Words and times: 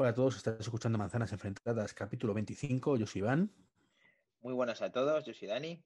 Hola 0.00 0.08
a 0.08 0.14
todos, 0.14 0.38
estás 0.38 0.58
escuchando 0.58 0.96
Manzanas 0.96 1.30
Enfrentadas, 1.30 1.92
capítulo 1.92 2.32
25. 2.32 2.96
Yo 2.96 3.06
soy 3.06 3.18
Iván 3.18 3.52
Muy 4.40 4.54
buenas 4.54 4.80
a 4.80 4.90
todos, 4.90 5.26
yo 5.26 5.34
soy 5.34 5.46
Dani. 5.46 5.84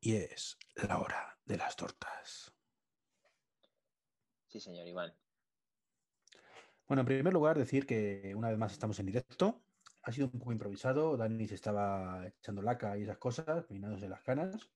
y 0.00 0.14
es 0.14 0.56
la 0.76 0.98
hora 0.98 1.38
de 1.44 1.58
las 1.58 1.76
tortas. 1.76 2.54
Sí, 4.46 4.60
señor 4.60 4.86
Iván. 4.86 5.14
Bueno, 6.88 7.02
en 7.02 7.06
primer 7.06 7.34
lugar, 7.34 7.58
decir 7.58 7.84
que 7.84 8.32
una 8.34 8.48
vez 8.48 8.56
más 8.56 8.72
estamos 8.72 8.98
en 8.98 9.04
directo. 9.04 9.60
Ha 10.04 10.10
sido 10.10 10.30
un 10.32 10.38
poco 10.38 10.52
improvisado. 10.52 11.18
Dani 11.18 11.46
se 11.46 11.56
estaba 11.56 12.26
echando 12.26 12.62
laca 12.62 12.96
y 12.96 13.02
esas 13.02 13.18
cosas, 13.18 13.66
peinándose 13.66 14.08
las 14.08 14.22
canas. 14.22 14.70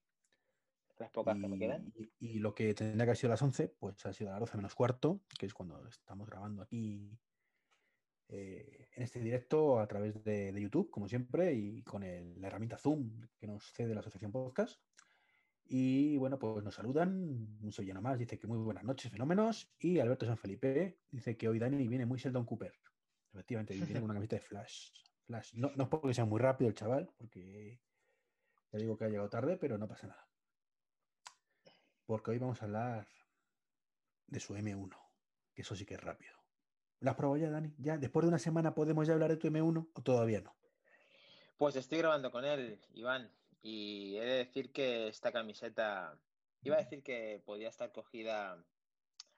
Las 0.99 1.11
pocas 1.11 1.39
que 1.41 1.49
me 1.49 1.59
quedan. 1.59 1.91
Y, 1.97 2.13
y 2.19 2.39
lo 2.39 2.55
que 2.55 2.75
tendría 2.75 2.99
que 3.07 3.11
haber 3.13 3.17
sido 3.17 3.31
a 3.31 3.37
las 3.37 3.43
11, 3.43 3.69
pues 3.69 4.05
ha 4.05 4.13
sido 4.13 4.29
a 4.29 4.33
las 4.35 4.41
12 4.41 4.59
menos 4.59 4.75
cuarto, 4.75 5.23
que 5.39 5.47
es 5.47 5.55
cuando 5.55 5.89
estamos 5.89 6.29
grabando 6.29 6.61
aquí 6.61 7.19
eh, 8.33 8.89
en 8.95 9.03
este 9.03 9.21
directo 9.21 9.81
a 9.81 9.87
través 9.89 10.23
de, 10.23 10.55
YouTube, 10.61 10.91
como 10.91 11.09
siempre, 11.09 11.53
y 11.53 11.83
con 11.83 12.03
la 12.03 12.47
herramienta 12.47 12.79
Zoom 12.79 13.21
que 13.37 13.47
nos 13.47 13.73
cede 13.73 13.95
la 13.95 14.01
Asociación 14.01 14.31
Podcast. 14.31 14.81
Y 15.65 16.17
bueno, 16.17 16.39
pues 16.39 16.65
nos 16.65 16.75
saludan. 16.75 17.59
Un 17.61 17.73
sevillano 17.73 18.03
más 18.03 18.19
dice 18.19 18.39
que 18.39 18.47
muy 18.47 18.59
buenas 18.59 18.85
noches, 18.85 19.11
fenómenos. 19.11 19.73
Y 19.79 19.99
Alberto 19.99 20.27
San 20.27 20.37
Felipe 20.37 20.99
dice 21.11 21.37
que 21.37 21.49
hoy 21.49 21.59
Dani 21.59 21.89
viene 21.89 22.07
muy 22.07 22.19
Sheldon 22.19 22.45
Cooper. 22.45 22.73
Efectivamente, 23.33 23.75
viene 23.75 23.95
con 23.95 24.05
una 24.05 24.15
camiseta 24.15 24.37
de 24.37 24.43
Flash. 24.43 24.91
Flash. 25.27 25.55
No, 25.55 25.73
no 25.77 25.85
es 25.85 25.89
porque 25.89 26.15
sea 26.15 26.25
muy 26.25 26.41
rápido 26.41 26.69
el 26.69 26.75
chaval, 26.75 27.11
porque 27.17 27.81
ya 28.73 28.79
digo 28.79 28.97
que 28.97 29.05
ha 29.05 29.09
llegado 29.09 29.31
tarde, 29.31 29.57
pero 29.57 29.79
no 29.79 29.89
pasa 29.89 30.07
nada. 30.07 30.29
Porque 32.07 32.33
hoy 32.33 32.39
vamos 32.39 32.61
a 32.63 32.65
hablar 32.65 33.09
de 34.27 34.41
su 34.41 34.55
M1, 34.55 34.97
que 35.55 35.63
eso 35.63 35.75
sí 35.75 35.85
que 35.85 35.95
es 35.95 36.01
rápido. 36.01 36.40
¿Lo 37.01 37.11
has 37.11 37.17
probado 37.17 37.39
ya, 37.39 37.51
Dani? 37.51 37.73
¿Ya 37.79 37.97
después 37.97 38.25
de 38.25 38.29
una 38.29 38.39
semana 38.39 38.75
podemos 38.75 39.07
ya 39.07 39.15
hablar 39.15 39.31
de 39.31 39.39
tu 39.39 39.49
M1 39.49 39.89
o 39.93 40.03
todavía 40.03 40.43
no? 40.43 40.55
Pues 41.57 41.77
estoy 41.77 41.99
grabando 41.99 42.31
con 42.31 42.45
él, 42.45 42.79
Iván, 42.93 43.31
y 43.63 44.17
he 44.17 44.25
de 44.25 44.37
decir 44.37 44.73
que 44.73 45.09
esta 45.09 45.33
camiseta, 45.33 46.19
iba 46.63 46.77
a 46.77 46.81
decir 46.81 47.03
que 47.03 47.43
podía 47.45 47.69
estar 47.69 47.93
cogida 47.93 48.63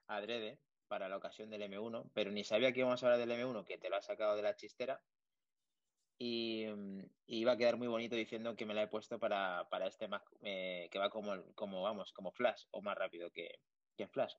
adrede 0.09 0.59
para 0.89 1.09
la 1.09 1.17
ocasión 1.17 1.51
del 1.51 1.63
M1, 1.63 2.11
pero 2.13 2.33
ni 2.33 2.45
sabía 2.45 2.73
que 2.73 2.81
íbamos 2.81 3.03
a 3.03 3.07
hablar 3.07 3.27
del 3.27 3.39
M1, 3.39 3.65
que 3.65 3.79
te 3.79 3.89
lo 3.89 3.97
has 3.97 4.07
sacado 4.07 4.37
de 4.37 4.43
la 4.43 4.57
chistera, 4.57 5.01
y, 6.19 6.67
y 7.27 7.39
iba 7.39 7.53
a 7.53 7.57
quedar 7.57 7.77
muy 7.77 7.89
bonito 7.89 8.15
diciendo 8.15 8.55
que 8.55 8.67
me 8.67 8.75
la 8.75 8.83
he 8.83 8.89
puesto 8.89 9.19
para, 9.19 9.69
para 9.71 9.87
este 9.87 10.07
Mac, 10.09 10.23
eh, 10.43 10.89
que 10.91 10.99
va 10.99 11.11
como, 11.11 11.33
como, 11.55 11.83
vamos, 11.83 12.13
como 12.13 12.33
Flash, 12.33 12.67
o 12.73 12.83
más 12.83 12.97
rápido 12.97 13.31
que, 13.31 13.61
que 13.97 14.07
Flash. 14.07 14.35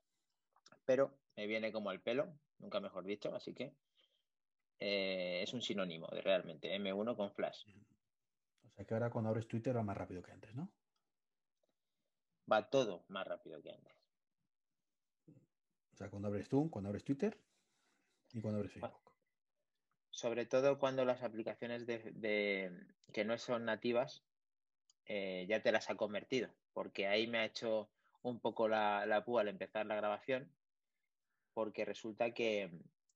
Pero 0.86 1.18
me 1.36 1.48
viene 1.48 1.72
como 1.72 1.90
al 1.90 2.02
pelo, 2.02 2.34
nunca 2.64 2.80
mejor 2.80 3.03
dicho, 3.06 3.36
así 3.36 3.53
que 3.53 3.75
eh, 4.80 5.42
es 5.44 5.53
un 5.53 5.61
sinónimo 5.61 6.08
de 6.08 6.22
realmente 6.22 6.73
M1 6.75 7.16
con 7.16 7.31
Flash. 7.31 7.66
O 8.66 8.75
sea 8.75 8.86
que 8.86 8.94
ahora 8.94 9.09
cuando 9.11 9.30
abres 9.30 9.47
Twitter 9.47 9.75
va 9.75 9.83
más 9.83 9.97
rápido 9.97 10.23
que 10.23 10.31
antes, 10.31 10.56
¿no? 10.56 10.67
Va 12.52 12.69
todo 12.69 13.06
más 13.09 13.28
rápido 13.28 13.61
que 13.61 13.72
antes. 13.72 13.94
O 15.94 15.95
sea, 15.95 16.09
cuando 16.09 16.28
abres 16.28 16.50
tú, 16.50 16.69
cuando 16.72 16.89
abres 16.89 17.03
Twitter 17.03 17.38
y 18.34 18.41
cuando 18.41 18.59
abres. 18.59 18.73
Facebook. 18.73 19.11
Sobre 20.09 20.45
todo 20.45 20.80
cuando 20.80 21.06
las 21.06 21.23
aplicaciones 21.23 21.86
de, 21.86 22.00
de- 22.14 22.88
que 23.14 23.25
no 23.25 23.38
son 23.38 23.66
nativas 23.66 24.23
eh, 25.06 25.45
ya 25.47 25.61
te 25.61 25.72
las 25.72 25.89
ha 25.89 25.95
convertido, 25.95 26.50
porque 26.73 27.08
ahí 27.08 27.28
me 27.28 27.39
ha 27.39 27.45
hecho 27.45 27.89
un 28.22 28.39
poco 28.39 28.67
la, 28.67 29.06
la 29.06 29.25
púa 29.25 29.41
al 29.41 29.50
empezar 29.50 29.86
la 29.86 29.95
grabación, 29.95 30.50
porque 31.54 31.86
resulta 31.86 32.34
que 32.34 32.72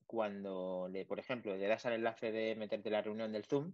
cuando, 0.06 0.88
le, 0.90 1.06
por 1.06 1.20
ejemplo, 1.20 1.56
le 1.56 1.68
das 1.68 1.86
al 1.86 1.94
enlace 1.94 2.32
de 2.32 2.56
meterte 2.56 2.90
en 2.90 2.94
la 2.94 3.02
reunión 3.02 3.32
del 3.32 3.46
Zoom, 3.46 3.74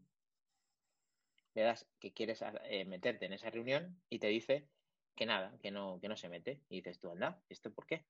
le 1.53 1.61
das 1.61 1.87
que 1.99 2.13
quieres 2.13 2.43
eh, 2.63 2.85
meterte 2.85 3.25
en 3.25 3.33
esa 3.33 3.49
reunión 3.49 4.01
y 4.09 4.19
te 4.19 4.27
dice 4.27 4.67
que 5.15 5.25
nada, 5.25 5.57
que 5.61 5.71
no, 5.71 5.99
que 6.01 6.09
no 6.09 6.17
se 6.17 6.29
mete. 6.29 6.61
Y 6.69 6.77
dices 6.77 6.99
tú, 6.99 7.11
anda, 7.11 7.41
¿esto 7.49 7.71
por 7.71 7.85
qué? 7.85 8.05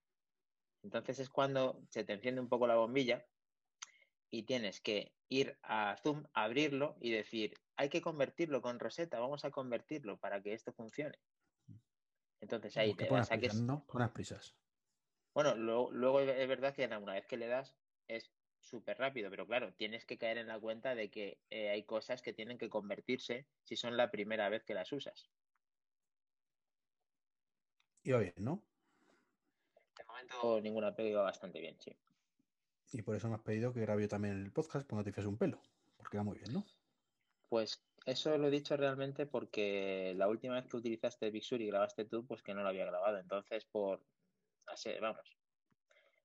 Entonces 0.84 1.20
es 1.20 1.30
cuando 1.30 1.82
se 1.90 2.04
te 2.04 2.14
enciende 2.14 2.42
un 2.42 2.50
poco 2.50 2.68
la 2.68 2.76
bombilla 2.76 3.26
y 4.30 4.44
tienes 4.44 4.82
que 4.82 5.14
ir 5.30 5.58
a 5.64 5.96
Zoom, 6.02 6.26
abrirlo 6.34 6.96
y 7.00 7.12
decir, 7.12 7.54
hay 7.76 7.90
que 7.90 8.02
convertirlo 8.02 8.62
con 8.62 8.80
Rosetta, 8.80 9.20
vamos 9.20 9.46
a 9.46 9.52
convertirlo 9.52 10.18
para 10.18 10.42
que 10.42 10.54
esto 10.54 10.74
funcione. 10.74 11.18
Entonces 12.42 12.76
ahí 12.78 12.94
que 12.94 13.06
te 13.06 13.14
das 13.14 13.32
a 13.32 13.38
que 13.38 13.50
¿no? 13.54 13.86
Pones 13.86 14.12
prisas. 14.12 14.56
Bueno, 15.34 15.56
luego, 15.56 15.92
luego 15.92 16.20
es 16.20 16.48
verdad 16.48 16.76
que 16.76 16.86
una 16.86 17.14
vez 17.14 17.26
que 17.26 17.38
le 17.38 17.48
das 17.48 17.76
es 18.08 18.32
súper 18.60 18.98
rápido, 18.98 19.30
pero 19.30 19.46
claro, 19.46 19.74
tienes 19.74 20.06
que 20.06 20.18
caer 20.18 20.38
en 20.38 20.48
la 20.48 20.60
cuenta 20.60 20.96
de 20.96 21.10
que 21.10 21.40
eh, 21.50 21.70
hay 21.70 21.84
cosas 21.84 22.22
que 22.22 22.34
tienen 22.34 22.58
que 22.58 22.70
convertirse 22.70 23.46
si 23.64 23.76
son 23.76 23.98
la 23.98 24.12
primera 24.12 24.50
vez 24.50 24.64
que 24.64 24.74
las 24.74 24.92
usas. 24.92 25.30
Y 28.04 28.12
va 28.12 28.20
bien, 28.20 28.34
¿no? 28.38 28.62
De 29.98 30.04
momento 30.06 30.62
ninguna 30.62 30.96
pega 30.96 31.10
iba 31.10 31.24
bastante 31.24 31.60
bien, 31.60 31.78
sí. 31.80 31.96
Y 32.92 33.02
por 33.02 33.16
eso 33.16 33.28
me 33.28 33.36
has 33.36 33.42
pedido 33.42 33.74
que 33.74 33.82
grabe 33.82 34.04
yo 34.04 34.08
también 34.08 34.40
el 34.40 34.52
podcast 34.52 34.88
cuando 34.88 35.04
te 35.04 35.12
fías 35.12 35.26
un 35.26 35.38
pelo. 35.38 35.60
Porque 35.98 36.18
va 36.18 36.24
muy 36.24 36.38
bien, 36.38 36.54
¿no? 36.54 36.66
Pues 37.50 37.82
eso 38.06 38.38
lo 38.38 38.48
he 38.48 38.52
dicho 38.52 38.76
realmente 38.76 39.26
porque 39.26 40.14
la 40.16 40.28
última 40.28 40.56
vez 40.56 40.68
que 40.68 40.78
utilizaste 40.78 41.32
Big 41.32 41.44
Sur 41.44 41.62
y 41.62 41.68
grabaste 41.68 42.06
tú, 42.06 42.26
pues 42.26 42.42
que 42.44 42.54
no 42.54 42.62
lo 42.62 42.70
había 42.70 42.86
grabado. 42.86 43.18
Entonces, 43.20 43.66
por 43.66 44.02
así, 44.68 44.90
vamos, 45.02 45.38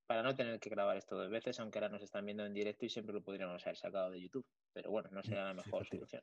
para 0.09 0.22
no 0.22 0.34
tener 0.34 0.59
que 0.59 0.71
grabar 0.71 0.97
esto 0.97 1.16
dos 1.16 1.31
veces, 1.31 1.60
aunque 1.60 1.78
ahora 1.78 1.91
nos 1.91 2.03
están 2.03 2.25
viendo 2.25 2.44
en 2.47 2.54
directo 2.54 2.87
y 2.87 2.88
siempre 2.88 3.12
lo 3.12 3.22
podríamos 3.22 3.65
haber 3.66 3.76
sacado 3.76 4.10
de 4.10 4.21
YouTube. 4.21 4.47
Pero 4.72 4.91
bueno, 4.91 5.10
no 5.12 5.22
será 5.22 5.44
la 5.44 5.54
mejor 5.54 5.87
solución. 5.87 6.22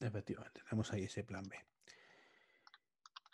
Efectivamente, 0.00 0.62
tenemos 0.64 0.90
ahí 0.92 1.04
ese 1.04 1.22
plan 1.22 1.44
B. 1.46 1.56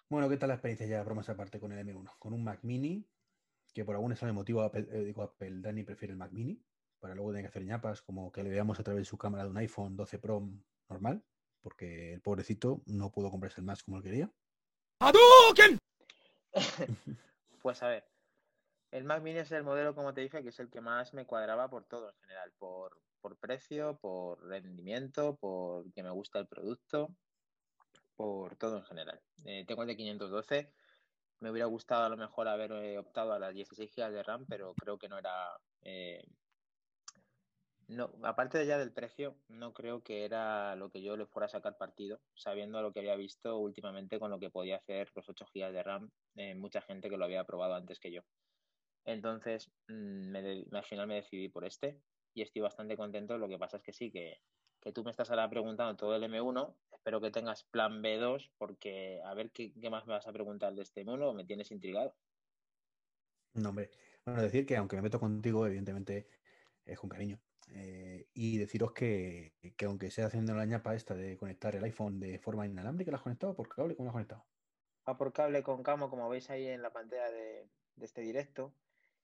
Bueno, 0.09 0.28
¿qué 0.28 0.37
tal 0.37 0.49
la 0.49 0.56
experiencia 0.56 0.89
ya, 0.89 1.05
bromas 1.05 1.28
aparte, 1.28 1.60
con 1.60 1.71
el 1.71 1.87
M1? 1.87 2.19
Con 2.19 2.33
un 2.33 2.43
Mac 2.43 2.59
Mini, 2.62 3.06
que 3.72 3.84
por 3.84 3.94
algún 3.94 4.10
extraño 4.10 4.34
motivo 4.34 4.62
Apple, 4.62 4.89
eh, 4.91 5.05
digo 5.05 5.22
Apple, 5.22 5.60
Dani 5.60 5.84
prefiere 5.84 6.10
el 6.10 6.19
Mac 6.19 6.33
Mini, 6.33 6.60
para 6.99 7.15
luego 7.15 7.31
tener 7.31 7.44
que 7.44 7.49
hacer 7.50 7.65
ñapas, 7.65 8.03
como 8.03 8.33
que 8.33 8.43
le 8.43 8.50
veamos 8.50 8.81
a 8.81 8.83
través 8.83 9.03
de 9.03 9.05
su 9.05 9.16
cámara 9.19 9.44
de 9.44 9.50
un 9.50 9.56
iPhone 9.59 9.97
12 9.97 10.19
Pro 10.19 10.49
normal, 10.89 11.22
porque 11.62 12.12
el 12.15 12.21
pobrecito 12.22 12.83
no 12.87 13.12
pudo 13.12 13.31
comprarse 13.31 13.60
el 13.60 13.66
más 13.66 13.84
como 13.84 13.99
él 13.99 14.03
quería. 14.03 14.33
Pues 17.60 17.82
a 17.82 17.88
ver, 17.88 18.04
el 18.91 19.04
Mac 19.04 19.22
Mini 19.22 19.41
es 19.41 19.53
el 19.53 19.65
modelo, 19.65 19.94
como 19.94 20.15
te 20.15 20.22
dije, 20.22 20.43
que 20.43 20.50
es 20.50 20.60
el 20.60 20.71
que 20.71 20.81
más 20.81 21.15
me 21.15 21.26
cuadraba 21.26 21.69
por 21.71 21.84
todo 21.87 22.10
en 22.10 22.16
general, 22.22 22.53
por, 22.59 23.03
por 23.21 23.38
precio, 23.38 23.98
por 23.98 24.43
rendimiento, 24.48 25.37
por 25.37 25.93
que 25.93 26.03
me 26.03 26.10
gusta 26.10 26.38
el 26.41 26.48
producto, 26.48 27.16
por 28.16 28.56
todo 28.56 28.78
en 28.78 28.84
general. 28.84 29.21
Eh, 29.44 29.65
tengo 29.66 29.82
el 29.82 29.88
de 29.88 29.97
512, 29.97 30.75
me 31.41 31.50
hubiera 31.50 31.66
gustado 31.66 32.04
a 32.04 32.09
lo 32.09 32.16
mejor 32.16 32.48
haber 32.48 32.72
eh, 32.72 32.98
optado 32.98 33.32
a 33.32 33.38
las 33.38 33.54
16 33.54 33.94
GB 33.97 34.12
de 34.12 34.22
RAM, 34.22 34.47
pero 34.48 34.75
creo 34.75 34.98
que 34.98 35.09
no 35.09 35.19
era... 35.19 35.48
eh, 35.82 36.22
no, 37.91 38.12
aparte 38.23 38.56
de 38.56 38.67
ya 38.67 38.78
del 38.78 38.93
precio, 38.93 39.37
no 39.49 39.73
creo 39.73 40.03
que 40.03 40.25
era 40.25 40.77
lo 40.77 40.91
que 40.91 41.03
yo 41.03 41.17
le 41.17 41.27
fuera 41.27 41.47
a 41.47 41.49
sacar 41.49 41.77
partido, 41.77 42.21
sabiendo 42.34 42.81
lo 42.83 42.93
que 42.93 43.01
había 43.01 43.17
visto 43.17 43.59
últimamente 43.59 44.21
con 44.21 44.31
lo 44.31 44.39
que 44.39 44.49
podía 44.49 44.77
hacer 44.77 45.11
los 45.17 45.28
8 45.28 45.45
GB 45.53 45.73
de 45.73 45.83
RAM, 45.83 46.11
eh, 46.37 46.55
mucha 46.55 46.81
gente 46.83 47.11
que 47.11 47.17
lo 47.17 47.25
había 47.25 47.43
probado 47.43 47.75
antes 47.75 47.99
que 47.99 48.12
yo. 48.12 48.23
Entonces, 49.05 49.73
mm, 49.89 50.31
me 50.31 50.65
al 50.71 50.84
final 50.84 51.09
me 51.09 51.17
decidí 51.17 51.49
por 51.49 51.65
este 51.65 52.01
y 52.33 52.43
estoy 52.43 52.62
bastante 52.62 52.97
contento. 52.97 53.39
Lo 53.39 53.49
que 53.49 53.59
pasa 53.59 53.78
es 53.78 53.83
que 53.83 53.93
sí, 53.93 54.12
que, 54.12 54.39
que 54.81 54.93
tú 54.93 55.03
me 55.03 55.11
estás 55.11 55.31
ahora 55.31 55.51
preguntando 55.51 55.97
todo 55.97 56.15
el 56.15 56.22
M1. 56.22 56.77
Espero 56.93 57.21
que 57.21 57.33
tengas 57.33 57.65
plan 57.65 58.03
B2 58.03 58.53
porque 58.57 59.21
a 59.25 59.34
ver 59.34 59.51
qué, 59.51 59.72
qué 59.72 59.91
más 59.91 60.07
me 60.07 60.12
vas 60.12 60.28
a 60.28 60.33
preguntar 60.33 60.75
de 60.75 60.83
este 60.83 61.05
M1 61.05 61.34
me 61.34 61.45
tienes 61.45 61.72
intrigado. 61.72 62.15
No, 63.55 63.71
hombre. 63.71 63.91
Bueno, 64.25 64.43
decir 64.43 64.65
que 64.65 64.77
aunque 64.77 64.95
me 64.95 65.03
meto 65.03 65.19
contigo, 65.19 65.66
evidentemente 65.66 66.28
es 66.84 67.01
con 67.01 67.10
cariño. 67.10 67.41
Eh, 67.72 68.28
y 68.34 68.59
deciros 68.59 68.93
que, 68.93 69.55
que 69.77 69.84
aunque 69.84 70.11
sea 70.11 70.27
haciendo 70.27 70.55
la 70.55 70.65
ñapa 70.65 70.95
esta 70.95 71.15
de 71.15 71.37
conectar 71.37 71.77
el 71.77 71.84
iPhone 71.84 72.19
de 72.19 72.39
forma 72.39 72.67
inalámbrica, 72.67 73.11
¿lo 73.11 73.17
has 73.17 73.22
conectado 73.22 73.55
por 73.55 73.69
cable? 73.69 73.95
¿Cómo 73.95 74.07
lo 74.07 74.11
has 74.11 74.15
conectado? 74.15 74.45
Va 75.09 75.17
por 75.17 75.33
cable 75.33 75.63
con 75.63 75.83
camo, 75.83 76.11
como 76.11 76.28
veis 76.28 76.51
ahí 76.51 76.67
en 76.67 76.83
la 76.83 76.93
pantalla 76.93 77.31
de, 77.31 77.69
este 78.01 78.22
directo. 78.22 78.75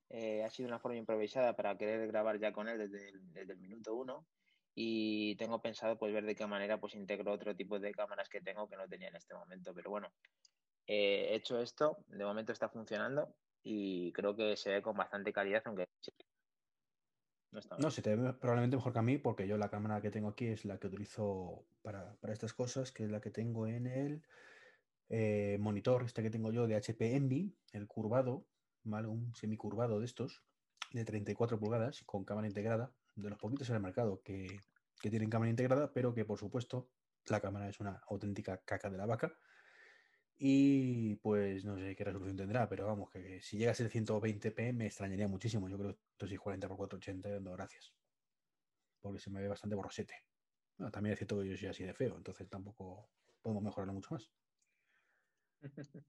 Eh, 0.08 0.44
ha 0.44 0.50
sido 0.50 0.69
una 0.69 0.78
forma 0.78 0.96
improvisada 0.96 1.56
para 1.56 1.76
querer 1.76 2.06
grabar 2.06 2.38
ya 2.38 2.52
con 2.52 2.69
él 2.69 2.78
desde 2.78 3.08
el, 3.08 3.56
minuto 3.58 3.94
uno. 3.94 4.26
Y 4.75 5.37
tengo 5.37 5.60
pensado 5.60 5.99
pues 5.99 6.12
ver 6.12 6.25
de 6.25 6.34
qué 6.34 6.46
manera 6.46 6.78
pues 6.78 6.94
integro 6.94 7.32
otro 7.32 7.56
tipo 7.56 7.78
de 7.81 7.92
cámaras 7.92 8.28
que 8.28 8.40
tengo 8.40 8.69
que 8.69 8.76
no 8.76 8.88
tenía 8.88 9.08
en 9.08 9.16
este 9.16 9.34
momento. 9.34 9.75
Pero 9.75 9.90
bueno, 9.90 10.12
eh, 10.87 11.28
he 11.31 11.34
hecho 11.37 11.60
esto, 11.60 11.99
de 12.08 12.25
momento 12.25 12.52
está 12.52 12.69
funcionando 12.69 13.34
y 13.62 14.12
creo 14.12 14.37
que 14.37 14.56
se 14.56 14.70
ve 14.70 14.82
con 14.82 14.96
bastante 14.96 15.32
calidad, 15.32 15.62
aunque 15.64 15.85
no 17.56 17.60
está 17.60 17.74
mal. 17.74 17.82
No, 17.82 17.90
se 17.90 18.02
te 18.02 18.14
ve 18.14 18.32
probablemente 18.34 18.76
mejor 18.76 18.92
que 18.92 18.98
a 18.98 19.02
mí, 19.02 19.18
porque 19.18 19.48
yo 19.48 19.56
la 19.56 19.70
cámara 19.70 20.00
que 20.02 20.10
tengo 20.10 20.28
aquí 20.28 20.46
es 20.46 20.64
la 20.64 20.78
que 20.78 20.88
utilizo 20.88 21.64
para, 21.82 22.14
para 22.16 22.32
estas 22.32 22.52
cosas, 22.52 22.92
que 22.92 23.04
es 23.04 23.10
la 23.10 23.20
que 23.20 23.30
tengo 23.30 23.66
en 23.66 23.86
el 23.86 24.22
eh, 25.08 25.56
monitor, 25.58 26.04
este 26.04 26.22
que 26.22 26.30
tengo 26.30 26.52
yo 26.52 26.66
de 26.66 26.76
HP 26.76 27.16
Envy, 27.16 27.56
el 27.72 27.86
curvado, 27.86 28.46
¿vale? 28.84 29.08
Un 29.08 29.34
semicurvado 29.34 30.00
de 30.00 30.04
estos, 30.04 30.42
de 30.92 31.04
34 31.04 31.58
pulgadas, 31.58 32.02
con 32.04 32.24
cámara 32.24 32.46
integrada, 32.46 32.92
de 33.14 33.30
los 33.30 33.38
poquitos 33.38 33.70
en 33.70 33.76
el 33.76 33.82
mercado 33.82 34.20
que, 34.22 34.60
que 35.00 35.10
tienen 35.10 35.30
cámara 35.30 35.50
integrada, 35.50 35.92
pero 35.94 36.12
que 36.12 36.26
por 36.26 36.38
supuesto 36.38 36.90
la 37.28 37.40
cámara 37.40 37.68
es 37.68 37.80
una 37.80 38.02
auténtica 38.08 38.58
caca 38.64 38.90
de 38.90 38.98
la 38.98 39.06
vaca. 39.06 39.34
Y 40.38 41.16
pues 41.16 41.64
no 41.64 41.76
sé 41.78 41.96
qué 41.96 42.04
resolución 42.04 42.36
tendrá, 42.36 42.68
pero 42.68 42.86
vamos, 42.86 43.10
que 43.10 43.40
si 43.40 43.56
llega 43.56 43.70
a 43.70 43.74
ser 43.74 43.90
120p 43.90 44.74
me 44.74 44.86
extrañaría 44.86 45.28
muchísimo. 45.28 45.68
Yo 45.68 45.78
creo 45.78 45.94
que 45.94 46.00
esto 46.12 46.26
es 46.26 46.38
40 46.38 46.66
x 46.66 46.76
480 46.76 47.30
dando 47.30 47.52
gracias. 47.52 47.94
Porque 49.00 49.18
se 49.18 49.30
me 49.30 49.40
ve 49.40 49.48
bastante 49.48 49.76
borrosete. 49.76 50.24
también 50.92 51.14
es 51.14 51.18
cierto 51.18 51.40
que 51.40 51.48
yo 51.48 51.56
soy 51.56 51.68
así 51.68 51.84
de 51.84 51.94
feo, 51.94 52.16
entonces 52.16 52.48
tampoco 52.50 53.08
podemos 53.40 53.62
mejorarlo 53.62 53.94
mucho 53.94 54.10
más. 54.12 54.30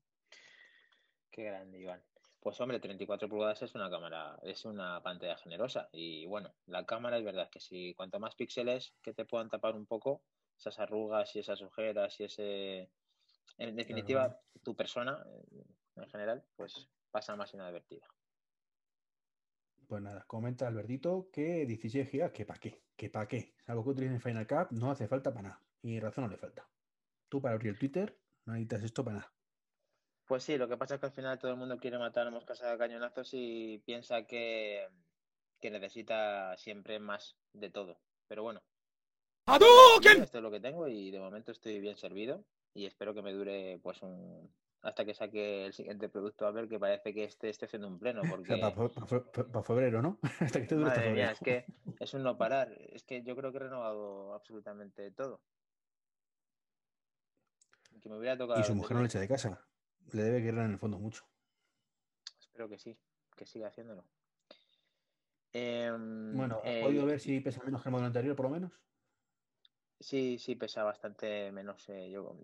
Qué 1.32 1.44
grande, 1.44 1.80
Iván. 1.80 2.04
Pues 2.40 2.60
hombre, 2.60 2.80
34 2.80 3.30
pulgadas 3.30 3.62
es 3.62 3.76
una 3.76 3.90
cámara, 3.90 4.40
es 4.44 4.66
una 4.66 5.02
pantalla 5.02 5.38
generosa. 5.38 5.90
Y 5.92 6.26
bueno, 6.26 6.54
la 6.66 6.86
cámara 6.86 7.18
es 7.18 7.24
verdad 7.24 7.50
que 7.50 7.60
si 7.60 7.94
cuanto 7.94 8.20
más 8.20 8.36
píxeles 8.36 8.94
que 9.02 9.14
te 9.14 9.26
puedan 9.26 9.50
tapar 9.50 9.76
un 9.76 9.86
poco, 9.86 10.24
esas 10.58 10.80
arrugas 10.80 11.36
y 11.36 11.40
esas 11.40 11.62
ojeras 11.62 12.20
y 12.20 12.26
ese 12.26 12.90
en 13.58 13.76
definitiva, 13.76 14.40
tu 14.64 14.76
persona, 14.76 15.24
eh, 15.52 15.64
en 15.96 16.10
general, 16.10 16.44
pues 16.56 16.90
pasa 17.12 17.36
más 17.36 17.54
inadvertida. 17.54 18.08
Pues 19.88 20.02
nada, 20.02 20.26
comenta 20.28 20.68
Albertito 20.68 21.30
que 21.32 21.66
16 21.66 22.12
GB, 22.12 22.32
que 22.34 22.46
para 22.46 22.60
qué, 22.60 22.84
que 22.96 23.10
para 23.10 23.28
qué. 23.28 23.56
Algo 23.68 23.84
que 23.84 23.90
utilicen 23.92 24.20
Final 24.20 24.46
Cut 24.46 24.72
no 24.72 24.92
hace 24.92 25.08
falta 25.08 25.34
para 25.34 25.50
nada. 25.50 25.64
Y 25.82 26.00
razón 26.00 26.26
no 26.26 26.30
le 26.30 26.38
falta. 26.38 26.70
Tú 27.30 27.42
para 27.42 27.56
abrir 27.56 27.72
el 27.72 27.80
Twitter 27.80 28.20
no 28.46 28.54
necesitas 28.54 28.84
esto 28.84 29.04
para 29.04 29.18
nada. 29.18 29.34
Pues 30.26 30.44
sí, 30.44 30.58
lo 30.58 30.68
que 30.68 30.76
pasa 30.76 30.96
es 30.96 31.00
que 31.00 31.06
al 31.06 31.14
final 31.14 31.40
todo 31.40 31.52
el 31.52 31.58
mundo 31.58 31.78
quiere 31.78 31.98
matar 31.98 32.28
a 32.28 32.32
moscas 32.32 32.62
a 32.62 32.78
cañonazos 32.78 33.30
y 33.32 33.82
piensa 33.86 34.24
que, 34.28 34.90
que 35.62 35.72
necesita 35.72 36.58
siempre 36.58 37.00
más 37.00 37.38
de 37.54 37.70
todo. 37.70 37.98
Pero 38.28 38.44
bueno. 38.44 38.62
Esto 39.48 40.38
es 40.38 40.44
lo 40.44 40.52
que 40.52 40.60
tengo 40.60 40.90
y 40.90 41.12
de 41.12 41.20
momento 41.20 41.54
estoy 41.54 41.80
bien 41.80 41.96
servido 41.96 42.44
y 42.74 42.86
espero 42.86 43.14
que 43.14 43.22
me 43.22 43.34
dure 43.34 43.80
pues 43.82 44.02
un 44.02 44.50
hasta 44.82 45.04
que 45.06 45.14
saque 45.14 45.66
el 45.66 45.74
siguiente 45.74 46.08
producto 46.08 46.46
a 46.46 46.52
ver 46.52 46.70
que 46.70 46.80
parece 46.80 47.14
que 47.14 47.24
este 47.24 47.50
esté 47.50 47.66
haciendo 47.66 47.88
un 47.88 48.00
pleno 48.00 48.22
porque 48.30 48.58
para, 48.58 49.64
febrero 49.64 50.02
no 50.02 50.20
hasta 50.40 50.62
que 50.62 50.68
te 50.68 50.76
dure 50.76 50.90
Madre 50.90 51.32
es 51.32 51.40
que 51.40 51.66
es 52.00 52.14
un 52.14 52.24
no 52.24 52.38
parar 52.38 52.72
es 52.72 53.04
que 53.04 53.24
yo 53.24 53.36
creo 53.36 53.52
que 53.52 53.58
he 53.58 53.62
renovado 53.62 54.34
absolutamente 54.34 55.12
todo. 55.12 55.42
Que 58.02 58.10
me 58.10 58.18
hubiera 58.18 58.38
tocado 58.38 58.60
y 58.60 58.64
su 58.64 58.76
mujer 58.76 58.96
no 58.96 59.02
le 59.02 59.08
echa 59.08 59.20
de 59.20 59.28
casa 59.28 59.68
le 60.14 60.24
debe 60.24 60.42
querer 60.42 60.60
en 60.60 60.72
el 60.72 60.80
fondo 60.80 60.98
mucho. 61.00 61.26
Espero 62.40 62.70
que 62.70 62.78
sí 62.80 62.98
que 63.36 63.46
siga 63.46 63.68
haciéndolo. 63.68 64.06
Em, 65.54 66.36
bueno 66.36 66.62
¿has 66.64 66.84
podido 66.84 67.06
ver 67.06 67.20
si 67.20 67.40
pesa 67.40 67.64
menos 67.64 67.82
que 67.82 67.90
el 67.90 67.92
modelo 67.92 68.08
anterior 68.08 68.36
por 68.36 68.46
lo 68.46 68.52
menos 68.52 68.72
Sí, 70.00 70.38
sí, 70.38 70.56
pesa 70.56 70.84
bastante 70.84 71.52
menos. 71.52 71.90
Eh, 71.90 72.10
yo, 72.12 72.36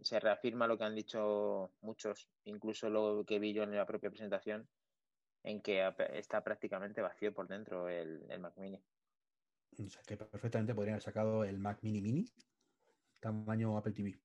se 0.00 0.20
reafirma 0.20 0.66
lo 0.66 0.78
que 0.78 0.84
han 0.84 0.94
dicho 0.94 1.72
muchos, 1.80 2.28
incluso 2.44 2.88
lo 2.88 3.24
que 3.24 3.38
vi 3.38 3.52
yo 3.52 3.64
en 3.64 3.74
la 3.74 3.86
propia 3.86 4.10
presentación, 4.10 4.68
en 5.42 5.60
que 5.60 5.92
está 6.14 6.44
prácticamente 6.44 7.02
vacío 7.02 7.34
por 7.34 7.48
dentro 7.48 7.88
el, 7.88 8.22
Mac 8.38 8.56
Mini. 8.56 8.80
O 9.78 9.88
sea, 9.88 10.02
que 10.02 10.16
perfectamente 10.16 10.74
podrían 10.74 10.94
haber 10.94 11.02
sacado 11.02 11.44
el 11.44 11.58
Mac 11.58 11.78
Mini 11.82 12.00
Mini, 12.00 12.24
tamaño 13.18 13.76
Apple 13.76 13.92
TV. 13.92 14.20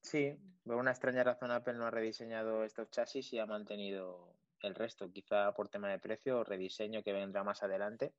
Sí, 0.00 0.36
por 0.64 0.76
una 0.76 0.92
extraña 0.92 1.24
razón 1.24 1.50
Apple 1.50 1.74
no 1.74 1.86
ha 1.86 1.90
rediseñado 1.90 2.64
estos 2.64 2.90
chasis 2.90 3.32
y 3.34 3.38
ha 3.38 3.46
mantenido 3.46 4.34
el 4.62 4.74
resto, 4.74 5.10
quizá 5.12 5.52
por 5.52 5.68
tema 5.68 5.90
de 5.90 5.98
precio 5.98 6.38
o 6.38 6.44
rediseño 6.44 7.02
que 7.02 7.12
vendrá 7.12 7.44
más 7.44 7.62
adelante 7.62 8.14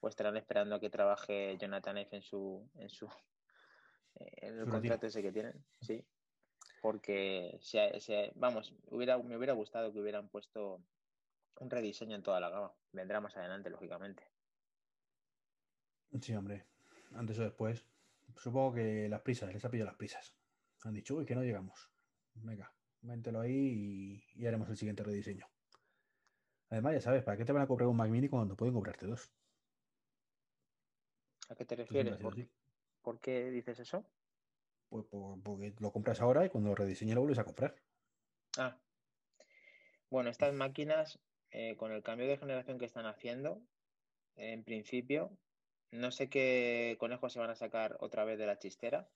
o 0.00 0.08
estarán 0.08 0.36
esperando 0.36 0.74
a 0.74 0.80
que 0.80 0.90
trabaje 0.90 1.56
Jonathan 1.58 1.98
F 1.98 2.16
en 2.16 2.22
su 2.22 2.68
en 2.74 2.88
su 2.88 3.08
en 4.14 4.58
el 4.58 4.68
contrato 4.68 5.06
ese 5.06 5.22
que 5.22 5.32
tienen, 5.32 5.64
sí. 5.80 6.04
Porque 6.82 7.60
vamos, 8.36 8.74
hubiera, 8.86 9.18
me 9.18 9.36
hubiera 9.36 9.52
gustado 9.52 9.92
que 9.92 10.00
hubieran 10.00 10.28
puesto 10.28 10.82
un 11.58 11.70
rediseño 11.70 12.16
en 12.16 12.22
toda 12.22 12.40
la 12.40 12.48
gama. 12.48 12.72
Vendrá 12.92 13.20
más 13.20 13.36
adelante, 13.36 13.68
lógicamente. 13.70 14.24
Sí, 16.20 16.34
hombre. 16.34 16.64
Antes 17.14 17.38
o 17.38 17.42
después. 17.42 17.86
Supongo 18.36 18.74
que 18.74 19.08
las 19.08 19.20
prisas, 19.20 19.52
les 19.52 19.64
ha 19.64 19.70
pillado 19.70 19.90
las 19.90 19.98
prisas. 19.98 20.34
Han 20.84 20.94
dicho, 20.94 21.16
uy, 21.16 21.26
que 21.26 21.34
no 21.34 21.42
llegamos. 21.42 21.90
Venga, 22.34 22.72
méntelo 23.02 23.40
ahí 23.40 24.22
y, 24.34 24.42
y 24.42 24.46
haremos 24.46 24.68
el 24.70 24.76
siguiente 24.76 25.02
rediseño. 25.02 25.46
Además, 26.70 26.94
ya 26.94 27.00
sabes, 27.00 27.22
¿para 27.24 27.36
qué 27.36 27.44
te 27.44 27.52
van 27.52 27.62
a 27.62 27.66
comprar 27.66 27.88
un 27.88 27.96
Mac 27.96 28.08
Mini 28.08 28.28
cuando 28.28 28.56
pueden 28.56 28.72
comprarte 28.72 29.06
dos? 29.06 29.30
¿A 31.50 31.56
qué 31.56 31.64
te 31.64 31.74
refieres? 31.74 32.16
¿Por, 33.02 33.20
qué 33.20 33.50
dices 33.50 33.80
eso? 33.80 34.06
Pues 34.88 35.04
porque 35.42 35.74
lo 35.80 35.90
compras 35.90 36.20
ahora 36.20 36.46
y 36.46 36.48
cuando 36.48 36.70
lo 36.70 36.76
rediseñes 36.76 37.16
lo 37.16 37.22
vuelves 37.22 37.40
a 37.40 37.44
comprar. 37.44 37.74
Ah. 38.56 38.78
Bueno, 40.10 40.30
estas 40.30 40.54
máquinas, 40.54 41.18
eh, 41.50 41.76
con 41.76 41.90
el 41.90 42.02
cambio 42.04 42.28
de 42.28 42.38
generación 42.38 42.78
que 42.78 42.84
están 42.84 43.06
haciendo, 43.06 43.60
en 44.36 44.62
principio, 44.62 45.36
no 45.90 46.12
sé 46.12 46.28
qué 46.28 46.96
conejos 47.00 47.32
se 47.32 47.40
van 47.40 47.50
a 47.50 47.56
sacar 47.56 47.96
otra 47.98 48.24
vez 48.24 48.38
de 48.38 48.46
la 48.46 48.58
chistera 48.58 49.08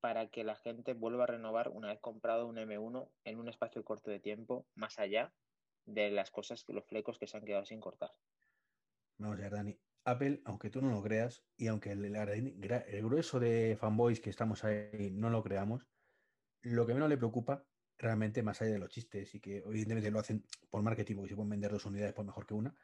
para 0.00 0.28
que 0.28 0.42
la 0.42 0.56
gente 0.56 0.94
vuelva 0.94 1.24
a 1.24 1.28
renovar 1.28 1.68
una 1.68 1.88
vez 1.88 2.00
comprado 2.00 2.46
un 2.48 2.56
M1 2.56 3.08
en 3.24 3.38
un 3.38 3.48
espacio 3.48 3.84
corto 3.84 4.10
de 4.10 4.18
tiempo, 4.18 4.66
más 4.74 4.98
allá 4.98 5.32
de 5.86 6.10
las 6.10 6.32
cosas, 6.32 6.64
los 6.68 6.84
flecos 6.86 7.18
que 7.18 7.28
se 7.28 7.36
han 7.36 7.44
quedado 7.44 7.64
sin 7.64 7.80
cortar. 7.80 8.12
Vamos 9.18 9.38
a 9.38 9.42
ver, 9.42 9.52
Dani. 9.52 9.78
Apple, 10.10 10.40
aunque 10.44 10.70
tú 10.70 10.80
no 10.80 10.90
lo 10.90 11.02
creas, 11.02 11.44
y 11.56 11.66
aunque 11.66 11.92
el, 11.92 13.02
grueso 13.02 13.38
de 13.38 13.76
fanboys 13.78 14.20
que 14.20 14.30
estamos 14.30 14.64
ahí 14.64 15.10
no 15.12 15.30
lo 15.30 15.42
creamos, 15.42 15.86
lo 16.62 16.86
que 16.86 16.94
menos 16.94 17.08
le 17.08 17.16
preocupa 17.16 17.64
realmente, 17.98 18.42
más 18.42 18.62
allá 18.62 18.72
de 18.72 18.78
los 18.78 18.90
chistes, 18.90 19.34
y 19.34 19.40
que 19.40 19.58
evidentemente 19.58 20.10
lo 20.10 20.20
hacen 20.20 20.44
por 20.70 20.82
marketing, 20.82 21.16
porque 21.16 21.30
se 21.30 21.34
pueden 21.34 21.50
vender 21.50 21.70
dos 21.70 21.84
unidades 21.84 22.14
por 22.14 22.24
mejor 22.24 22.46
que 22.46 22.54
una, 22.54 22.74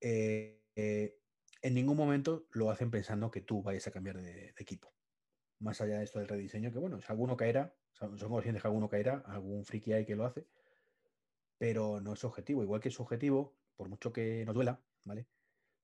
eh, 0.00 0.62
eh, 0.76 1.18
en 1.62 1.74
ningún 1.74 1.96
momento 1.96 2.46
lo 2.52 2.70
hacen 2.70 2.90
pensando 2.90 3.30
que 3.30 3.40
tú 3.40 3.62
vayas 3.62 3.86
a 3.88 3.90
cambiar 3.90 4.18
de, 4.18 4.54
equipo. 4.58 4.92
Más 5.58 5.80
allá 5.80 5.98
de 5.98 6.04
esto 6.04 6.20
del 6.20 6.28
rediseño, 6.28 6.72
que 6.72 6.78
bueno, 6.78 7.00
si 7.00 7.06
alguno 7.10 7.36
caerá, 7.36 7.74
son 7.92 8.16
conscientes 8.16 8.62
que 8.62 8.68
alguno 8.68 8.88
caerá, 8.88 9.24
algún 9.26 9.64
friki 9.64 9.92
hay 9.92 10.06
que 10.06 10.14
lo 10.14 10.24
hace, 10.24 10.46
pero 11.58 12.00
no 12.00 12.12
es 12.12 12.22
objetivo. 12.24 12.62
Igual 12.62 12.80
que 12.80 12.90
es 12.90 13.00
objetivo, 13.00 13.56
por 13.76 13.88
mucho 13.88 14.12
que 14.12 14.44
nos 14.46 14.54
duela, 14.54 14.80
¿vale? 15.04 15.26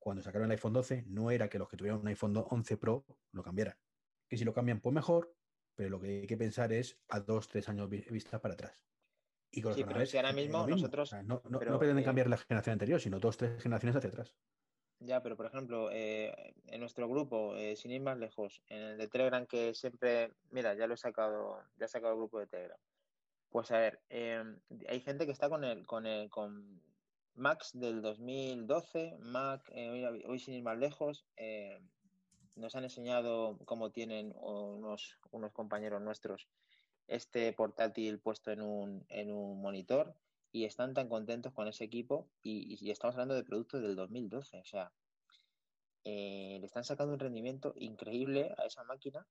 Cuando 0.04 0.22
sacaron 0.22 0.50
el 0.50 0.52
iPhone 0.52 0.74
12 0.74 1.04
no 1.06 1.30
era 1.30 1.48
que 1.48 1.58
los 1.58 1.66
que 1.66 1.78
tuvieran 1.78 1.98
un 1.98 2.08
iPhone 2.08 2.36
11 2.36 2.76
Pro 2.76 3.06
lo 3.32 3.42
cambiaran. 3.42 3.74
Que 4.28 4.36
si 4.36 4.44
lo 4.44 4.52
cambian, 4.52 4.80
pues 4.80 4.94
mejor, 4.94 5.34
pero 5.74 5.88
lo 5.88 5.98
que 5.98 6.20
hay 6.20 6.26
que 6.26 6.36
pensar 6.36 6.74
es 6.74 7.00
a 7.08 7.20
dos, 7.20 7.48
tres 7.48 7.70
años 7.70 7.88
vista 7.88 8.38
para 8.38 8.52
atrás. 8.52 8.84
Y 9.50 9.62
con 9.62 9.72
sí, 9.74 9.82
pero 9.82 10.04
si 10.04 10.18
ahora 10.18 10.34
mismo 10.34 10.66
nosotros... 10.66 11.10
no, 11.24 11.40
pretenden 11.40 12.00
eh, 12.00 12.04
cambiar 12.04 12.28
la 12.28 12.36
generación 12.36 12.74
anterior, 12.74 13.00
sino 13.00 13.18
dos, 13.18 13.38
tres 13.38 13.62
generaciones 13.62 13.96
hacia 13.96 14.10
atrás. 14.10 14.34
Ya, 15.00 15.22
pero 15.22 15.38
por 15.38 15.46
ejemplo, 15.46 15.88
eh, 15.90 16.54
en 16.66 16.80
nuestro 16.80 17.08
grupo, 17.08 17.56
eh, 17.56 17.74
sin 17.74 17.90
ir 17.90 18.02
más 18.02 18.18
lejos, 18.18 18.62
en 18.68 18.82
el 18.82 18.98
de 18.98 19.08
Telegram 19.08 19.46
que 19.46 19.72
siempre, 19.74 20.32
mira, 20.50 20.74
ya 20.74 20.86
lo 20.86 20.94
he 20.94 20.98
sacado, 20.98 21.62
ya 21.76 21.86
he 21.86 21.88
sacado 21.88 22.12
el 22.12 22.18
grupo 22.18 22.40
de 22.40 22.46
Telegram. 22.46 22.78
Pues 23.48 23.70
a 23.70 23.78
ver, 23.78 24.02
hay 24.10 25.00
gente 25.00 25.24
que 25.24 25.32
está 25.32 25.48
con 25.48 25.64
el, 25.64 25.86
con 25.86 26.04
el, 26.04 26.28
con 26.28 26.82
Max 27.36 27.72
del 27.74 28.00
2012, 28.00 29.16
Mac, 29.20 29.68
eh, 29.74 30.22
hoy 30.26 30.38
sin 30.38 30.54
ir 30.54 30.62
más 30.62 30.78
lejos, 30.78 31.26
eh, 31.36 31.80
nos 32.56 32.76
han 32.76 32.84
enseñado 32.84 33.58
cómo 33.64 33.90
tienen 33.90 34.32
unos, 34.36 35.18
unos 35.32 35.52
compañeros 35.52 36.00
nuestros 36.00 36.48
este 37.06 37.52
portátil 37.52 38.18
puesto 38.18 38.50
en 38.50 38.62
un, 38.62 39.04
en 39.08 39.30
un 39.30 39.60
monitor 39.60 40.14
y 40.52 40.64
están 40.64 40.94
tan 40.94 41.08
contentos 41.08 41.52
con 41.52 41.68
ese 41.68 41.84
equipo 41.84 42.28
y, 42.42 42.90
estamos 42.90 43.14
hablando 43.16 43.34
de 43.34 43.44
productos 43.44 43.82
del 43.82 43.96
2012, 43.96 44.60
o 44.60 44.64
sea, 44.64 44.92
eh, 46.04 46.58
le 46.60 46.66
están 46.66 46.84
sacando 46.84 47.14
un 47.14 47.18
rendimiento 47.18 47.74
increíble 47.76 48.54
a 48.58 48.64
esa 48.64 48.84
máquina 48.84 49.26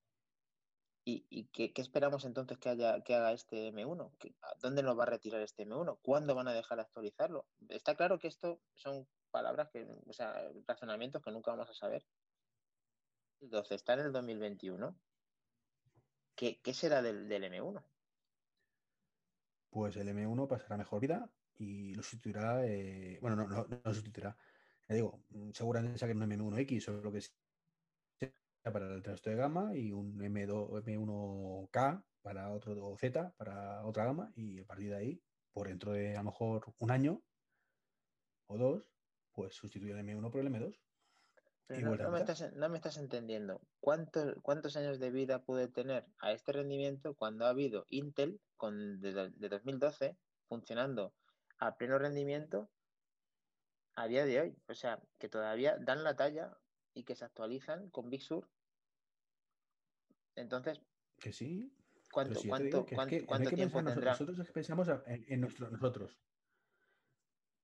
¿Y, 1.06 1.46
qué, 1.52 1.74
esperamos 1.76 2.24
entonces 2.24 2.58
que, 2.58 2.70
haya, 2.70 3.02
que 3.02 3.16
haga 3.16 3.34
este 3.34 3.74
M1? 3.74 4.10
¿Dónde 4.62 4.84
nos 4.84 4.98
va 4.98 5.04
a 5.04 5.08
retirar 5.08 5.42
este 5.42 5.68
M1? 5.68 6.00
¿Cuándo 6.02 6.34
van 6.34 6.48
a 6.48 6.54
dejar 6.54 6.78
de 6.78 6.84
actualizarlo? 6.84 7.46
Está 7.68 7.96
claro 7.96 8.20
que 8.20 8.30
esto 8.30 8.62
son 8.74 9.06
palabras, 9.30 9.70
que, 9.70 9.86
o 10.08 10.14
sea, 10.14 10.50
razonamientos 10.66 11.22
que 11.22 11.32
nunca 11.32 11.52
vamos 11.52 11.70
a 11.70 11.74
saber. 11.74 12.06
Entonces, 13.42 13.76
está 13.76 13.96
en 13.96 14.00
el 14.00 14.12
2021. 14.14 14.98
¿Qué, 16.36 16.62
qué 16.62 16.74
será 16.74 17.02
del, 17.02 17.30
M1? 17.30 17.84
Pues 19.72 19.98
el 19.98 20.08
M1 20.08 20.48
pasará 20.48 20.78
mejor 20.78 21.02
vida 21.02 21.30
y 21.58 21.96
lo 21.96 22.04
sustituirá. 22.04 22.66
Eh, 22.66 23.20
bueno, 23.22 23.36
no, 23.36 23.48
no, 23.48 23.68
no 23.84 23.94
sustituirá. 23.94 24.38
Ya 24.88 24.96
digo, 24.96 25.20
seguramente 25.54 25.98
saquen 25.98 26.22
un 26.22 26.32
M1X 26.32 26.88
o 26.88 27.02
lo 27.02 27.12
que 27.12 27.22
sea 27.22 27.43
para 28.72 28.86
el 28.86 29.04
resto 29.04 29.30
de 29.30 29.36
gama 29.36 29.76
y 29.76 29.92
un 29.92 30.18
M2, 30.18 30.84
M1K 30.84 32.04
para 32.22 32.52
otro 32.52 32.96
Z 32.98 33.34
para 33.38 33.86
otra 33.86 34.06
gama 34.06 34.32
y 34.36 34.62
a 34.62 34.66
partir 34.66 34.90
de 34.90 34.96
ahí, 34.96 35.22
por 35.52 35.68
dentro 35.68 35.92
de 35.92 36.14
a 36.14 36.20
lo 36.20 36.32
mejor 36.32 36.74
un 36.80 36.92
año 36.92 37.22
o 38.48 38.58
dos, 38.58 38.84
pues 39.34 39.54
sustituye 39.54 39.92
el 39.92 40.00
M1 40.00 40.32
por 40.32 40.42
el 40.42 40.48
M2. 40.48 40.80
no, 41.82 42.12
me 42.12 42.20
estás, 42.20 42.54
no, 42.54 42.70
me 42.70 42.78
estás, 42.78 42.98
entendiendo. 42.98 43.62
¿Cuántos, 43.80 44.36
¿Cuántos 44.42 44.78
años 44.78 45.00
de 45.00 45.12
vida 45.12 45.44
puede 45.44 45.68
tener 45.68 46.06
a 46.20 46.32
este 46.32 46.54
rendimiento 46.54 47.16
cuando 47.16 47.46
ha 47.46 47.50
habido 47.50 47.86
Intel 47.90 48.40
con, 48.56 49.02
de, 49.02 49.32
de 49.32 49.50
2012 49.50 50.18
funcionando 50.48 51.14
a 51.58 51.76
pleno 51.76 52.00
rendimiento 52.00 52.70
a 53.96 54.08
día 54.08 54.26
de 54.26 54.40
hoy? 54.40 54.58
O 54.68 54.74
sea, 54.74 55.02
que 55.20 55.28
todavía 55.28 55.78
dan 55.80 56.04
la 56.04 56.16
talla 56.16 56.58
y 56.94 57.04
que 57.04 57.16
se 57.16 57.26
actualizan 57.26 57.90
con 57.90 58.10
Big 58.10 58.22
Sur. 58.22 58.50
Entonces. 60.36 60.82
Que 61.20 61.32
sí. 61.32 61.72
¿Cuánto, 62.12 62.40
cuánto, 62.48 62.86
cuánto, 63.26 63.50
tiempo 63.50 63.84
tendrá? 63.84 64.12
Nosotros 64.12 64.52
pensamos 64.52 64.88
en, 65.08 65.26
en 65.28 65.42
nuestro, 65.42 65.70
nosotros 65.72 66.20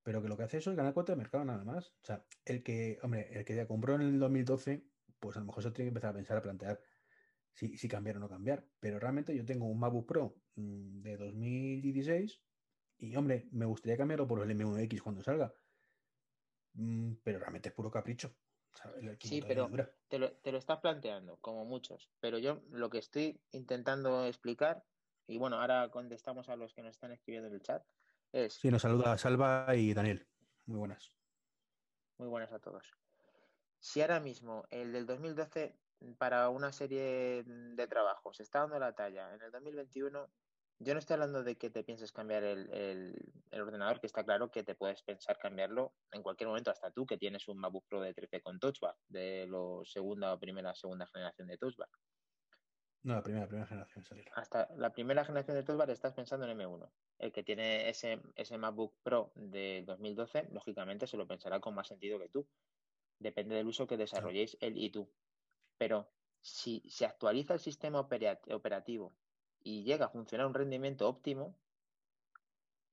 pero 0.09 0.23
que 0.23 0.27
lo 0.27 0.37
que 0.37 0.41
hace 0.41 0.57
eso 0.57 0.71
es 0.71 0.75
ganar 0.75 0.93
cuota 0.93 1.13
de 1.13 1.17
mercado 1.17 1.45
nada 1.45 1.63
más. 1.63 1.89
O 2.01 2.05
sea, 2.05 2.25
el 2.43 2.63
que, 2.63 2.97
hombre, 3.03 3.29
el 3.31 3.45
que 3.45 3.55
ya 3.55 3.67
compró 3.67 3.93
en 3.93 4.01
el 4.01 4.19
2012, 4.19 4.83
pues 5.19 5.37
a 5.37 5.39
lo 5.39 5.45
mejor 5.45 5.61
se 5.61 5.69
tiene 5.69 5.85
que 5.85 5.89
empezar 5.89 6.09
a 6.09 6.13
pensar, 6.13 6.37
a 6.37 6.41
plantear 6.41 6.81
si, 7.53 7.77
si 7.77 7.87
cambiar 7.87 8.17
o 8.17 8.19
no 8.19 8.27
cambiar. 8.27 8.65
Pero 8.79 8.99
realmente 8.99 9.35
yo 9.35 9.45
tengo 9.45 9.67
un 9.67 9.79
MacBook 9.79 10.07
Pro 10.07 10.35
mm, 10.55 11.01
de 11.01 11.17
2016 11.17 12.41
y, 12.97 13.15
hombre, 13.15 13.47
me 13.51 13.65
gustaría 13.65 13.97
cambiarlo 13.97 14.27
por 14.27 14.41
el 14.41 14.57
M1X 14.57 14.99
cuando 15.01 15.21
salga. 15.21 15.53
Mm, 16.73 17.13
pero 17.23 17.37
realmente 17.37 17.69
es 17.69 17.75
puro 17.75 17.91
capricho. 17.91 18.35
Sí, 19.19 19.41
pero 19.41 19.69
te 20.07 20.19
lo, 20.19 20.31
te 20.33 20.51
lo 20.51 20.57
estás 20.57 20.79
planteando, 20.79 21.37
como 21.37 21.65
muchos. 21.65 22.09
Pero 22.19 22.37
yo 22.37 22.61
lo 22.71 22.89
que 22.89 22.99
estoy 22.99 23.39
intentando 23.51 24.25
explicar, 24.25 24.83
y 25.27 25.37
bueno, 25.37 25.59
ahora 25.61 25.89
contestamos 25.89 26.49
a 26.49 26.55
los 26.55 26.73
que 26.73 26.81
nos 26.81 26.91
están 26.91 27.11
escribiendo 27.11 27.47
en 27.47 27.55
el 27.55 27.61
chat, 27.61 27.83
Sí, 28.49 28.69
nos 28.69 28.83
saluda 28.83 29.17
Salva 29.17 29.75
y 29.75 29.93
Daniel. 29.93 30.27
Muy 30.67 30.77
buenas. 30.77 31.11
Muy 32.17 32.27
buenas 32.27 32.51
a 32.51 32.59
todos. 32.59 32.83
Si 33.79 34.01
ahora 34.01 34.19
mismo 34.19 34.65
el 34.69 34.91
del 34.91 35.07
2012 35.07 35.75
para 36.17 36.49
una 36.49 36.71
serie 36.71 37.43
de 37.43 37.87
trabajos 37.87 38.39
está 38.39 38.59
dando 38.59 38.77
la 38.77 38.93
talla, 38.93 39.33
en 39.33 39.41
el 39.41 39.51
2021 39.51 40.29
yo 40.79 40.93
no 40.93 40.99
estoy 40.99 41.15
hablando 41.15 41.43
de 41.43 41.57
que 41.57 41.69
te 41.69 41.83
pienses 41.83 42.13
cambiar 42.13 42.43
el, 42.43 43.13
ordenador, 43.51 43.99
que 43.99 44.07
está 44.07 44.23
claro 44.23 44.49
que 44.49 44.63
te 44.63 44.75
puedes 44.75 45.03
pensar 45.03 45.37
cambiarlo 45.37 45.93
en 46.11 46.23
cualquier 46.23 46.47
momento, 46.47 46.71
hasta 46.71 46.91
tú 46.91 47.05
que 47.05 47.17
tienes 47.17 47.47
un 47.49 47.59
MacBook 47.59 47.85
Pro 47.87 48.01
de 48.01 48.13
13 48.13 48.41
con 48.41 48.59
Touch 48.59 48.79
Bar, 48.79 48.95
de 49.09 49.45
la 49.47 49.83
segunda 49.83 50.33
o 50.33 50.39
primera, 50.39 50.73
segunda 50.73 51.05
generación 51.07 51.49
de 51.49 51.57
Touch 51.57 51.75
Bar. 51.75 51.89
No, 53.03 53.15
la 53.15 53.23
primera, 53.23 53.47
primera 53.47 53.67
generación 53.67 54.05
salieron. 54.05 54.33
Hasta 54.35 54.69
la 54.75 54.91
primera 54.91 55.25
generación 55.25 55.57
de 55.57 55.63
Touch 55.63 55.89
estás 55.89 56.13
pensando 56.13 56.49
en 56.49 56.57
M1. 56.57 56.89
El 57.19 57.33
que 57.33 57.43
tiene 57.43 57.89
ese, 57.89 58.21
ese 58.35 58.57
MacBook 58.57 58.95
Pro 59.03 59.33
de 59.35 59.83
2012, 59.85 60.47
lógicamente 60.51 61.07
se 61.07 61.17
lo 61.17 61.27
pensará 61.27 61.59
con 61.59 61.75
más 61.75 61.87
sentido 61.87 62.19
que 62.19 62.29
tú. 62.29 62.47
Depende 63.19 63.55
del 63.55 63.67
uso 63.67 63.85
que 63.85 63.97
desarrolléis 63.97 64.57
él 64.61 64.77
y 64.77 64.89
tú. 64.91 65.11
Pero 65.77 66.09
si 66.39 66.81
se 66.89 67.05
actualiza 67.05 67.53
el 67.53 67.59
sistema 67.59 67.99
operativo 67.99 69.13
y 69.63 69.83
llega 69.83 70.05
a 70.05 70.09
funcionar 70.09 70.47
un 70.47 70.53
rendimiento 70.53 71.07
óptimo, 71.07 71.55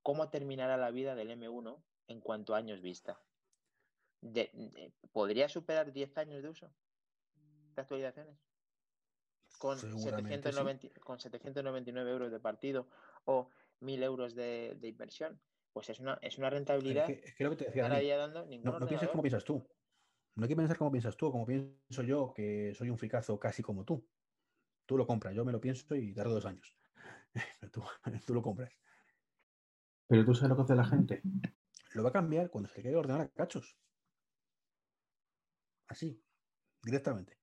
¿cómo 0.02 0.28
terminará 0.28 0.76
la 0.76 0.90
vida 0.90 1.14
del 1.14 1.30
M1 1.30 1.82
en 2.08 2.20
cuanto 2.20 2.54
a 2.54 2.58
años 2.58 2.80
vista? 2.80 3.20
¿Podría 5.12 5.49
superar 5.49 5.92
10 5.92 6.18
años 6.18 6.42
de 6.42 6.49
uso 6.49 6.70
de 7.75 7.82
actualizaciones? 7.82 8.38
con, 9.58 9.78
790, 9.78 11.00
con 11.00 11.18
799 11.18 12.11
euros 12.11 12.30
de 12.30 12.40
partido 12.40 12.88
o 13.25 13.50
1000 13.80 14.02
euros 14.02 14.35
de, 14.35 14.78
inversión, 14.82 15.40
pues 15.73 15.88
es 15.90 16.00
una, 16.00 16.18
es 16.23 16.38
una 16.38 16.50
rentabilidad. 16.50 17.08
Es 17.11 17.35
que, 17.35 17.44
lo 17.44 17.50
que 17.50 17.56
te 17.56 17.64
decía, 17.66 17.88
no, 17.88 18.78
no 18.78 18.87
pienses 18.87 19.08
como 19.08 19.23
piensas 19.23 19.44
tú. 19.44 19.66
No 20.35 20.44
hay 20.44 20.49
que 20.49 20.56
pensar 20.56 20.76
como 20.76 20.90
piensas 20.92 21.16
tú, 21.16 21.32
como 21.32 21.46
pienso 21.46 22.02
yo, 22.02 22.32
que 22.35 22.75
soy 22.75 22.90
un 22.90 22.99
fricazo 22.99 23.38
casi 23.38 23.62
como 23.62 23.85
tú. 23.85 24.06
Tú 24.87 24.97
lo 24.97 25.07
compras, 25.07 25.35
yo 25.35 25.45
me 25.45 25.52
lo 25.52 25.61
pienso 25.61 25.95
y 25.95 26.14
tardo 26.14 26.35
dos 26.35 26.47
años. 26.47 26.76
tú, 27.73 27.83
tú 28.26 28.35
lo 28.35 28.43
compras. 28.43 28.73
Pero 30.07 30.25
tú 30.25 30.35
sabes 30.35 30.50
lo 30.50 30.57
que 30.57 30.62
hace 30.62 30.75
la 30.75 30.85
gente. 30.85 31.23
Lo 31.95 32.02
va 32.02 32.11
a 32.11 32.12
cambiar 32.12 32.50
cuando 32.50 32.69
se 32.69 32.83
quede 32.83 32.97
ordenar 32.97 33.23
a 33.23 33.28
cachos. 33.28 33.76
Así, 35.88 36.23
directamente. 36.83 37.38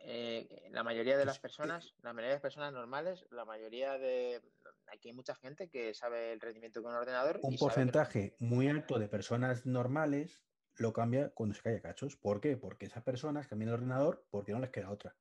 Eh, 0.00 0.68
la 0.70 0.82
mayoría 0.82 1.16
de 1.16 1.24
las 1.24 1.38
personas, 1.38 1.94
la 2.02 2.12
mayoría 2.12 2.30
de 2.30 2.34
las 2.34 2.42
personas 2.42 2.72
normales, 2.72 3.26
la 3.30 3.44
mayoría 3.44 3.96
de 3.96 4.42
aquí 4.86 5.08
hay 5.08 5.14
mucha 5.14 5.34
gente 5.36 5.68
que 5.68 5.94
sabe 5.94 6.32
el 6.32 6.40
rendimiento 6.40 6.82
con 6.82 6.92
un 6.92 6.98
ordenador. 6.98 7.38
Un 7.42 7.56
porcentaje 7.56 8.36
muy 8.38 8.68
alto 8.68 8.98
de 8.98 9.08
personas 9.08 9.66
normales 9.66 10.42
lo 10.76 10.92
cambia 10.92 11.30
cuando 11.30 11.54
se 11.54 11.62
cae 11.62 11.80
cachos. 11.80 12.16
¿Por 12.16 12.40
qué? 12.40 12.56
Porque 12.56 12.86
esas 12.86 13.02
personas 13.02 13.46
cambian 13.46 13.68
el 13.68 13.74
ordenador 13.74 14.26
porque 14.30 14.52
no 14.52 14.60
les 14.60 14.70
queda 14.70 14.90
otra. 14.90 15.16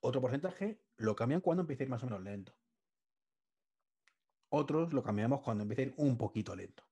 Otro 0.00 0.20
porcentaje 0.20 0.80
lo 0.96 1.16
cambian 1.16 1.40
cuando 1.40 1.62
empieza 1.62 1.82
a 1.82 1.84
ir 1.84 1.90
más 1.90 2.02
o 2.02 2.06
menos 2.06 2.22
lento. 2.22 2.54
Otros 4.48 4.92
lo 4.92 5.02
cambiamos 5.02 5.40
cuando 5.42 5.62
empieza 5.62 5.82
a 5.82 5.86
ir 5.86 5.94
un 5.96 6.16
poquito 6.16 6.54
lento. 6.54 6.84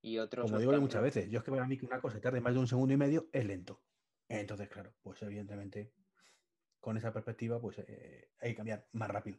Y 0.00 0.18
otros 0.18 0.46
Como 0.46 0.58
digo 0.58 0.72
muchas 0.80 1.02
veces, 1.02 1.28
yo 1.28 1.40
es 1.40 1.44
que 1.44 1.50
para 1.50 1.66
mí 1.66 1.76
que 1.76 1.86
una 1.86 2.00
cosa 2.00 2.20
tarde 2.20 2.40
más 2.40 2.54
de 2.54 2.60
un 2.60 2.68
segundo 2.68 2.94
y 2.94 2.96
medio 2.96 3.28
es 3.32 3.44
lento. 3.44 3.82
Entonces, 4.28 4.68
claro, 4.68 4.94
pues 5.02 5.20
evidentemente 5.22 5.92
con 6.80 6.96
esa 6.96 7.12
perspectiva, 7.12 7.60
pues 7.60 7.78
eh, 7.80 8.30
hay 8.40 8.50
que 8.50 8.56
cambiar 8.56 8.88
más 8.92 9.10
rápido. 9.10 9.38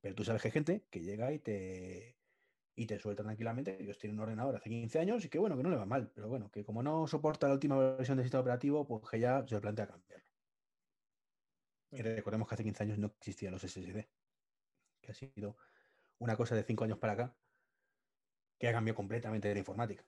Pero 0.00 0.14
tú 0.14 0.24
sabes 0.24 0.42
que 0.42 0.48
hay 0.48 0.52
gente 0.52 0.86
que 0.90 1.00
llega 1.00 1.32
y 1.32 1.38
te, 1.38 2.18
y 2.74 2.86
te 2.86 2.98
suelta 2.98 3.22
tranquilamente. 3.22 3.82
Ellos 3.82 3.98
tienen 3.98 4.18
un 4.18 4.24
ordenador 4.24 4.56
hace 4.56 4.70
15 4.70 4.98
años 4.98 5.24
y 5.24 5.28
que 5.28 5.38
bueno, 5.38 5.56
que 5.56 5.62
no 5.62 5.70
le 5.70 5.76
va 5.76 5.86
mal, 5.86 6.10
pero 6.14 6.28
bueno, 6.28 6.50
que 6.50 6.64
como 6.64 6.82
no 6.82 7.06
soporta 7.06 7.48
la 7.48 7.54
última 7.54 7.78
versión 7.78 8.16
del 8.16 8.24
sistema 8.24 8.42
operativo, 8.42 8.86
pues 8.86 9.02
que 9.10 9.20
ya 9.20 9.46
se 9.46 9.60
plantea 9.60 9.88
cambiarlo. 9.88 10.29
Y 11.92 12.02
recordemos 12.02 12.48
que 12.48 12.54
hace 12.54 12.64
15 12.64 12.82
años 12.84 12.98
no 12.98 13.08
existían 13.08 13.52
los 13.52 13.62
SSD, 13.62 14.06
que 15.00 15.10
ha 15.10 15.14
sido 15.14 15.56
una 16.18 16.36
cosa 16.36 16.54
de 16.54 16.62
5 16.62 16.84
años 16.84 16.98
para 16.98 17.14
acá 17.14 17.36
que 18.58 18.68
ha 18.68 18.72
cambiado 18.72 18.96
completamente 18.96 19.48
de 19.48 19.54
la 19.54 19.60
informática. 19.60 20.04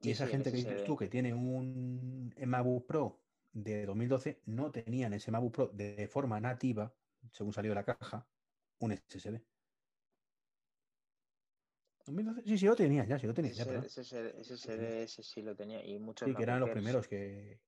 Y 0.00 0.10
esa 0.10 0.26
gente 0.26 0.50
que 0.50 0.56
dices 0.56 0.84
tú 0.84 0.96
que 0.96 1.08
tiene 1.08 1.34
un 1.34 2.34
MacBook 2.46 2.86
Pro 2.86 3.20
de 3.52 3.84
2012 3.84 4.42
no 4.46 4.70
tenían 4.70 5.12
ese 5.12 5.30
MacBook 5.30 5.52
Pro 5.52 5.68
de 5.68 6.08
forma 6.08 6.40
nativa, 6.40 6.94
según 7.32 7.52
salió 7.52 7.72
de 7.72 7.74
la 7.76 7.84
caja, 7.84 8.26
un 8.78 8.96
SSD. 8.96 9.40
Sí, 12.44 12.58
sí, 12.58 12.66
lo 12.66 12.74
tenía, 12.74 13.04
ya, 13.04 13.18
sí 13.18 13.26
lo 13.26 13.34
tenía. 13.34 13.52
Ese 13.52 13.64
SSD, 14.42 15.06
sí 15.06 15.42
lo 15.42 15.54
tenía. 15.54 15.84
Y 15.84 15.98
muchos 15.98 16.28
sí, 16.28 16.34
que 16.34 16.42
eran 16.42 16.60
los 16.60 16.70
primeros 16.70 17.06
que, 17.06 17.60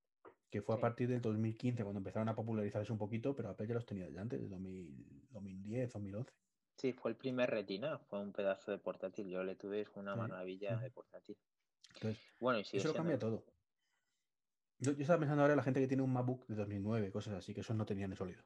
fue 0.63 0.77
a 0.77 0.81
partir 0.81 1.09
del 1.09 1.21
2015 1.21 1.83
cuando 1.83 1.99
empezaron 1.99 2.29
a 2.29 2.35
popularizarse 2.35 2.93
un 2.93 2.99
poquito, 2.99 3.35
pero 3.35 3.51
Apple 3.51 3.67
ya 3.67 3.75
los 3.75 3.87
tenía 3.87 4.09
ya 4.09 4.21
antes, 4.21 4.41
de 4.41 4.49
2010, 4.49 5.93
2011. 5.93 6.33
Sí, 6.77 6.93
fue 6.93 7.11
el 7.11 7.17
primer 7.17 7.51
Retina, 7.51 7.99
fue 7.99 8.21
un 8.21 8.33
pedazo 8.33 8.71
de 8.71 8.79
portátil. 8.79 9.29
Yo 9.29 9.45
le 9.45 9.55
tuve 9.55 9.87
una 9.95 10.17
maravilla 10.17 10.77
de 10.77 10.91
portátil 10.91 11.37
bueno, 12.41 12.59
y 12.59 12.77
eso 12.77 12.89
lo 12.89 12.95
cambia 12.95 13.19
todo. 13.19 13.45
Yo, 14.79 14.93
estaba 14.93 15.19
pensando 15.19 15.43
ahora 15.43 15.55
en 15.55 15.59
la 15.59 15.63
gente 15.63 15.81
que 15.81 15.89
tiene 15.89 16.03
un 16.03 16.13
MacBook 16.13 16.47
de 16.47 16.57
2009, 16.57 17.11
cosas 17.11 17.35
así, 17.35 17.55
que 17.55 17.61
esos 17.61 17.77
no 17.77 17.87
tenían 17.87 18.11
el 18.11 18.17
sólido. 18.17 18.43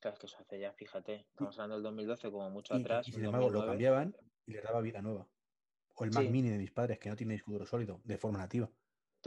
Claro, 0.00 0.14
es 0.14 0.20
que 0.20 0.26
eso 0.26 0.36
hace 0.38 0.60
ya, 0.60 0.72
fíjate, 0.72 1.26
estamos 1.30 1.58
hablando 1.58 1.76
del 1.76 1.82
2012 1.84 2.30
como 2.30 2.50
mucho 2.50 2.74
atrás. 2.74 3.08
Y, 3.08 3.12
sin 3.12 3.24
embargo, 3.24 3.50
lo 3.50 3.66
cambiaban 3.66 4.14
y 4.44 4.52
le 4.52 4.60
daba 4.60 4.80
vida 4.80 5.00
nueva. 5.02 5.26
O 5.94 6.04
el 6.04 6.10
Mac 6.10 6.28
Mini 6.28 6.50
de 6.50 6.58
mis 6.58 6.70
padres, 6.70 6.98
que 6.98 7.08
no 7.08 7.16
tiene 7.16 7.34
disco 7.34 7.50
duro 7.50 7.66
sólido, 7.66 8.00
de 8.04 8.18
forma 8.18 8.38
nativa. 8.38 8.70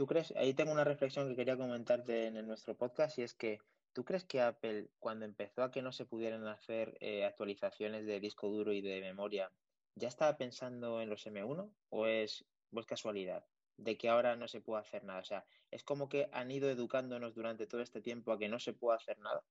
¿Tú 0.00 0.06
crees? 0.06 0.32
Ahí 0.34 0.54
tengo 0.54 0.72
una 0.72 0.82
reflexión 0.82 1.28
que 1.28 1.36
quería 1.36 1.58
comentarte 1.58 2.28
en 2.28 2.46
nuestro 2.46 2.74
podcast 2.74 3.18
y 3.18 3.22
es 3.22 3.34
que 3.34 3.58
¿tú 3.92 4.02
crees 4.02 4.24
que 4.24 4.40
Apple, 4.40 4.88
cuando 4.98 5.26
empezó 5.26 5.62
a 5.62 5.70
que 5.70 5.82
no 5.82 5.92
se 5.92 6.06
pudieran 6.06 6.46
hacer 6.48 6.96
eh, 7.00 7.26
actualizaciones 7.26 8.06
de 8.06 8.18
disco 8.18 8.48
duro 8.48 8.72
y 8.72 8.80
de 8.80 9.02
memoria, 9.02 9.52
ya 9.96 10.08
estaba 10.08 10.38
pensando 10.38 11.02
en 11.02 11.10
los 11.10 11.26
M1 11.26 11.70
o 11.90 12.06
es 12.06 12.46
pues 12.70 12.86
casualidad 12.86 13.44
de 13.76 13.98
que 13.98 14.08
ahora 14.08 14.36
no 14.36 14.48
se 14.48 14.62
puede 14.62 14.80
hacer 14.80 15.04
nada. 15.04 15.20
O 15.20 15.24
sea, 15.24 15.44
es 15.70 15.84
como 15.84 16.08
que 16.08 16.30
han 16.32 16.50
ido 16.50 16.70
educándonos 16.70 17.34
durante 17.34 17.66
todo 17.66 17.82
este 17.82 18.00
tiempo 18.00 18.32
a 18.32 18.38
que 18.38 18.48
no 18.48 18.58
se 18.58 18.72
puede 18.72 18.96
hacer 18.96 19.18
nada. 19.18 19.44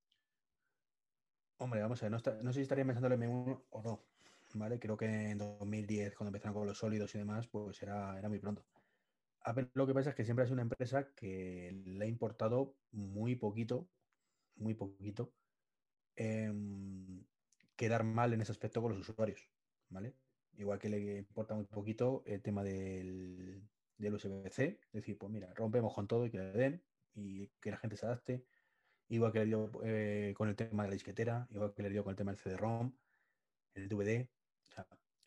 Hombre, 1.58 1.80
vamos 1.80 2.02
a 2.02 2.10
ver, 2.10 2.12
no, 2.12 2.52
sé 2.52 2.58
si 2.58 2.62
estaría 2.62 2.86
pensando 2.86 3.14
en 3.14 3.22
M1 3.22 3.66
o 3.70 3.84
no. 3.84 4.02
¿Vale? 4.56 4.80
Creo 4.80 4.98
que 4.98 5.06
en 5.06 5.38
2010, 5.38 6.16
cuando 6.16 6.30
empezaron 6.30 6.56
con 6.56 6.66
los 6.66 6.80
sólidos 6.80 7.14
y 7.14 7.20
demás, 7.20 7.46
pues 7.46 7.84
era, 7.84 8.18
era 8.18 8.30
muy 8.30 8.40
pronto. 8.40 8.66
Lo 9.74 9.88
que 9.88 9.94
pasa 9.94 10.12
es 10.12 10.16
que 10.16 10.26
siempre 10.26 10.44
ha 10.44 10.46
sido 10.48 10.56
una 10.56 10.64
empresa 10.64 11.14
que 11.16 11.72
le 11.86 12.06
ha 12.06 12.08
importado 12.08 12.76
muy 12.92 13.36
poquito, 13.36 13.90
muy 14.56 14.74
poquito, 14.74 15.34
em, 16.16 17.24
quedar 17.76 18.04
mal 18.04 18.34
en 18.34 18.42
ese 18.42 18.52
aspecto 18.52 18.82
con 18.82 18.92
los 18.98 19.10
usuarios. 19.10 19.50
¿Vale? 19.90 20.16
Igual 20.58 20.78
que 20.80 20.90
le 20.90 21.18
importa 21.18 21.56
muy 21.56 21.66
poquito 21.66 22.24
el 22.26 22.42
tema 22.42 22.64
del, 22.64 23.64
del 23.98 24.14
USB-C, 24.14 24.80
es 24.82 24.92
decir, 24.92 25.18
pues 25.18 25.32
mira, 25.32 25.54
rompemos 25.54 25.94
con 25.94 26.08
todo 26.08 26.26
y 26.26 26.32
que 26.32 26.38
le 26.38 26.52
den 26.52 26.84
y 27.16 27.48
que 27.62 27.72
la 27.72 27.78
gente 27.78 27.98
se 27.98 28.06
adapte. 28.06 28.46
Igual 29.08 29.32
que 29.32 29.40
le 29.40 29.46
dio 29.46 29.72
eh, 29.84 30.34
con 30.38 30.50
el 30.50 30.56
tema 30.56 30.84
de 30.84 30.90
la 30.90 30.94
disquetera, 30.94 31.48
igual 31.52 31.74
que 31.74 31.84
le 31.84 31.90
dio 31.90 32.04
con 32.04 32.12
el 32.12 32.18
tema 32.18 32.32
del 32.32 32.40
CD-ROM, 32.40 32.94
el 33.74 33.90
DVD. 33.90 34.30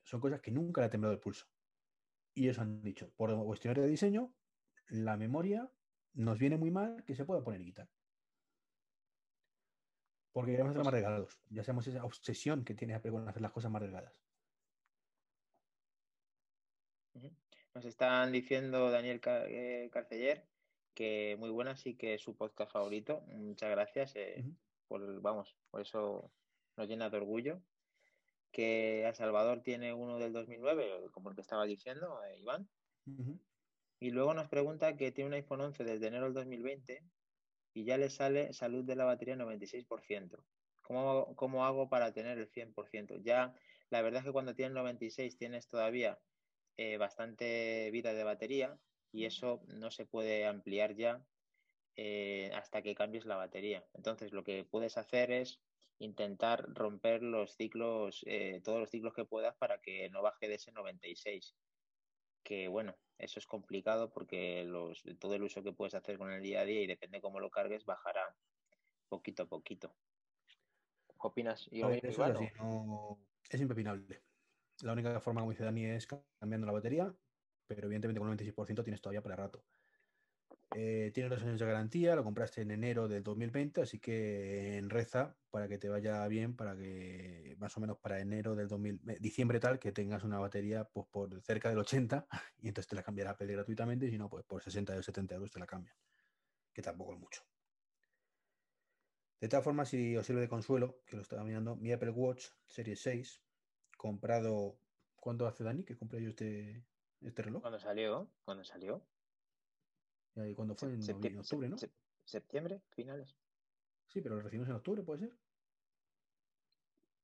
Son 0.05 0.21
cosas 0.21 0.41
que 0.41 0.51
nunca 0.51 0.81
le 0.81 0.87
ha 0.87 0.91
temblado 0.91 1.15
el 1.15 1.21
pulso. 1.21 1.47
Y 2.35 2.45
ellos 2.45 2.59
han 2.59 2.83
dicho, 2.83 3.13
por 3.17 3.35
cuestiones 3.45 3.83
de 3.83 3.89
diseño, 3.89 4.35
la 4.89 5.17
memoria 5.17 5.71
nos 6.15 6.39
viene 6.39 6.57
muy 6.57 6.71
mal 6.71 7.05
que 7.05 7.15
se 7.15 7.25
pueda 7.25 7.43
poner 7.43 7.61
y 7.61 7.67
quitar. 7.67 7.89
Porque 10.33 10.53
queremos 10.53 10.71
hacer 10.71 10.85
más 10.85 10.95
regalos. 10.95 11.41
Ya 11.51 11.63
sabemos 11.63 11.87
esa 11.87 12.05
obsesión 12.05 12.65
que 12.65 12.75
tiene 12.75 12.95
Apple 12.95 13.13
con 13.13 13.29
hacer 13.29 13.43
las 13.43 13.53
cosas 13.53 13.71
más 13.71 13.83
regadas. 13.83 14.19
Nos 17.75 17.85
están 17.85 18.33
diciendo 18.33 18.91
Daniel 18.91 19.21
eh, 19.27 19.91
Carceller 19.93 20.47
que 20.95 21.37
muy 21.39 21.51
buena, 21.51 21.77
sí 21.77 21.97
que 21.97 22.15
es 22.15 22.23
su 22.23 22.37
podcast 22.37 22.73
favorito. 22.73 23.23
Muchas 23.29 23.71
gracias. 23.71 24.17
Eh, 24.17 24.45
por, 24.89 25.21
vamos, 25.21 25.57
por 25.71 25.81
eso 25.81 26.33
nos 26.77 26.89
llena 26.89 27.11
de 27.11 27.17
orgullo. 27.17 27.63
Que 28.53 29.07
a 29.07 29.15
Salvador 29.15 29.63
tiene 29.63 29.93
uno 29.95 30.19
del 30.19 30.33
2009, 30.33 31.09
como 31.11 31.31
el 31.31 31.35
que 31.35 31.41
estaba 31.41 31.65
diciendo, 31.65 32.23
eh, 32.25 32.39
Iván. 32.39 32.69
Y 33.99 34.11
luego 34.11 34.35
nos 34.35 34.49
pregunta 34.49 34.97
que 34.97 35.13
tiene 35.13 35.29
un 35.29 35.35
iPhone 35.35 35.61
11 35.61 35.85
desde 35.85 36.07
enero 36.09 36.25
del 36.25 36.35
2020 36.35 37.03
y 37.75 37.85
ya 37.85 37.97
le 37.97 38.11
sale 38.11 38.53
salud 38.53 38.85
de 38.85 38.97
la 38.97 39.05
batería 39.05 39.37
96%. 39.37 40.45
¿Cómo, 40.83 41.35
¿Cómo 41.37 41.65
hago 41.65 41.89
para 41.89 42.13
tener 42.13 42.39
el 42.39 42.51
100%? 42.51 43.23
Ya, 43.23 43.55
la 43.91 44.03
verdad 44.03 44.21
es 44.21 44.27
que 44.27 44.33
cuando 44.33 44.55
tienes 44.55 44.75
96 44.75 45.37
tienes 45.37 45.69
todavía 45.69 46.19
eh, 46.77 46.97
bastante 46.97 47.91
vida 47.93 48.13
de 48.13 48.25
batería 48.25 48.79
y 49.13 49.27
eso 49.27 49.63
no 49.69 49.91
se 49.91 50.07
puede 50.07 50.47
ampliar 50.47 50.97
ya 50.97 51.25
eh, 51.97 52.51
hasta 52.55 52.83
que 52.83 52.95
cambies 52.95 53.27
la 53.27 53.37
batería. 53.37 53.85
Entonces, 53.93 54.33
lo 54.33 54.43
que 54.43 54.65
puedes 54.65 54.97
hacer 54.97 55.31
es 55.31 55.61
intentar 56.03 56.65
romper 56.75 57.23
los 57.23 57.55
ciclos, 57.55 58.25
eh, 58.27 58.61
todos 58.65 58.81
los 58.81 58.91
ciclos 58.91 59.15
que 59.15 59.25
puedas 59.25 59.55
para 59.57 59.79
que 59.81 60.11
no 60.11 60.23
baje 60.23 60.49
de 60.49 60.55
ese 60.55 60.73
96. 60.73 61.55
Que 62.43 62.69
bueno, 62.69 62.97
eso 63.19 63.39
es 63.39 63.47
complicado 63.47 64.13
porque 64.13 64.65
los, 64.65 65.03
todo 65.21 65.35
el 65.35 65.45
uso 65.45 65.63
que 65.63 65.73
puedes 65.73 65.95
hacer 65.95 66.19
con 66.19 66.33
el 66.33 66.43
día 66.43 66.61
a 66.61 66.65
día 66.65 66.83
y 66.83 66.87
depende 66.87 67.21
cómo 67.21 67.39
lo 67.39 67.51
cargues, 67.51 67.85
bajará 67.85 68.35
poquito 69.09 69.45
a 69.45 69.47
poquito. 69.47 69.95
¿Qué 71.07 71.29
opinas? 71.29 71.69
es 73.49 73.61
impepinable. 73.61 74.23
La 74.83 74.93
única 74.93 75.21
forma, 75.21 75.41
como 75.41 75.53
dice 75.53 75.65
Dani, 75.65 75.85
es 75.85 76.09
cambiando 76.41 76.67
la 76.67 76.73
batería, 76.73 77.15
pero 77.69 77.87
evidentemente 77.87 78.19
con 78.19 78.29
un 78.29 78.37
96% 78.37 78.83
tienes 78.83 79.01
todavía 79.01 79.23
para 79.23 79.37
rato. 79.37 79.65
Eh, 80.75 81.11
tiene 81.13 81.29
dos 81.29 81.43
años 81.43 81.59
de 81.59 81.67
garantía, 81.67 82.15
lo 82.17 82.25
compraste 82.25 82.63
en 82.63 82.71
enero 82.71 83.09
del 83.09 83.23
2020, 83.23 83.83
así 83.83 83.99
que 83.99 84.79
en 84.79 84.91
reza 84.91 85.37
para 85.51 85.69
que 85.69 85.79
te 85.79 85.89
vaya 85.89 86.27
bien, 86.29 86.57
para 86.57 86.77
que 86.77 87.57
más 87.59 87.77
o 87.77 87.81
menos 87.81 87.99
para 87.99 88.21
enero 88.21 88.55
del 88.55 88.69
2000, 88.69 89.01
eh, 89.09 89.19
diciembre 89.21 89.61
tal, 89.61 89.79
que 89.79 89.93
tengas 89.93 90.25
una 90.25 90.39
batería 90.39 90.85
pues, 90.85 91.07
por 91.11 91.41
cerca 91.43 91.69
del 91.69 91.79
80 91.79 92.27
y 92.59 92.69
entonces 92.69 92.89
te 92.89 92.97
la 92.97 93.03
cambiará 93.03 93.33
Apple 93.33 93.53
gratuitamente, 93.53 94.07
y 94.07 94.11
si 94.11 94.19
no, 94.19 94.29
pues 94.29 94.45
por 94.45 94.63
60 94.63 94.97
o 94.97 95.03
70 95.03 95.35
euros 95.35 95.51
te 95.51 95.59
la 95.59 95.67
cambian, 95.67 95.97
que 96.73 96.83
tampoco 96.83 97.15
es 97.15 97.21
mucho. 97.21 97.43
De 99.41 99.49
todas 99.49 99.65
formas, 99.65 99.89
si 99.89 100.17
os 100.17 100.25
sirve 100.25 100.41
de 100.41 100.49
consuelo, 100.49 101.03
que 101.05 101.17
lo 101.17 101.23
estaba 101.23 101.43
mirando, 101.43 101.75
mi 101.77 101.91
Apple 101.93 102.11
Watch 102.11 102.47
Series 102.69 103.01
6, 103.03 103.43
comprado, 103.97 104.79
¿cuándo 105.17 105.47
hace 105.47 105.65
Dani 105.65 105.83
que 105.83 105.97
compré 105.97 106.23
yo 106.23 106.31
este, 106.31 106.85
este 107.21 107.43
reloj? 107.43 107.61
Cuando 107.61 107.81
salió, 107.81 108.31
cuando 108.45 108.63
salió. 108.63 109.05
¿Y 110.37 110.55
cuándo 110.55 110.75
fue? 110.75 110.95
En, 110.95 111.39
octubre, 111.39 111.69
¿no? 111.69 111.77
¿Septiembre? 112.25 112.83
¿Finales? 112.91 113.37
Sí, 114.09 114.21
pero 114.21 114.37
lo 114.37 114.43
recibimos 114.43 114.69
en 114.69 114.77
octubre, 114.77 115.03
¿puede 115.03 115.21
ser? 115.21 115.39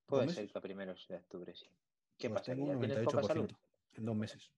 Puede 0.06 0.28
ser 0.28 0.50
que 0.50 0.60
primeros 0.60 1.06
de 1.08 1.16
octubre, 1.16 1.54
sí. 1.54 1.66
¿Qué 2.18 2.28
pues 2.28 2.40
pasa? 2.40 2.52
Tengo 2.52 2.66
un 2.66 2.80
98% 2.80 3.58
en 3.94 4.04
dos 4.04 4.16
meses. 4.16 4.50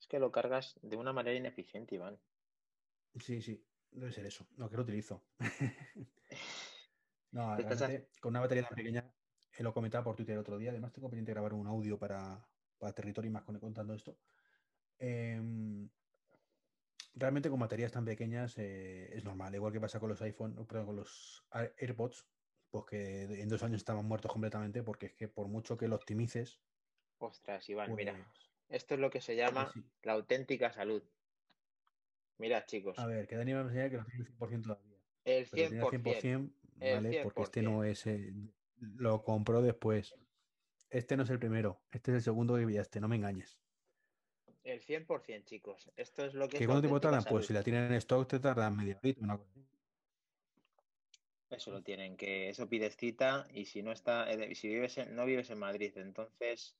Es 0.00 0.06
que 0.06 0.18
lo 0.18 0.30
cargas 0.32 0.78
de 0.82 0.96
una 0.96 1.12
manera 1.12 1.36
ineficiente, 1.36 1.94
Iván. 1.94 2.18
Sí, 3.18 3.40
sí, 3.40 3.64
debe 3.90 4.12
ser 4.12 4.26
eso. 4.26 4.46
No, 4.56 4.68
que 4.68 4.76
lo 4.76 4.82
utilizo. 4.82 5.24
no, 7.32 7.56
con 8.20 8.30
una 8.30 8.40
batería 8.40 8.64
tan 8.64 8.76
pequeña, 8.76 9.12
eh, 9.56 9.62
lo 9.62 9.72
comentaba 9.72 10.04
por 10.04 10.16
Twitter 10.16 10.34
el 10.34 10.40
otro 10.40 10.58
día. 10.58 10.70
Además, 10.70 10.92
tengo 10.92 11.08
pendiente 11.08 11.32
grabar 11.32 11.54
un 11.54 11.66
audio 11.66 11.98
para, 11.98 12.46
para 12.78 12.92
territorio 12.92 13.30
y 13.30 13.32
más 13.32 13.44
contando 13.44 13.94
esto. 13.94 14.18
Eh, 14.98 15.40
realmente 17.14 17.50
con 17.50 17.58
baterías 17.58 17.92
tan 17.92 18.04
pequeñas 18.04 18.56
eh, 18.58 19.10
es 19.12 19.24
normal, 19.24 19.54
igual 19.54 19.72
que 19.72 19.80
pasa 19.80 20.00
con 20.00 20.08
los 20.08 20.22
iPhone, 20.22 20.54
perdón, 20.66 20.86
con 20.86 20.96
los 20.96 21.44
AirPods, 21.50 22.26
pues 22.70 22.84
que 22.86 23.42
en 23.42 23.48
dos 23.48 23.62
años 23.62 23.78
estaban 23.78 24.06
muertos 24.06 24.32
completamente, 24.32 24.82
porque 24.82 25.06
es 25.06 25.14
que 25.14 25.28
por 25.28 25.48
mucho 25.48 25.76
que 25.76 25.88
lo 25.88 25.96
optimices. 25.96 26.60
Ostras, 27.18 27.68
Iván, 27.68 27.94
mira, 27.94 28.14
pues 28.14 28.50
esto 28.68 28.94
es 28.94 29.00
lo 29.00 29.10
que 29.10 29.20
se 29.20 29.36
llama 29.36 29.72
la 30.02 30.12
auténtica 30.12 30.72
salud. 30.72 31.02
Mira, 32.38 32.64
chicos. 32.64 32.98
A 32.98 33.06
ver, 33.06 33.26
que 33.26 33.36
Dani 33.36 33.52
a 33.52 33.60
enseñar 33.60 33.90
que 33.90 33.98
no 33.98 34.04
tiene 34.06 34.24
el 34.24 34.38
100% 34.38 34.62
todavía. 34.62 34.96
El 35.24 35.46
100%. 35.46 36.52
¿vale? 36.80 37.22
Porque 37.22 37.42
este 37.42 37.62
no 37.62 37.84
es. 37.84 38.04
lo 38.78 39.22
compró 39.22 39.60
después. 39.60 40.14
Este 40.88 41.16
no 41.16 41.22
es 41.22 41.30
el 41.30 41.38
primero, 41.38 41.80
este 41.92 42.10
es 42.10 42.16
el 42.16 42.22
segundo 42.22 42.56
que 42.56 42.66
pillaste, 42.66 43.00
no 43.00 43.06
me 43.06 43.16
engañes. 43.16 43.60
El 44.62 44.80
100%, 44.80 45.44
chicos. 45.44 45.90
Esto 45.96 46.24
es 46.24 46.34
lo 46.34 46.48
que... 46.48 46.58
¿Qué 46.58 46.66
cuánto 46.66 46.82
tiempo 46.82 47.00
tardan? 47.00 47.24
Pues 47.24 47.46
si 47.46 47.52
la 47.52 47.62
tienen 47.62 47.84
en 47.84 47.94
stock 47.94 48.28
te 48.28 48.38
tardan 48.38 48.76
media 48.76 48.98
horita, 48.98 49.24
una 49.24 49.38
cosa 49.38 49.50
Eso 51.50 51.70
lo 51.70 51.82
tienen, 51.82 52.16
que 52.16 52.50
eso 52.50 52.68
pides 52.68 52.96
cita 52.96 53.46
y 53.54 53.64
si 53.64 53.82
no 53.82 53.90
está, 53.90 54.30
eh, 54.30 54.54
si 54.54 54.68
vives 54.68 54.98
no 55.10 55.24
vives 55.24 55.50
en 55.50 55.58
Madrid, 55.58 55.92
entonces 55.96 56.76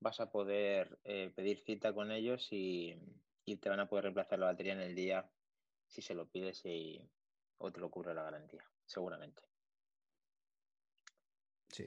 vas 0.00 0.20
a 0.20 0.30
poder 0.30 0.98
eh, 1.04 1.30
pedir 1.34 1.58
cita 1.60 1.92
con 1.92 2.10
ellos 2.10 2.48
y, 2.50 2.98
te 3.60 3.68
van 3.68 3.80
a 3.80 3.88
poder 3.88 4.04
reemplazar 4.04 4.38
la 4.38 4.46
batería 4.46 4.72
en 4.72 4.80
el 4.80 4.94
día 4.94 5.30
si 5.86 6.00
se 6.00 6.14
lo 6.14 6.26
pides 6.26 6.64
y, 6.64 7.06
o 7.58 7.70
te 7.70 7.80
lo 7.80 7.90
cubre 7.90 8.14
la 8.14 8.22
garantía, 8.22 8.64
seguramente. 8.86 9.42
Sí, 11.68 11.84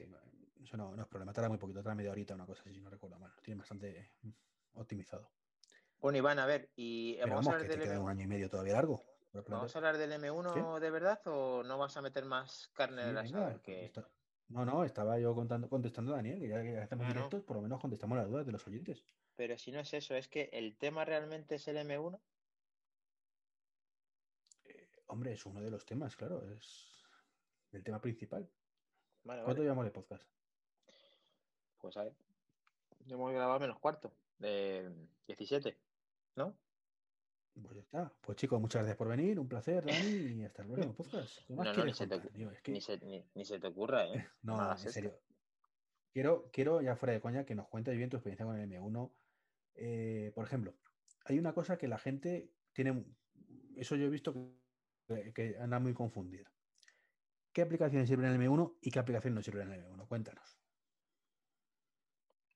eso 0.62 0.76
no, 0.76 0.94
no 0.94 1.02
es 1.02 1.08
problema, 1.08 1.32
tarda 1.32 1.48
muy 1.48 1.58
poquito, 1.58 1.82
tarda 1.82 1.96
media 1.96 2.12
horita, 2.12 2.34
una 2.34 2.46
cosa 2.46 2.60
así, 2.62 2.72
si 2.72 2.80
no 2.80 2.88
recuerdo 2.88 3.18
mal. 3.18 3.32
Tiene 3.42 3.58
bastante 3.58 4.12
optimizado. 4.76 5.30
Bueno, 5.98 6.18
Iván, 6.18 6.38
a 6.38 6.46
ver, 6.46 6.70
y 6.76 7.18
vamos, 7.20 7.46
a 7.48 7.52
hablar 7.52 7.68
del 7.68 7.82
M1. 7.82 8.00
un 8.00 8.10
año 8.10 8.24
y 8.24 8.26
medio 8.26 8.50
todavía 8.50 8.74
largo. 8.74 9.02
¿Vamos 9.48 9.74
a 9.74 9.78
hablar 9.78 9.98
del 9.98 10.12
M1 10.12 10.78
de 10.78 10.90
verdad 10.90 11.20
o 11.26 11.62
no 11.62 11.78
vas 11.78 11.96
a 11.96 12.02
meter 12.02 12.24
más 12.24 12.70
carne 12.74 13.02
en 13.02 13.14
la 13.14 13.60
Que... 13.62 13.92
No, 14.48 14.64
no, 14.64 14.84
estaba 14.84 15.18
yo 15.18 15.34
contando, 15.34 15.68
contestando 15.68 16.12
a 16.12 16.16
Daniel, 16.16 16.38
que 16.38 16.48
ya 16.48 16.62
que 16.62 16.80
estamos 16.80 17.08
directos, 17.08 17.42
por 17.42 17.56
lo 17.56 17.62
menos 17.62 17.80
contestamos 17.80 18.16
las 18.16 18.28
dudas 18.28 18.46
de 18.46 18.52
los 18.52 18.64
oyentes. 18.66 19.04
Pero 19.34 19.58
si 19.58 19.72
no 19.72 19.80
es 19.80 19.92
eso, 19.92 20.14
es 20.14 20.28
que 20.28 20.48
el 20.52 20.76
tema 20.76 21.04
realmente 21.04 21.56
es 21.56 21.66
el 21.66 21.76
M1. 21.78 22.20
Eh, 24.64 24.88
hombre, 25.08 25.32
es 25.32 25.44
uno 25.44 25.60
de 25.60 25.70
los 25.70 25.84
temas, 25.84 26.14
claro, 26.14 26.48
es 26.48 27.04
el 27.72 27.82
tema 27.82 28.00
principal. 28.00 28.48
¿Cuánto 29.24 29.62
llevamos 29.62 29.84
de 29.84 29.90
podcast? 29.90 30.24
Pues 31.78 31.96
a 31.96 32.04
ver, 32.04 32.14
yo 33.04 33.16
hemos 33.16 33.32
grabado 33.32 33.58
menos 33.58 33.80
cuarto 33.80 34.12
de 34.38 34.92
17, 35.26 35.76
¿no? 36.36 36.56
Pues 37.62 37.74
ya 37.74 37.80
está. 37.80 38.12
Pues 38.20 38.36
chicos, 38.36 38.60
muchas 38.60 38.80
gracias 38.80 38.96
por 38.96 39.08
venir, 39.08 39.40
un 39.40 39.48
placer, 39.48 39.84
Dani, 39.84 39.96
y 40.40 40.44
hasta 40.44 40.62
luego 40.62 40.94
podcast. 40.94 41.48
No, 41.48 41.64
no, 41.64 41.84
ni, 41.84 41.94
se 41.94 42.06
te, 42.06 42.20
ni, 42.34 42.80
se, 42.80 42.98
ni, 43.34 43.44
se 43.44 43.58
te, 43.58 43.66
ocurra, 43.66 44.06
¿eh? 44.06 44.26
no, 44.42 44.70
en 44.70 44.78
serio. 44.78 45.18
Quiero, 46.12 46.50
quiero, 46.52 46.80
ya 46.80 46.96
fuera 46.96 47.12
de 47.12 47.20
coña, 47.20 47.44
que 47.44 47.54
nos 47.54 47.68
cuentes 47.68 47.96
bien 47.96 48.10
tu 48.10 48.16
experiencia 48.16 48.46
con 48.46 48.58
el 48.58 48.70
M1. 48.70 49.12
Eh, 49.74 50.32
por 50.34 50.44
ejemplo, 50.44 50.74
hay 51.24 51.38
una 51.38 51.52
cosa 51.52 51.76
que 51.76 51.88
la 51.88 51.98
gente 51.98 52.50
tiene, 52.72 53.04
eso 53.76 53.96
yo 53.96 54.06
he 54.06 54.10
visto 54.10 54.34
que, 55.06 55.32
que 55.34 55.56
anda 55.58 55.78
muy 55.78 55.94
confundida. 55.94 56.50
¿Qué 57.52 57.62
aplicaciones 57.62 58.08
sirven 58.08 58.26
en 58.32 58.40
el 58.40 58.50
M1 58.50 58.76
y 58.82 58.90
qué 58.90 58.98
aplicaciones 58.98 59.34
no 59.34 59.42
sirven 59.42 59.72
en 59.72 59.80
el 59.80 59.86
M1? 59.86 60.08
Cuéntanos. 60.08 60.58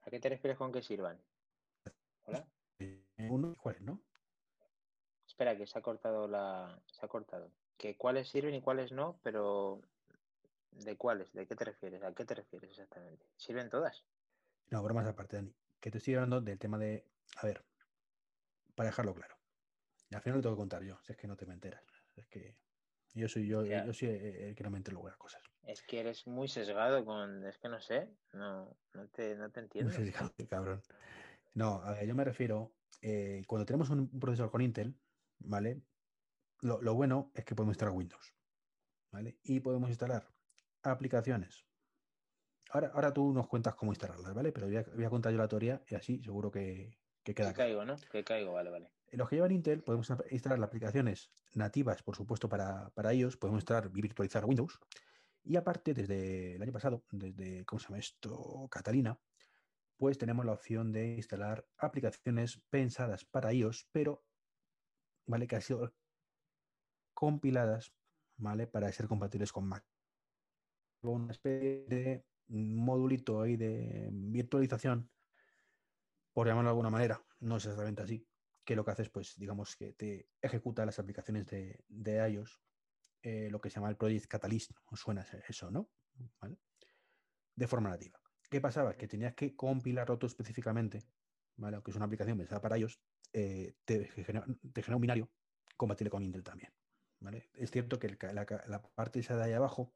¿A 0.03 0.11
qué 0.11 0.21
te 0.21 0.29
refieres 0.29 0.59
con 0.59 0.73
que 0.73 0.83
sirvan? 0.83 1.19
¿Hola? 2.31 2.47
Uno, 3.29 3.57
¿cuáles 3.57 3.83
no? 3.83 4.01
Espera, 5.27 5.57
que 5.57 5.67
se 5.67 5.79
ha 5.79 5.83
cortado 5.83 6.29
la. 6.29 6.81
Se 6.87 7.05
ha 7.05 7.09
cortado. 7.09 7.51
Que 7.77 7.97
cuáles 7.97 8.29
sirven 8.29 8.55
y 8.55 8.61
cuáles 8.61 8.93
no, 8.93 9.19
pero 9.23 9.81
¿de 10.71 10.97
cuáles? 10.97 11.33
¿De 11.33 11.47
qué 11.47 11.57
te 11.57 11.65
refieres? 11.65 12.03
¿A 12.03 12.15
qué 12.15 12.25
te 12.25 12.35
refieres 12.35 12.71
exactamente? 12.71 13.27
¿Sirven 13.37 13.69
todas? 13.69 14.05
No, 14.71 14.83
bromas 14.83 15.07
aparte, 15.07 15.37
Dani. 15.37 15.53
Que 15.81 15.91
te 15.91 15.99
estoy 15.99 16.15
hablando 16.15 16.41
del 16.41 16.59
tema 16.59 16.79
de. 16.79 17.05
A 17.37 17.47
ver, 17.47 17.65
para 18.75 18.91
dejarlo 18.91 19.15
claro. 19.15 19.37
Y 20.11 20.15
al 20.15 20.23
final 20.23 20.39
lo 20.39 20.43
tengo 20.43 20.57
que 20.57 20.61
contar 20.61 20.83
yo, 20.83 20.99
si 21.03 21.13
es 21.13 21.19
que 21.19 21.27
no 21.27 21.37
te 21.37 21.47
me 21.47 21.55
enteras. 21.55 21.83
Es 22.17 22.27
que 22.27 22.57
yo 23.15 23.29
soy 23.29 23.47
yo, 23.47 23.65
yo 23.65 23.93
soy 23.93 24.09
el 24.09 24.55
que 24.55 24.63
no 24.63 24.71
me 24.71 24.79
entero 24.79 25.03
las 25.05 25.17
cosas. 25.17 25.43
Es 25.63 25.83
que 25.83 26.01
eres 26.01 26.27
muy 26.27 26.49
sesgado 26.49 27.05
con. 27.05 27.45
Es 27.47 27.59
que 27.59 27.69
no 27.69 27.81
sé. 27.81 28.09
No, 28.33 28.77
no 28.95 29.09
te, 29.09 29.37
no 29.37 29.51
te 29.51 29.61
entiendo. 29.61 29.93
Muy 29.93 30.07
sesgado, 30.07 30.33
cabrón. 30.49 30.83
No, 31.55 31.83
a 31.83 31.93
ver, 31.93 32.07
yo 32.07 32.15
me 32.15 32.25
refiero, 32.25 32.75
eh, 33.03 33.43
cuando 33.47 33.67
tenemos 33.67 33.91
un 33.91 34.09
procesador 34.19 34.51
con 34.51 34.63
Intel, 34.63 34.99
¿vale? 35.39 35.83
Lo, 36.61 36.95
bueno 36.95 37.33
es 37.35 37.45
que 37.45 37.55
podemos 37.55 37.73
instalar 37.73 37.95
Windows, 37.95 38.35
¿vale? 39.11 39.39
Y 39.43 39.61
podemos 39.61 39.89
instalar 39.89 40.29
aplicaciones 40.83 41.65
ahora, 42.71 42.91
ahora 42.95 43.13
tú 43.13 43.33
nos 43.33 43.47
cuentas 43.47 43.75
cómo 43.75 43.93
instalarlas, 43.93 44.35
¿vale? 44.35 44.53
Pero 44.53 44.67
voy 44.67 44.77
a, 44.77 44.85
voy 44.95 45.05
a 45.05 45.11
contar 45.11 45.33
yo 45.33 45.39
la 45.39 45.49
teoría 45.49 45.83
y 45.89 45.95
así 45.95 46.23
seguro 46.23 46.51
que, 46.51 46.99
que 47.23 47.35
queda 47.35 47.49
Que 47.49 47.57
caigo, 47.57 47.85
¿no? 47.85 47.97
Que 48.11 48.25
caigo, 48.25 48.53
vale, 48.53 48.71
vale. 48.71 48.91
En 49.09 49.19
los 49.19 49.29
que 49.29 49.37
llevan 49.37 49.51
Intel 49.51 49.83
podemos 49.83 50.13
instalar 50.31 50.59
las 50.59 50.69
aplicaciones 50.69 51.33
nativas, 51.55 52.03
por 52.03 52.15
supuesto, 52.15 52.49
para, 52.49 52.91
para 52.91 53.13
ellos. 53.13 53.37
Podemos 53.37 53.61
instalar 53.61 53.91
y 53.93 54.01
virtualizar 54.01 54.45
Windows. 54.45 54.79
Y 55.43 55.57
aparte, 55.57 55.95
desde 55.95 56.55
el 56.55 56.63
año 56.63 56.73
pasado, 56.73 57.05
desde, 57.11 57.65
¿cómo 57.65 57.81
se 57.81 57.87
llama 57.89 57.99
esto? 57.99 58.69
Catalina, 58.71 59.19
pues 60.01 60.17
tenemos 60.17 60.47
la 60.47 60.53
opción 60.53 60.93
de 60.93 61.17
instalar 61.17 61.69
aplicaciones 61.77 62.63
pensadas 62.71 63.27
para 63.27 63.53
iOS, 63.53 63.87
pero, 63.93 64.25
¿vale? 65.27 65.47
Que 65.47 65.57
han 65.57 65.61
sido 65.61 65.95
compiladas, 67.13 67.95
¿vale? 68.39 68.67
Para 68.67 68.91
ser 68.93 69.09
compatibles 69.09 69.53
con 69.53 69.69
Mac. 69.69 69.85
Una 71.03 71.33
especie 71.33 71.85
de 71.87 72.25
modulito 72.49 73.43
de 73.43 74.09
virtualización, 74.11 75.11
por 76.33 76.47
llamarlo 76.47 76.69
de 76.69 76.73
alguna 76.73 76.91
manera, 76.91 77.23
no 77.41 77.59
es 77.59 77.67
exactamente 77.67 78.01
así, 78.01 78.27
que 78.65 78.77
lo 78.77 78.87
que 78.87 78.93
hace 78.93 79.03
es, 79.03 79.11
pues, 79.11 79.37
digamos 79.37 79.77
que 79.77 79.93
te 79.93 80.31
ejecuta 80.41 80.87
las 80.87 80.99
aplicaciones 80.99 81.47
de, 81.49 81.85
de 81.89 82.27
iOS, 82.31 82.59
eh, 83.21 83.51
lo 83.51 83.61
que 83.61 83.69
se 83.69 83.75
llama 83.75 83.91
el 83.91 83.99
Project 83.99 84.29
Catalyst, 84.29 84.71
os 84.87 84.99
suena 84.99 85.27
eso, 85.47 85.71
¿no? 85.71 85.91
De 87.55 87.67
forma 87.67 87.91
nativa. 87.91 88.20
¿Qué 88.51 88.61
pasaba? 88.61 88.97
Que 88.97 89.07
tenías 89.07 89.35
que 89.35 89.55
compilarlo 89.55 90.19
tú 90.19 90.27
específicamente, 90.27 91.05
¿vale? 91.57 91.77
Aunque 91.77 91.93
es 91.93 91.97
una 91.97 92.07
aplicación 92.07 92.37
pensada 92.37 92.61
para 92.61 92.77
iOS, 92.77 93.01
eh, 93.33 93.77
te, 93.85 94.07
genera, 94.09 94.45
un 94.45 95.01
binario 95.01 95.31
compatible 95.77 96.11
con 96.11 96.25
Intel 96.25 96.43
también, 96.43 96.73
¿vale? 97.21 97.49
Es 97.55 97.71
cierto 97.71 98.01
que 98.01 98.09
la, 98.09 98.45
la, 98.67 98.83
parte 98.83 99.21
esa 99.21 99.37
de 99.37 99.45
ahí 99.45 99.53
abajo, 99.53 99.93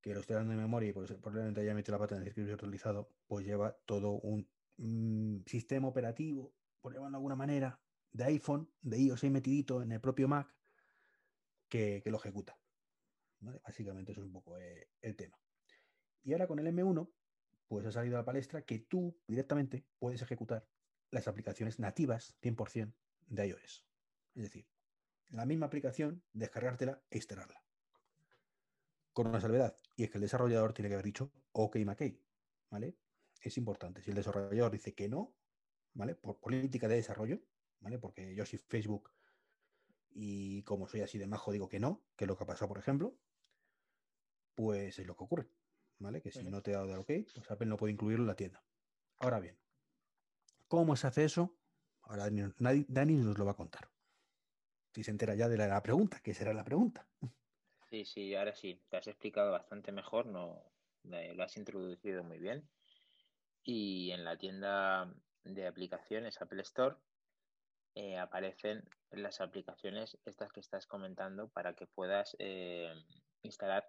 que 0.00 0.14
lo 0.14 0.20
estoy 0.20 0.36
dando 0.36 0.54
en 0.54 0.58
memoria 0.58 0.88
y 0.88 0.92
pues, 0.94 1.12
probablemente 1.12 1.60
haya 1.60 1.74
metido 1.74 1.98
la 1.98 1.98
pata 1.98 2.16
en 2.16 2.22
el 2.22 2.28
circuito 2.28 2.48
virtualizado, 2.48 3.10
pues 3.26 3.44
lleva 3.44 3.76
todo 3.84 4.12
un 4.12 4.48
mmm, 4.78 5.42
sistema 5.44 5.86
operativo, 5.86 6.54
por 6.80 6.94
llamarlo 6.94 7.12
de 7.12 7.18
alguna 7.18 7.36
manera, 7.36 7.78
de 8.10 8.24
iPhone, 8.24 8.70
de 8.80 8.98
iOS 8.98 9.24
metidito 9.24 9.82
en 9.82 9.92
el 9.92 10.00
propio 10.00 10.28
Mac, 10.28 10.56
que, 11.68 12.00
que 12.02 12.10
lo 12.10 12.16
ejecuta. 12.16 12.58
¿vale? 13.40 13.60
Básicamente 13.62 14.12
eso 14.12 14.22
es 14.22 14.26
un 14.26 14.32
poco 14.32 14.56
eh, 14.56 14.88
el 15.02 15.14
tema. 15.14 15.38
Y 16.24 16.32
ahora 16.32 16.46
con 16.46 16.58
el 16.58 16.66
M1, 16.66 17.10
pues 17.68 17.86
ha 17.86 17.92
salido 17.92 18.16
a 18.16 18.20
la 18.20 18.24
palestra 18.24 18.62
que 18.62 18.78
tú 18.78 19.16
directamente 19.26 19.84
puedes 19.98 20.22
ejecutar 20.22 20.66
las 21.10 21.28
aplicaciones 21.28 21.78
nativas 21.78 22.36
100% 22.42 22.92
de 23.28 23.46
iOS. 23.46 23.86
Es 24.34 24.42
decir, 24.42 24.66
la 25.30 25.46
misma 25.46 25.66
aplicación, 25.66 26.22
descargártela 26.32 27.02
e 27.10 27.16
instalarla. 27.16 27.62
Con 29.12 29.26
una 29.26 29.40
salvedad, 29.40 29.76
y 29.96 30.04
es 30.04 30.10
que 30.10 30.18
el 30.18 30.22
desarrollador 30.22 30.72
tiene 30.72 30.88
que 30.88 30.94
haber 30.94 31.04
dicho 31.04 31.32
OK 31.52 31.76
McKay, 31.84 32.18
¿vale? 32.70 32.96
Es 33.40 33.56
importante. 33.58 34.02
Si 34.02 34.10
el 34.10 34.16
desarrollador 34.16 34.72
dice 34.72 34.94
que 34.94 35.08
no, 35.08 35.34
¿vale? 35.94 36.14
Por 36.14 36.38
política 36.38 36.88
de 36.88 36.96
desarrollo, 36.96 37.40
¿vale? 37.80 37.98
Porque 37.98 38.34
yo 38.34 38.46
soy 38.46 38.58
Facebook 38.58 39.10
y 40.14 40.62
como 40.62 40.86
soy 40.86 41.00
así 41.00 41.18
de 41.18 41.26
majo 41.26 41.52
digo 41.52 41.68
que 41.68 41.80
no, 41.80 42.02
que 42.16 42.24
es 42.24 42.28
lo 42.28 42.36
que 42.36 42.44
ha 42.44 42.46
pasado, 42.46 42.68
por 42.68 42.78
ejemplo, 42.78 43.16
pues 44.54 44.98
es 44.98 45.06
lo 45.06 45.16
que 45.16 45.24
ocurre, 45.24 45.48
¿vale? 46.02 46.20
Que 46.20 46.30
si 46.30 46.44
no 46.44 46.62
te 46.62 46.74
ha 46.74 46.78
dado 46.78 46.92
el 46.92 46.98
OK, 47.00 47.10
pues 47.34 47.50
Apple 47.50 47.66
no 47.66 47.76
puede 47.76 47.92
incluirlo 47.92 48.24
en 48.24 48.28
la 48.28 48.36
tienda. 48.36 48.62
Ahora 49.18 49.40
bien, 49.40 49.58
¿cómo 50.68 50.96
se 50.96 51.06
hace 51.06 51.24
eso? 51.24 51.56
Ahora 52.02 52.24
Dani, 52.24 52.84
Dani 52.88 53.14
nos 53.14 53.38
lo 53.38 53.44
va 53.44 53.52
a 53.52 53.56
contar. 53.56 53.88
Si 54.92 55.02
se 55.02 55.10
entera 55.10 55.34
ya 55.34 55.48
de 55.48 55.56
la, 55.56 55.68
la 55.68 55.82
pregunta, 55.82 56.20
¿qué 56.22 56.34
será 56.34 56.52
la 56.52 56.64
pregunta? 56.64 57.06
Sí, 57.88 58.04
sí, 58.04 58.34
ahora 58.34 58.54
sí, 58.54 58.82
te 58.88 58.96
has 58.96 59.06
explicado 59.06 59.52
bastante 59.52 59.92
mejor, 59.92 60.26
no 60.26 60.62
lo 61.04 61.42
has 61.42 61.56
introducido 61.56 62.22
muy 62.24 62.38
bien. 62.38 62.68
Y 63.64 64.10
en 64.10 64.24
la 64.24 64.36
tienda 64.36 65.12
de 65.44 65.66
aplicaciones 65.66 66.40
Apple 66.40 66.62
Store 66.62 66.96
eh, 67.94 68.18
aparecen 68.18 68.88
las 69.10 69.40
aplicaciones 69.40 70.18
estas 70.24 70.52
que 70.52 70.60
estás 70.60 70.86
comentando 70.86 71.48
para 71.48 71.74
que 71.74 71.86
puedas 71.86 72.36
eh, 72.38 72.92
instalar 73.42 73.88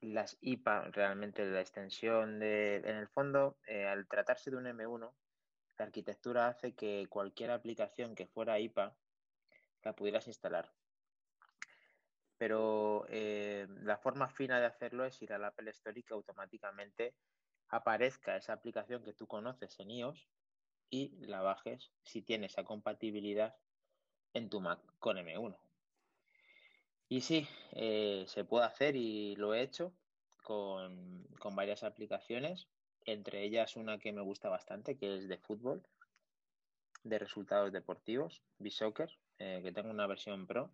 las 0.00 0.36
IPA, 0.40 0.90
realmente 0.90 1.44
la 1.46 1.60
extensión 1.60 2.38
de, 2.38 2.76
en 2.76 2.96
el 2.96 3.08
fondo, 3.08 3.58
eh, 3.66 3.86
al 3.86 4.06
tratarse 4.06 4.50
de 4.50 4.56
un 4.56 4.66
M1, 4.66 5.12
la 5.78 5.84
arquitectura 5.84 6.48
hace 6.48 6.74
que 6.74 7.06
cualquier 7.08 7.50
aplicación 7.50 8.14
que 8.14 8.26
fuera 8.26 8.58
IPA 8.58 8.96
la 9.82 9.94
pudieras 9.94 10.26
instalar. 10.26 10.72
Pero 12.38 13.06
eh, 13.08 13.66
la 13.82 13.96
forma 13.96 14.28
fina 14.28 14.60
de 14.60 14.66
hacerlo 14.66 15.04
es 15.04 15.20
ir 15.22 15.32
al 15.32 15.44
Apple 15.44 15.70
Store 15.70 15.98
y 15.98 16.02
que 16.02 16.14
automáticamente 16.14 17.14
aparezca 17.68 18.36
esa 18.36 18.52
aplicación 18.52 19.02
que 19.02 19.14
tú 19.14 19.26
conoces 19.26 19.78
en 19.80 19.90
iOS 19.90 20.28
y 20.90 21.26
la 21.26 21.40
bajes 21.40 21.92
si 22.02 22.22
tiene 22.22 22.46
esa 22.46 22.64
compatibilidad 22.64 23.56
en 24.34 24.50
tu 24.50 24.60
Mac 24.60 24.80
con 24.98 25.16
M1. 25.16 25.58
Y 27.08 27.20
sí, 27.20 27.46
eh, 27.72 28.24
se 28.26 28.44
puede 28.44 28.66
hacer 28.66 28.96
y 28.96 29.36
lo 29.36 29.54
he 29.54 29.62
hecho 29.62 29.92
con, 30.42 31.26
varias 31.54 31.84
aplicaciones, 31.84 32.66
entre 33.04 33.44
ellas 33.44 33.76
una 33.76 33.98
que 33.98 34.12
me 34.12 34.22
gusta 34.22 34.48
bastante, 34.48 34.96
que 34.96 35.16
es 35.16 35.28
de 35.28 35.38
fútbol, 35.38 35.82
de 37.04 37.18
resultados 37.18 37.72
deportivos, 37.72 38.42
B-Soccer, 38.58 39.10
eh, 39.38 39.60
que 39.62 39.72
tengo 39.72 39.90
una 39.90 40.08
versión 40.08 40.46
Pro. 40.46 40.70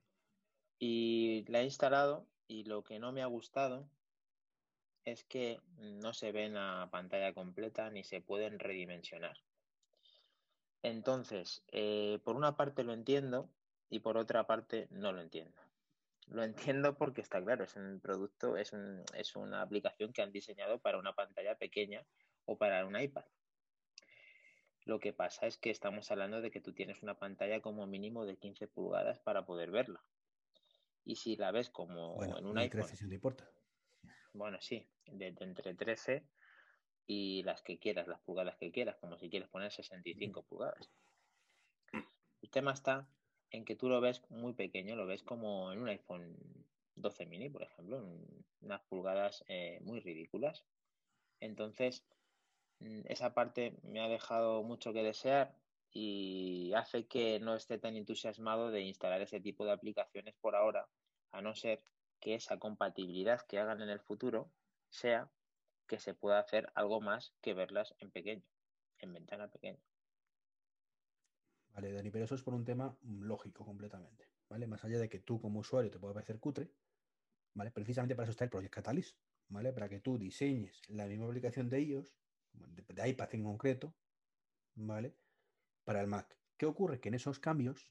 Y 0.78 1.44
la 1.48 1.60
he 1.60 1.64
instalado 1.64 2.26
y 2.48 2.64
lo 2.64 2.82
que 2.82 2.98
no 2.98 3.12
me 3.12 3.22
ha 3.22 3.26
gustado 3.26 3.86
es 5.04 5.24
que 5.24 5.60
no 5.76 6.14
se 6.14 6.32
ven 6.32 6.56
a 6.56 6.88
pantalla 6.90 7.34
completa 7.34 7.90
ni 7.90 8.04
se 8.04 8.20
pueden 8.20 8.58
redimensionar. 8.58 9.36
Entonces, 10.82 11.62
eh, 11.70 12.18
por 12.24 12.36
una 12.36 12.56
parte 12.56 12.82
lo 12.84 12.92
entiendo 12.92 13.48
y 13.90 14.00
por 14.00 14.16
otra 14.16 14.46
parte 14.46 14.88
no 14.90 15.12
lo 15.12 15.20
entiendo. 15.20 15.60
Lo 16.32 16.42
entiendo 16.42 16.96
porque 16.96 17.20
está 17.20 17.42
claro, 17.42 17.64
es 17.64 17.76
un 17.76 18.00
producto, 18.00 18.56
es, 18.56 18.72
un, 18.72 19.04
es 19.14 19.36
una 19.36 19.60
aplicación 19.60 20.12
que 20.12 20.22
han 20.22 20.32
diseñado 20.32 20.80
para 20.80 20.98
una 20.98 21.12
pantalla 21.12 21.56
pequeña 21.56 22.06
o 22.46 22.56
para 22.56 22.86
un 22.86 22.98
iPad. 22.98 23.24
Lo 24.84 24.98
que 24.98 25.12
pasa 25.12 25.46
es 25.46 25.58
que 25.58 25.70
estamos 25.70 26.10
hablando 26.10 26.40
de 26.40 26.50
que 26.50 26.62
tú 26.62 26.72
tienes 26.72 27.02
una 27.02 27.18
pantalla 27.18 27.60
como 27.60 27.86
mínimo 27.86 28.24
de 28.24 28.38
15 28.38 28.66
pulgadas 28.68 29.18
para 29.20 29.44
poder 29.44 29.70
verla. 29.70 30.02
Y 31.04 31.16
si 31.16 31.36
la 31.36 31.52
ves 31.52 31.68
como 31.68 32.14
bueno, 32.14 32.38
en 32.38 32.46
un 32.46 32.58
iPhone. 32.58 32.80
13 32.80 32.96
si 32.96 33.04
no 33.04 33.10
te 33.10 33.14
importa. 33.16 33.50
Bueno, 34.32 34.58
sí, 34.60 34.88
de, 35.06 35.32
de 35.32 35.44
entre 35.44 35.74
13 35.74 36.26
y 37.06 37.42
las 37.42 37.60
que 37.60 37.78
quieras, 37.78 38.08
las 38.08 38.20
pulgadas 38.20 38.56
que 38.56 38.72
quieras, 38.72 38.96
como 38.96 39.18
si 39.18 39.28
quieres 39.28 39.50
poner 39.50 39.70
65 39.70 40.44
pulgadas. 40.44 40.90
El 42.40 42.50
tema 42.50 42.72
está 42.72 43.06
en 43.52 43.64
que 43.64 43.76
tú 43.76 43.88
lo 43.88 44.00
ves 44.00 44.22
muy 44.30 44.54
pequeño, 44.54 44.96
lo 44.96 45.06
ves 45.06 45.22
como 45.22 45.72
en 45.72 45.80
un 45.80 45.88
iPhone 45.88 46.36
12 46.96 47.26
mini, 47.26 47.50
por 47.50 47.62
ejemplo, 47.62 47.98
en 47.98 48.44
unas 48.62 48.82
pulgadas 48.82 49.44
eh, 49.48 49.78
muy 49.82 50.00
ridículas. 50.00 50.64
Entonces, 51.40 52.04
mm, 52.80 53.02
esa 53.06 53.34
parte 53.34 53.76
me 53.82 54.00
ha 54.00 54.08
dejado 54.08 54.62
mucho 54.62 54.92
que 54.92 55.02
desear 55.02 55.54
y 55.90 56.72
hace 56.74 57.06
que 57.06 57.38
no 57.40 57.54
esté 57.54 57.78
tan 57.78 57.96
entusiasmado 57.96 58.70
de 58.70 58.80
instalar 58.80 59.20
ese 59.20 59.40
tipo 59.40 59.66
de 59.66 59.72
aplicaciones 59.72 60.34
por 60.40 60.56
ahora, 60.56 60.88
a 61.30 61.42
no 61.42 61.54
ser 61.54 61.84
que 62.20 62.34
esa 62.34 62.58
compatibilidad 62.58 63.42
que 63.46 63.58
hagan 63.58 63.82
en 63.82 63.90
el 63.90 64.00
futuro 64.00 64.50
sea 64.88 65.30
que 65.86 65.98
se 65.98 66.14
pueda 66.14 66.38
hacer 66.38 66.72
algo 66.74 67.00
más 67.02 67.34
que 67.42 67.52
verlas 67.52 67.94
en 67.98 68.10
pequeño, 68.10 68.42
en 68.98 69.12
ventana 69.12 69.48
pequeña. 69.48 69.80
Vale, 71.72 71.92
Dani, 71.92 72.10
pero 72.10 72.24
eso 72.24 72.34
es 72.34 72.42
por 72.42 72.54
un 72.54 72.64
tema 72.64 72.96
lógico 73.02 73.64
completamente, 73.64 74.28
¿vale? 74.48 74.66
Más 74.66 74.84
allá 74.84 74.98
de 74.98 75.08
que 75.08 75.20
tú 75.20 75.40
como 75.40 75.60
usuario 75.60 75.90
te 75.90 75.98
pueda 75.98 76.12
parecer 76.12 76.38
cutre, 76.38 76.70
¿vale? 77.54 77.70
Precisamente 77.70 78.14
para 78.14 78.24
eso 78.24 78.32
está 78.32 78.44
el 78.44 78.50
Project 78.50 78.74
Catalyst, 78.74 79.18
¿vale? 79.48 79.72
Para 79.72 79.88
que 79.88 80.00
tú 80.00 80.18
diseñes 80.18 80.82
la 80.88 81.06
misma 81.06 81.26
aplicación 81.26 81.70
de 81.70 81.78
ellos, 81.78 82.14
de, 82.52 82.82
de 82.82 83.08
iPad 83.08 83.34
en 83.34 83.44
concreto, 83.44 83.94
¿vale? 84.74 85.16
Para 85.84 86.02
el 86.02 86.08
Mac. 86.08 86.38
¿Qué 86.58 86.66
ocurre? 86.66 87.00
Que 87.00 87.08
en 87.08 87.14
esos 87.14 87.38
cambios, 87.38 87.90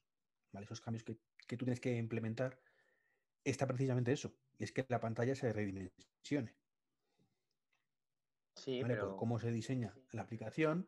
¿vale? 0.52 0.66
Esos 0.66 0.80
cambios 0.80 1.04
que, 1.04 1.18
que 1.48 1.58
tú 1.58 1.66
tienes 1.66 1.80
que 1.80 1.98
implementar, 1.98 2.62
está 3.44 3.66
precisamente 3.66 4.12
eso, 4.12 4.38
y 4.60 4.64
es 4.64 4.72
que 4.72 4.86
la 4.90 5.00
pantalla 5.00 5.34
se 5.34 5.52
redimensione. 5.52 6.56
Sí, 8.56 8.82
¿vale? 8.84 8.94
pero... 8.94 9.10
Por 9.10 9.18
cómo 9.18 9.40
se 9.40 9.52
diseña 9.52 9.98
la 10.12 10.22
aplicación, 10.22 10.88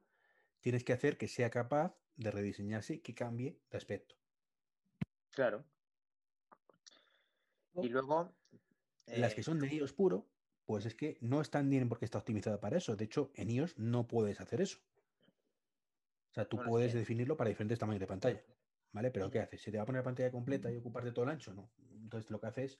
tienes 0.62 0.84
que 0.84 0.94
hacer 0.94 1.18
que 1.18 1.28
sea 1.28 1.50
capaz 1.50 2.03
de 2.16 2.32
rediseñarse 2.32 3.02
que 3.02 3.16
cambie 3.16 3.62
de 3.70 3.78
aspecto. 3.78 4.16
Claro. 5.32 5.64
Y 7.76 7.90
luego. 7.90 8.32
Las 9.08 9.36
que 9.36 9.44
son 9.44 9.60
de 9.60 9.68
iOS 9.68 9.94
puro, 9.94 10.30
pues 10.66 10.86
es 10.86 10.96
que 10.96 11.18
no 11.22 11.42
están 11.42 11.70
bien 11.70 11.90
porque 11.90 12.06
está 12.06 12.20
optimizada 12.20 12.60
para 12.60 12.78
eso. 12.78 12.96
De 12.96 13.06
hecho, 13.06 13.32
en 13.36 13.50
iOS 13.50 13.78
no 13.78 14.08
puedes 14.08 14.40
hacer 14.40 14.62
eso. 14.62 14.80
O 16.32 16.34
sea, 16.34 16.46
tú 16.46 16.58
Bueno, 16.58 16.72
puedes 16.72 16.92
sí. 16.92 16.98
definirlo 16.98 17.38
para 17.38 17.50
diferentes 17.50 17.80
tamaños 17.80 18.00
de 18.00 18.08
pantalla. 18.08 18.44
¿Vale? 18.92 19.12
Pero 19.12 19.30
¿qué 19.32 19.40
haces? 19.40 19.62
¿Se 19.62 19.72
te 19.72 19.78
va 19.78 19.84
a 19.84 19.86
poner 19.86 20.02
la 20.02 20.06
pantalla 20.06 20.32
completa 20.32 20.72
y 20.72 20.78
ocuparte 20.78 21.12
todo 21.12 21.26
el 21.26 21.32
ancho? 21.32 21.54
No. 21.54 21.74
Entonces 21.92 22.30
lo 22.30 22.40
que 22.40 22.48
haces, 22.48 22.80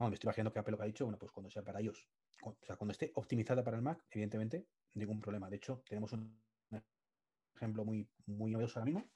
me 0.00 0.12
estoy 0.12 0.26
imaginando 0.26 0.52
que 0.52 0.58
Apple 0.58 0.72
lo 0.72 0.78
que 0.78 0.82
ha 0.82 0.86
dicho, 0.86 1.04
bueno, 1.04 1.18
pues 1.18 1.30
cuando 1.32 1.48
sea 1.50 1.62
para 1.62 1.80
ellos, 1.80 2.08
o 2.42 2.58
sea, 2.60 2.76
cuando 2.76 2.92
esté 2.92 3.12
optimizada 3.14 3.62
para 3.62 3.76
el 3.76 3.82
Mac, 3.82 4.04
evidentemente, 4.10 4.68
ningún 4.94 5.20
problema. 5.20 5.48
De 5.48 5.56
hecho, 5.56 5.84
tenemos 5.88 6.12
un 6.12 6.42
ejemplo 7.56 7.84
muy, 7.84 8.08
muy 8.26 8.50
novedoso 8.50 8.78
ahora 8.78 8.92
mismo, 8.92 9.10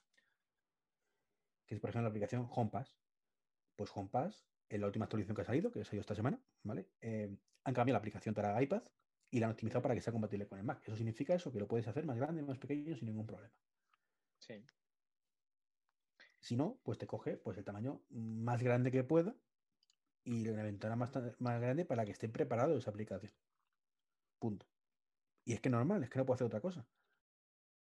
que 1.65 1.75
es, 1.75 1.81
por 1.81 1.89
ejemplo, 1.89 2.03
la 2.03 2.09
aplicación 2.09 2.47
HomePass. 2.49 2.97
Pues 3.75 3.91
HomePass, 3.93 4.45
en 4.69 4.81
la 4.81 4.87
última 4.87 5.05
actualización 5.05 5.35
que 5.35 5.41
ha 5.41 5.45
salido, 5.45 5.71
que 5.71 5.81
ha 5.81 5.85
salido 5.85 6.01
esta 6.01 6.15
semana, 6.15 6.41
¿vale? 6.63 6.89
Eh, 7.01 7.37
han 7.63 7.73
cambiado 7.73 7.93
la 7.93 7.99
aplicación 7.99 8.33
para 8.35 8.61
iPad 8.61 8.83
y 9.31 9.39
la 9.39 9.47
han 9.47 9.51
optimizado 9.51 9.81
para 9.81 9.95
que 9.95 10.01
sea 10.01 10.13
compatible 10.13 10.47
con 10.47 10.57
el 10.57 10.65
Mac. 10.65 10.81
Eso 10.83 10.95
significa 10.95 11.35
eso, 11.35 11.51
que 11.51 11.59
lo 11.59 11.67
puedes 11.67 11.87
hacer 11.87 12.05
más 12.05 12.17
grande, 12.17 12.41
más 12.41 12.57
pequeño, 12.57 12.95
sin 12.95 13.07
ningún 13.07 13.27
problema. 13.27 13.53
Sí. 14.39 14.65
Si 16.39 16.55
no, 16.55 16.79
pues 16.83 16.97
te 16.97 17.05
coge 17.07 17.37
pues, 17.37 17.57
el 17.57 17.65
tamaño 17.65 18.01
más 18.09 18.63
grande 18.63 18.91
que 18.91 19.03
pueda 19.03 19.35
y 20.23 20.47
una 20.47 20.63
ventana 20.63 20.95
más, 20.95 21.11
más 21.39 21.61
grande 21.61 21.85
para 21.85 22.05
que 22.05 22.11
esté 22.11 22.29
preparado 22.29 22.77
esa 22.77 22.89
aplicación. 22.89 23.33
Punto. 24.39 24.65
Y 25.45 25.53
es 25.53 25.61
que 25.61 25.69
normal, 25.69 26.03
es 26.03 26.09
que 26.09 26.19
no 26.19 26.25
puedo 26.25 26.35
hacer 26.35 26.47
otra 26.47 26.61
cosa. 26.61 26.87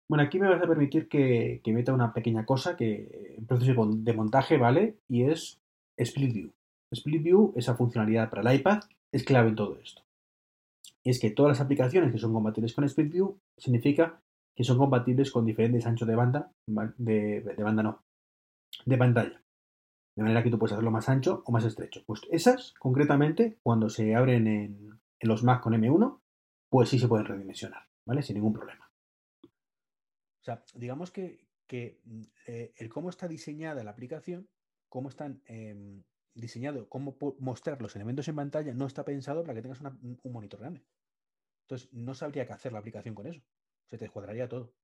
Bueno, 0.09 0.23
aquí 0.23 0.39
me 0.39 0.49
vas 0.49 0.61
a 0.61 0.67
permitir 0.67 1.07
que, 1.07 1.61
que 1.63 1.73
meta 1.73 1.93
una 1.93 2.13
pequeña 2.13 2.45
cosa 2.45 2.75
que 2.75 3.35
en 3.37 3.45
proceso 3.45 3.85
de 3.87 4.13
montaje, 4.13 4.57
¿vale? 4.57 4.97
Y 5.07 5.23
es 5.23 5.59
Split 5.97 6.33
View. 6.33 6.51
Split 6.91 7.23
View, 7.23 7.53
esa 7.55 7.75
funcionalidad 7.75 8.29
para 8.29 8.41
el 8.41 8.59
iPad, 8.59 8.81
es 9.11 9.23
clave 9.23 9.49
en 9.49 9.55
todo 9.55 9.77
esto. 9.79 10.03
Y 11.03 11.09
es 11.09 11.19
que 11.19 11.31
todas 11.31 11.51
las 11.51 11.61
aplicaciones 11.61 12.11
que 12.11 12.17
son 12.17 12.33
compatibles 12.33 12.73
con 12.73 12.83
Split 12.83 13.11
View 13.11 13.37
significa 13.57 14.21
que 14.55 14.63
son 14.63 14.77
compatibles 14.77 15.31
con 15.31 15.45
diferentes 15.45 15.85
anchos 15.85 16.07
de 16.07 16.15
banda, 16.15 16.51
de, 16.97 17.41
de 17.41 17.63
banda 17.63 17.83
no, 17.83 18.03
de 18.85 18.97
pantalla. 18.97 19.41
De 20.15 20.21
manera 20.21 20.43
que 20.43 20.51
tú 20.51 20.59
puedes 20.59 20.73
hacerlo 20.73 20.91
más 20.91 21.09
ancho 21.09 21.41
o 21.45 21.51
más 21.51 21.65
estrecho. 21.65 22.03
Pues 22.05 22.21
esas, 22.29 22.73
concretamente, 22.77 23.57
cuando 23.63 23.89
se 23.89 24.15
abren 24.15 24.47
en, 24.47 24.99
en 25.19 25.29
los 25.29 25.43
Mac 25.43 25.61
con 25.61 25.73
M1, 25.73 26.19
pues 26.69 26.89
sí 26.89 26.99
se 26.99 27.07
pueden 27.07 27.25
redimensionar, 27.25 27.87
¿vale? 28.05 28.21
Sin 28.21 28.35
ningún 28.35 28.53
problema. 28.53 28.82
O 30.43 30.45
sea, 30.45 30.63
digamos 30.75 31.11
que, 31.11 31.47
que 31.67 32.01
eh, 32.47 32.73
el 32.75 32.89
cómo 32.89 33.09
está 33.09 33.27
diseñada 33.27 33.83
la 33.83 33.91
aplicación, 33.91 34.49
cómo 34.89 35.09
están 35.09 35.41
eh, 35.47 36.03
diseñado, 36.35 36.89
cómo 36.89 37.17
mostrar 37.39 37.81
los 37.81 37.95
elementos 37.95 38.27
en 38.27 38.35
pantalla, 38.35 38.73
no 38.73 38.85
está 38.87 39.05
pensado 39.05 39.43
para 39.43 39.55
que 39.55 39.61
tengas 39.61 39.79
una, 39.81 39.97
un 40.01 40.31
monitor 40.31 40.59
grande. 40.59 40.85
Entonces, 41.65 41.93
no 41.93 42.15
sabría 42.15 42.45
qué 42.47 42.53
hacer 42.53 42.73
la 42.73 42.79
aplicación 42.79 43.15
con 43.15 43.27
eso. 43.27 43.41
Se 43.89 43.97
te 43.97 44.05
descuadraría 44.05 44.49
todo. 44.49 44.75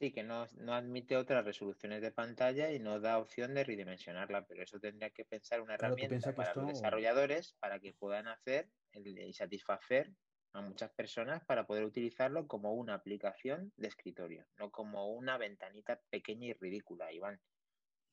Sí, 0.00 0.12
que 0.12 0.22
no, 0.22 0.46
no, 0.58 0.74
admite 0.74 1.16
otras 1.16 1.44
resoluciones 1.44 2.00
de 2.02 2.12
pantalla 2.12 2.70
y 2.72 2.78
no 2.78 3.00
da 3.00 3.18
opción 3.18 3.54
de 3.54 3.64
redimensionarla, 3.64 4.46
pero 4.46 4.62
eso 4.62 4.78
tendría 4.80 5.10
que 5.10 5.24
pensar 5.24 5.60
una 5.60 5.74
Claro, 5.76 5.94
herramienta 5.96 6.34
para 6.34 6.50
esto. 6.50 6.60
los 6.60 6.66
desarrolladores 6.66 7.54
para 7.60 7.80
que 7.80 7.94
puedan 7.94 8.26
hacer 8.28 8.70
y 8.92 9.32
satisfacer 9.32 10.12
a 10.54 10.62
muchas 10.62 10.90
personas 10.92 11.44
para 11.44 11.66
poder 11.66 11.84
utilizarlo 11.84 12.46
como 12.46 12.72
una 12.72 12.94
aplicación 12.94 13.72
de 13.76 13.88
escritorio, 13.88 14.46
no 14.56 14.70
como 14.70 15.10
una 15.10 15.36
ventanita 15.36 16.00
pequeña 16.10 16.46
y 16.46 16.52
ridícula, 16.54 17.12
Iván. 17.12 17.40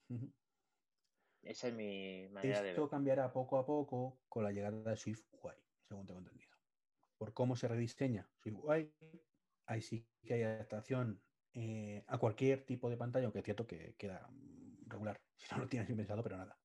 Esa 1.44 1.70
es 1.70 1.74
mi 1.74 2.28
manera 2.30 2.62
de 2.62 2.70
Esto 2.70 2.90
cambiará 2.90 3.32
poco 3.32 3.58
a 3.58 3.66
poco 3.66 4.20
con 4.28 4.44
la 4.44 4.52
llegada 4.52 4.92
de 4.92 4.98
SwiftUI, 4.98 5.56
según 5.88 6.06
tengo 6.06 6.20
entendido. 6.20 6.52
Por 7.18 7.34
cómo 7.34 7.56
se 7.56 7.68
rediseña 7.68 8.30
SwiftUI, 8.42 8.92
ahí 9.68 9.82
sí 9.82 10.08
que 10.24 10.36
hay 10.36 10.44
adaptación 10.44 11.22
eh, 11.54 12.04
a 12.08 12.18
cualquier 12.18 12.66
tipo 12.66 12.90
de 12.90 12.98
pantalla, 12.98 13.26
aunque 13.26 13.40
es 13.40 13.46
cierto 13.46 13.68
que 13.68 13.96
queda 13.98 14.28
mm, 14.30 14.90
regular, 14.90 15.22
si 15.36 15.54
no 15.56 15.62
lo 15.62 15.68
tienes 15.68 15.88
pensado, 15.88 16.24
pero 16.24 16.38
nada. 16.38 16.58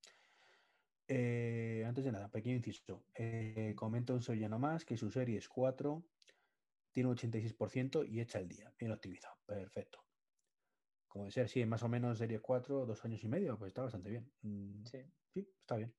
Eh, 1.08 1.84
antes 1.86 2.04
de 2.04 2.12
nada, 2.12 2.30
pequeño 2.30 2.56
inciso. 2.56 3.06
Eh, 3.14 3.74
comenta 3.76 4.12
un 4.12 4.22
sevillano 4.22 4.58
más 4.58 4.84
que 4.84 4.96
su 4.96 5.10
serie 5.10 5.38
es 5.38 5.48
4, 5.48 6.08
tiene 6.92 7.08
un 7.08 7.16
86% 7.16 8.04
y 8.04 8.20
echa 8.20 8.38
el 8.40 8.48
día. 8.48 8.74
Bien 8.78 8.92
optimizado. 8.92 9.36
Perfecto. 9.46 10.00
Como 11.08 11.24
de 11.26 11.30
ser, 11.30 11.48
sí, 11.48 11.64
más 11.64 11.82
o 11.82 11.88
menos 11.88 12.18
serie 12.18 12.40
4, 12.40 12.86
dos 12.86 13.04
años 13.04 13.22
y 13.24 13.28
medio, 13.28 13.58
pues 13.58 13.68
está 13.70 13.82
bastante 13.82 14.10
bien. 14.10 14.32
Mm, 14.42 14.84
Sí. 14.84 14.98
Sí, 15.34 15.48
está 15.60 15.76
bien. 15.76 15.96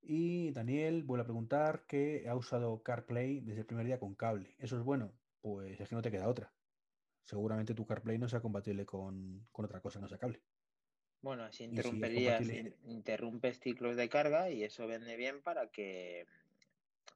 Y 0.00 0.52
Daniel 0.52 1.02
vuelve 1.04 1.22
a 1.22 1.24
preguntar 1.26 1.84
que 1.86 2.28
ha 2.28 2.36
usado 2.36 2.82
CarPlay 2.82 3.40
desde 3.40 3.60
el 3.60 3.66
primer 3.66 3.86
día 3.86 3.98
con 3.98 4.14
cable. 4.14 4.54
¿Eso 4.58 4.76
es 4.76 4.82
bueno? 4.84 5.18
Pues 5.40 5.80
es 5.80 5.88
que 5.88 5.94
no 5.94 6.02
te 6.02 6.10
queda 6.10 6.28
otra. 6.28 6.54
Seguramente 7.26 7.74
tu 7.74 7.86
CarPlay 7.86 8.18
no 8.18 8.28
sea 8.28 8.40
compatible 8.40 8.86
con, 8.86 9.48
con 9.52 9.64
otra 9.64 9.80
cosa, 9.82 10.00
no 10.00 10.08
sea 10.08 10.18
cable. 10.18 10.44
Bueno, 11.26 11.42
así 11.44 11.64
si 11.70 11.70
interrumperías, 11.70 12.52
in- 12.52 12.76
interrumpes 12.84 13.58
ciclos 13.60 13.96
de 13.96 14.08
carga 14.08 14.50
y 14.50 14.62
eso 14.64 14.86
vende 14.86 15.16
bien 15.16 15.42
para 15.42 15.70
que, 15.70 16.26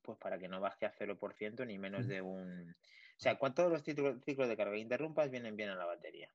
pues 0.05 0.19
para 0.19 0.39
que 0.39 0.49
no 0.49 0.61
baje 0.61 0.87
a 0.87 0.93
0% 0.93 1.67
ni 1.67 1.79
menos 1.79 2.07
de 2.09 2.23
un... 2.23 2.71
O 2.73 3.21
sea, 3.25 3.39
cuando 3.39 3.57
todos 3.57 3.73
los 3.73 3.83
ciclos, 3.85 4.49
de 4.49 4.57
carga 4.57 4.79
interrumpas 4.79 5.31
vienen 5.31 5.57
bien 5.57 5.71
a 5.71 5.77
la 5.77 5.87
batería. 5.87 6.35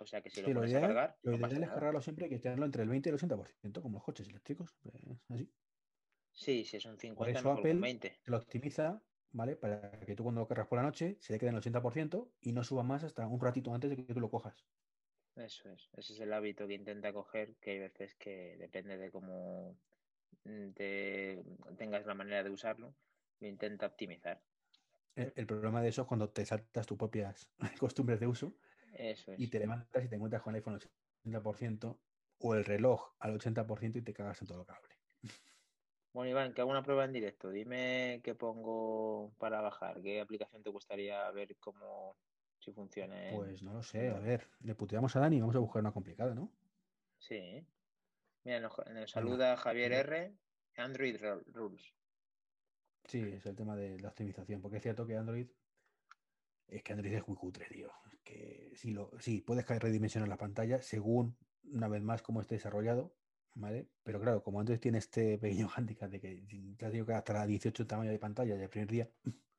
O 0.00 0.06
sea 0.06 0.20
que 0.22 0.30
si 0.30 0.40
lo 0.42 0.50
sí, 0.50 0.52
lo 0.52 0.62
pones 0.62 0.74
a 0.74 0.80
cargar, 0.80 1.10
lo 1.22 1.34
no 1.38 1.46
ideal 1.46 1.62
es 1.62 1.70
nada. 1.70 1.70
cargarlo 1.70 2.00
siempre 2.02 2.26
y 2.26 2.30
que 2.30 2.38
tenerlo 2.38 2.64
entre 2.66 2.82
el 2.82 2.88
20 2.88 3.08
y 3.08 3.10
el 3.10 3.14
80%, 3.16 3.82
como 3.82 3.98
los 3.98 4.04
coches 4.04 4.28
eléctricos. 4.28 4.78
pues, 4.82 4.94
así. 5.28 5.52
Sí, 6.44 6.64
si 6.64 6.76
es 6.78 6.86
un 6.86 6.98
Por 7.14 7.28
50, 7.28 7.40
eso 7.40 7.52
mejor 7.52 7.68
con 7.68 7.80
Apple 7.80 7.80
20. 7.80 8.20
te 8.22 8.30
lo 8.32 8.38
optimiza, 8.38 9.04
¿vale? 9.30 9.54
Para 9.56 10.00
que 10.00 10.16
tú 10.16 10.24
cuando 10.24 10.40
lo 10.40 10.48
cargas 10.48 10.66
por 10.66 10.78
la 10.78 10.82
noche 10.82 11.18
se 11.20 11.32
le 11.32 11.38
quede 11.38 11.50
en 11.50 11.54
el 11.54 11.58
80% 11.58 12.34
y 12.40 12.52
no 12.52 12.64
suba 12.64 12.82
más 12.82 13.04
hasta 13.04 13.26
un 13.28 13.40
ratito 13.40 13.72
antes 13.72 13.90
de 13.90 13.96
que 13.96 14.12
tú 14.14 14.18
lo 14.20 14.28
cojas. 14.30 14.66
Eso 15.36 15.68
es. 15.70 15.88
Ese 15.94 16.12
es 16.12 16.20
el 16.20 16.32
hábito 16.32 16.66
que 16.66 16.74
intenta 16.74 17.12
coger, 17.12 17.56
que 17.56 17.72
hay 17.72 17.78
veces 17.80 18.14
que 18.14 18.56
depende 18.58 18.96
de 18.98 19.10
cómo 19.10 19.76
mm, 20.44 20.70
te 20.72 21.42
tengas 21.78 22.06
la 22.06 22.14
manera 22.14 22.42
de 22.44 22.50
usarlo, 22.50 22.94
lo 23.40 23.48
intenta 23.48 23.86
optimizar. 23.86 24.42
El, 25.14 25.32
el 25.36 25.46
problema 25.46 25.82
de 25.82 25.88
eso 25.88 26.02
es 26.02 26.08
cuando 26.08 26.30
te 26.30 26.44
saltas 26.44 26.86
tus 26.86 26.98
propias 26.98 27.48
costumbres 27.80 28.20
de 28.20 28.26
uso 28.26 28.54
Eso 28.94 29.32
y 29.36 29.46
es. 29.46 29.50
te 29.50 29.58
levantas 29.60 30.04
y 30.04 30.08
te 30.08 30.16
encuentras 30.16 30.42
con 30.42 30.54
el 30.54 30.58
iPhone 30.60 30.74
al 30.74 30.80
80% 30.80 32.00
o 32.38 32.54
el 32.54 32.64
reloj 32.64 33.14
al 33.20 33.34
80% 33.38 33.98
y 33.98 34.02
te 34.02 34.14
cagas 34.14 34.40
en 34.42 34.48
todo 34.48 34.60
el 34.60 34.66
cable. 34.66 34.94
Bueno, 36.12 36.30
Iván, 36.30 36.54
que 36.54 36.60
hago 36.60 36.70
una 36.70 36.82
prueba 36.82 37.04
en 37.04 37.12
directo. 37.12 37.50
Dime 37.50 38.20
qué 38.24 38.34
pongo 38.34 39.32
para 39.38 39.60
bajar. 39.60 40.02
¿Qué 40.02 40.20
aplicación 40.20 40.62
te 40.62 40.70
gustaría 40.70 41.30
ver 41.30 41.56
cómo 41.58 42.16
si 42.60 42.72
funciona 42.72 43.16
Pues 43.26 43.62
no 43.62 43.72
lo 43.72 43.82
sé, 43.82 44.10
a 44.10 44.18
ver, 44.18 44.48
le 44.60 44.74
puteamos 44.74 45.16
a 45.16 45.20
Dani 45.20 45.36
y 45.36 45.40
vamos 45.40 45.56
a 45.56 45.60
buscar 45.60 45.80
una 45.80 45.92
complicada, 45.92 46.34
¿no? 46.34 46.50
Sí. 47.18 47.66
Mira, 48.44 48.60
nos, 48.60 48.74
saluda 49.06 49.56
Javier 49.56 49.92
R. 49.92 50.38
Android 50.76 51.16
Ru- 51.16 51.44
Rules. 51.52 51.94
sí, 53.04 53.18
es 53.20 53.44
el 53.46 53.56
tema 53.56 53.76
de 53.76 53.98
la 54.00 54.08
optimización, 54.08 54.60
porque 54.62 54.78
es 54.78 54.82
cierto 54.82 55.06
que 55.06 55.16
Android, 55.16 55.48
es 56.68 56.82
que 56.82 56.92
Android 56.92 57.12
es 57.14 57.26
muy 57.28 57.36
cutre, 57.36 57.66
tío. 57.66 57.90
Es 58.12 58.20
que 58.22 58.72
sí, 58.74 58.92
lo, 58.92 59.10
sí, 59.18 59.40
puedes 59.42 59.64
caer 59.64 59.82
redimensionar 59.82 60.28
la 60.28 60.36
pantalla 60.38 60.80
según, 60.82 61.36
una 61.64 61.88
vez 61.88 62.02
más, 62.02 62.22
cómo 62.22 62.40
esté 62.40 62.54
desarrollado, 62.56 63.16
¿vale? 63.54 63.88
Pero 64.02 64.20
claro, 64.20 64.42
como 64.42 64.60
Android 64.60 64.78
tiene 64.80 64.98
este 64.98 65.38
pequeño 65.38 65.68
hándicap 65.68 66.10
de 66.10 66.20
que 66.20 66.46
ya 66.78 66.90
digo 66.90 67.06
que 67.06 67.14
hasta 67.14 67.46
18 67.46 67.86
tamaños 67.86 68.12
de 68.12 68.18
pantalla 68.18 68.56
del 68.56 68.70
primer 68.70 68.88
día, 68.90 69.10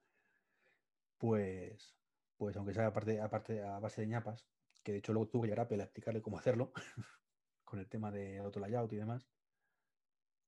pues, 1.18 2.01
pues 2.42 2.58
aunque 2.58 2.74
sea 2.74 2.88
aparte, 2.88 3.22
aparte 3.22 3.62
a 3.62 3.78
base 3.78 4.02
de 4.02 4.08
ñapas, 4.08 4.48
que 4.82 4.94
de 4.94 4.98
hecho 4.98 5.14
luego 5.14 5.30
tuve 5.30 5.44
que 5.44 5.48
llegar 5.50 5.60
a 5.60 5.64
Apple 5.66 5.80
a 5.80 5.84
explicarle 5.86 6.24
cómo 6.24 6.40
hacerlo, 6.40 6.74
con 7.64 7.78
el 7.78 7.88
tema 7.88 8.10
de 8.10 8.40
auto 8.40 8.60
layout 8.60 8.92
y 8.94 8.96
demás, 8.96 9.30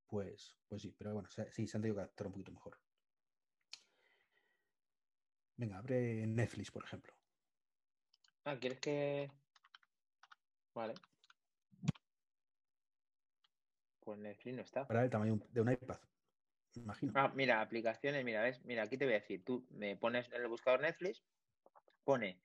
pues, 0.07 0.57
pues 0.67 0.81
sí, 0.81 0.95
pero 0.97 1.13
bueno, 1.13 1.29
sí, 1.29 1.67
se 1.67 1.77
han 1.77 1.83
tenido 1.83 1.93
que 1.97 2.01
adaptar 2.01 2.25
un 2.25 2.33
poquito 2.33 2.51
mejor. 2.51 2.79
Venga, 5.55 5.77
abre 5.77 6.25
Netflix, 6.25 6.71
por 6.71 6.83
ejemplo. 6.83 7.13
Ah, 8.45 8.57
¿quieres 8.59 8.79
que...? 8.79 9.31
Vale. 10.73 10.95
Pues 13.99 14.17
Netflix 14.17 14.55
no 14.55 14.63
está. 14.63 14.87
Para 14.87 15.03
el 15.03 15.11
tamaño 15.11 15.39
de 15.51 15.61
un 15.61 15.71
iPad, 15.71 15.99
imagino. 16.73 17.13
Ah, 17.15 17.31
mira, 17.35 17.61
aplicaciones, 17.61 18.25
mira, 18.25 18.41
¿ves? 18.41 18.65
Mira, 18.65 18.81
aquí 18.81 18.97
te 18.97 19.05
voy 19.05 19.13
a 19.13 19.19
decir, 19.19 19.45
tú 19.45 19.67
me 19.69 19.95
pones 19.95 20.27
en 20.31 20.41
el 20.41 20.47
buscador 20.47 20.81
Netflix, 20.81 21.23
pone 22.03 22.41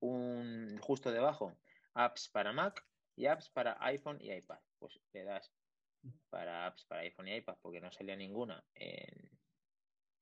un 0.00 0.78
justo 0.78 1.10
debajo 1.12 1.58
apps 1.94 2.28
para 2.28 2.52
Mac 2.52 2.86
y 3.16 3.26
apps 3.26 3.50
para 3.50 3.76
iPhone 3.80 4.18
y 4.20 4.32
iPad. 4.32 4.60
Pues 4.78 5.00
le 5.12 5.24
das 5.24 5.54
para 6.30 6.66
apps 6.66 6.84
para 6.86 7.02
iPhone 7.02 7.28
y 7.28 7.36
iPad 7.36 7.58
porque 7.62 7.80
no 7.80 7.90
salía 7.92 8.16
ninguna 8.16 8.64
en, 8.74 9.40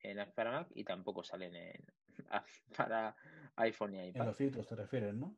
en 0.00 0.18
apps 0.20 0.32
para 0.34 0.52
Mac 0.52 0.68
y 0.74 0.84
tampoco 0.84 1.22
salen 1.24 1.54
en 1.56 1.86
apps 2.30 2.64
para 2.76 3.16
iPhone 3.56 3.94
y 3.94 4.08
En 4.08 4.10
iPad. 4.10 4.26
los 4.26 4.36
filtros 4.36 4.66
te 4.66 4.74
refieres, 4.74 5.14
¿no? 5.14 5.36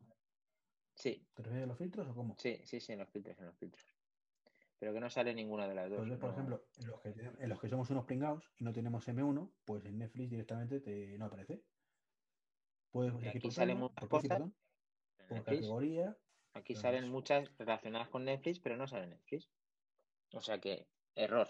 Sí, 0.95 1.27
¿Te 1.35 1.43
refieres 1.43 1.65
a 1.65 1.69
los 1.69 1.79
filtros 1.79 2.09
o 2.09 2.15
cómo? 2.15 2.35
sí, 2.37 2.61
sí, 2.65 2.81
sí, 2.81 2.93
en 2.93 2.99
los 3.01 3.11
filtros, 3.11 3.39
en 3.39 3.47
los 3.47 3.59
filtros. 3.59 3.85
Pero 4.79 4.93
que 4.93 5.01
no 5.01 5.11
sale 5.11 5.35
ninguna 5.35 5.69
de 5.69 5.75
las 5.75 5.91
dos. 5.91 6.01
Pues 6.01 6.09
ves, 6.11 6.19
por 6.19 6.31
no- 6.31 6.33
ejemplo, 6.33 6.69
en 6.77 6.87
los, 6.89 7.01
que, 7.03 7.09
en 7.11 7.49
los 7.49 7.61
que 7.61 7.69
somos 7.69 7.91
unos 7.91 8.05
pringados 8.05 8.53
y 8.57 8.65
no 8.65 8.73
tenemos 8.73 9.07
M1, 9.09 9.57
pues 9.65 9.85
en 9.85 9.99
Netflix 9.99 10.31
directamente 10.31 10.81
te, 10.81 11.19
no 11.19 11.27
aparece. 11.27 11.65
Puedes 12.91 13.15
aquí 13.27 13.51
salen 13.51 13.79
muchas 13.79 14.09
cosas 14.09 14.43
por 15.29 15.45
categoría. 15.45 16.17
Aquí 16.55 16.75
salen 16.75 17.11
muchas 17.11 17.57
relacionadas 17.59 18.09
con 18.09 18.25
Netflix, 18.25 18.59
pero 18.61 18.77
no 18.77 18.87
sale 18.87 19.07
Netflix. 19.07 19.49
O 20.33 20.41
sea 20.41 20.59
que, 20.59 20.89
error. 21.15 21.49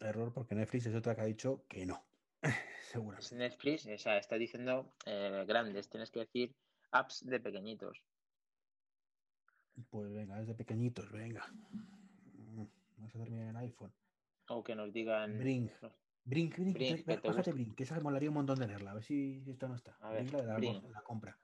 Error 0.00 0.32
porque 0.32 0.54
Netflix 0.54 0.86
es 0.86 0.94
otra 0.94 1.14
que 1.14 1.20
ha 1.20 1.26
dicho 1.26 1.64
que 1.68 1.86
no. 1.86 2.04
Es 2.88 2.92
Seguramente. 2.92 3.36
Netflix, 3.36 3.86
o 3.86 3.98
sea, 3.98 4.16
está 4.16 4.36
diciendo 4.36 4.94
eh, 5.04 5.44
grandes, 5.46 5.90
tienes 5.90 6.10
que 6.10 6.20
decir 6.20 6.56
apps 6.90 7.26
de 7.26 7.38
pequeñitos. 7.38 8.02
Pues 9.90 10.10
venga, 10.10 10.38
desde 10.38 10.54
pequeñitos, 10.54 11.12
venga. 11.12 11.46
Mm, 12.32 12.64
Vamos 12.96 13.14
a 13.14 13.18
terminar 13.18 13.50
en 13.50 13.56
iPhone. 13.56 13.92
O 14.48 14.64
que 14.64 14.74
nos 14.74 14.92
digan. 14.92 15.38
Brink. 15.38 15.70
no, 15.82 15.92
Brink, 16.28 16.58
Brink, 16.58 16.76
Brink, 16.76 17.24
bájate. 17.24 17.52
Brink, 17.52 17.74
que 17.74 17.84
esa 17.84 17.94
me 17.94 18.02
molaría 18.02 18.28
un 18.28 18.34
montón 18.34 18.58
tenerla, 18.58 18.90
a 18.90 18.94
ver 18.94 19.02
si, 19.02 19.40
si 19.40 19.50
esto 19.52 19.66
no 19.66 19.74
está. 19.74 19.96
A 20.00 20.10
ver, 20.10 20.24
Brink, 20.24 20.44
la 20.44 20.56
Brink. 20.56 21.02
compra. 21.02 21.38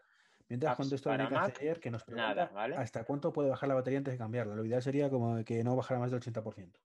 Mientras 0.47 0.73
Apps 0.73 0.79
contesto 0.79 1.11
hace 1.11 1.23
Mac, 1.23 1.57
ayer, 1.59 1.81
que 1.81 1.91
nos 1.91 2.05
pregunta 2.05 2.29
nada, 2.29 2.51
¿vale? 2.53 2.77
hasta 2.77 3.05
cuánto 3.05 3.33
puede 3.33 3.49
bajar 3.49 3.67
la 3.71 3.77
batería 3.77 3.97
antes 3.99 4.13
de 4.13 4.19
cambiarla. 4.19 4.55
Lo 4.55 4.63
ideal 4.63 4.83
sería 4.83 5.09
como 5.09 5.43
que 5.43 5.65
no 5.65 5.75
bajara 5.75 6.01
más 6.01 6.11
del 6.11 6.21
80%. 6.21 6.79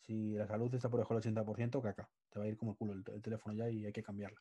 Si 0.00 0.32
la 0.32 0.46
salud 0.46 0.74
está 0.74 0.88
por 0.88 0.98
debajo 0.98 1.20
del 1.20 1.34
80%, 1.34 1.82
caca. 1.82 2.08
Te 2.30 2.38
va 2.38 2.46
a 2.46 2.48
ir 2.48 2.56
como 2.56 2.70
el 2.72 2.78
culo 2.78 2.94
el, 2.94 3.04
el 3.12 3.20
teléfono 3.20 3.54
ya 3.54 3.68
y 3.68 3.84
hay 3.84 3.92
que 3.92 4.02
cambiarla. 4.02 4.40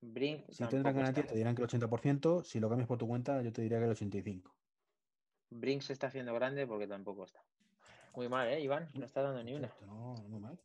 Brink 0.00 0.50
Si 0.50 0.66
tendrán 0.66 0.96
garantía, 0.96 1.24
te 1.24 1.36
dirán 1.36 1.54
que 1.54 1.62
el 1.62 1.68
80%. 1.68 2.42
Si 2.42 2.58
lo 2.58 2.68
cambias 2.68 2.88
por 2.88 2.98
tu 2.98 3.06
cuenta, 3.06 3.40
yo 3.42 3.52
te 3.52 3.62
diría 3.62 3.78
que 3.78 3.84
el 3.84 3.92
85%. 3.92 4.42
Brink 5.50 5.82
se 5.82 5.92
está 5.92 6.08
haciendo 6.08 6.34
grande 6.34 6.66
porque 6.66 6.88
tampoco 6.88 7.22
está. 7.22 7.44
Muy 8.16 8.28
mal, 8.28 8.48
¿eh, 8.48 8.60
Iván? 8.60 8.88
No 8.94 9.04
está 9.04 9.22
dando 9.22 9.44
ni 9.44 9.54
una. 9.54 9.72
No 9.86 10.14
muy 10.28 10.40
mal. 10.40 10.58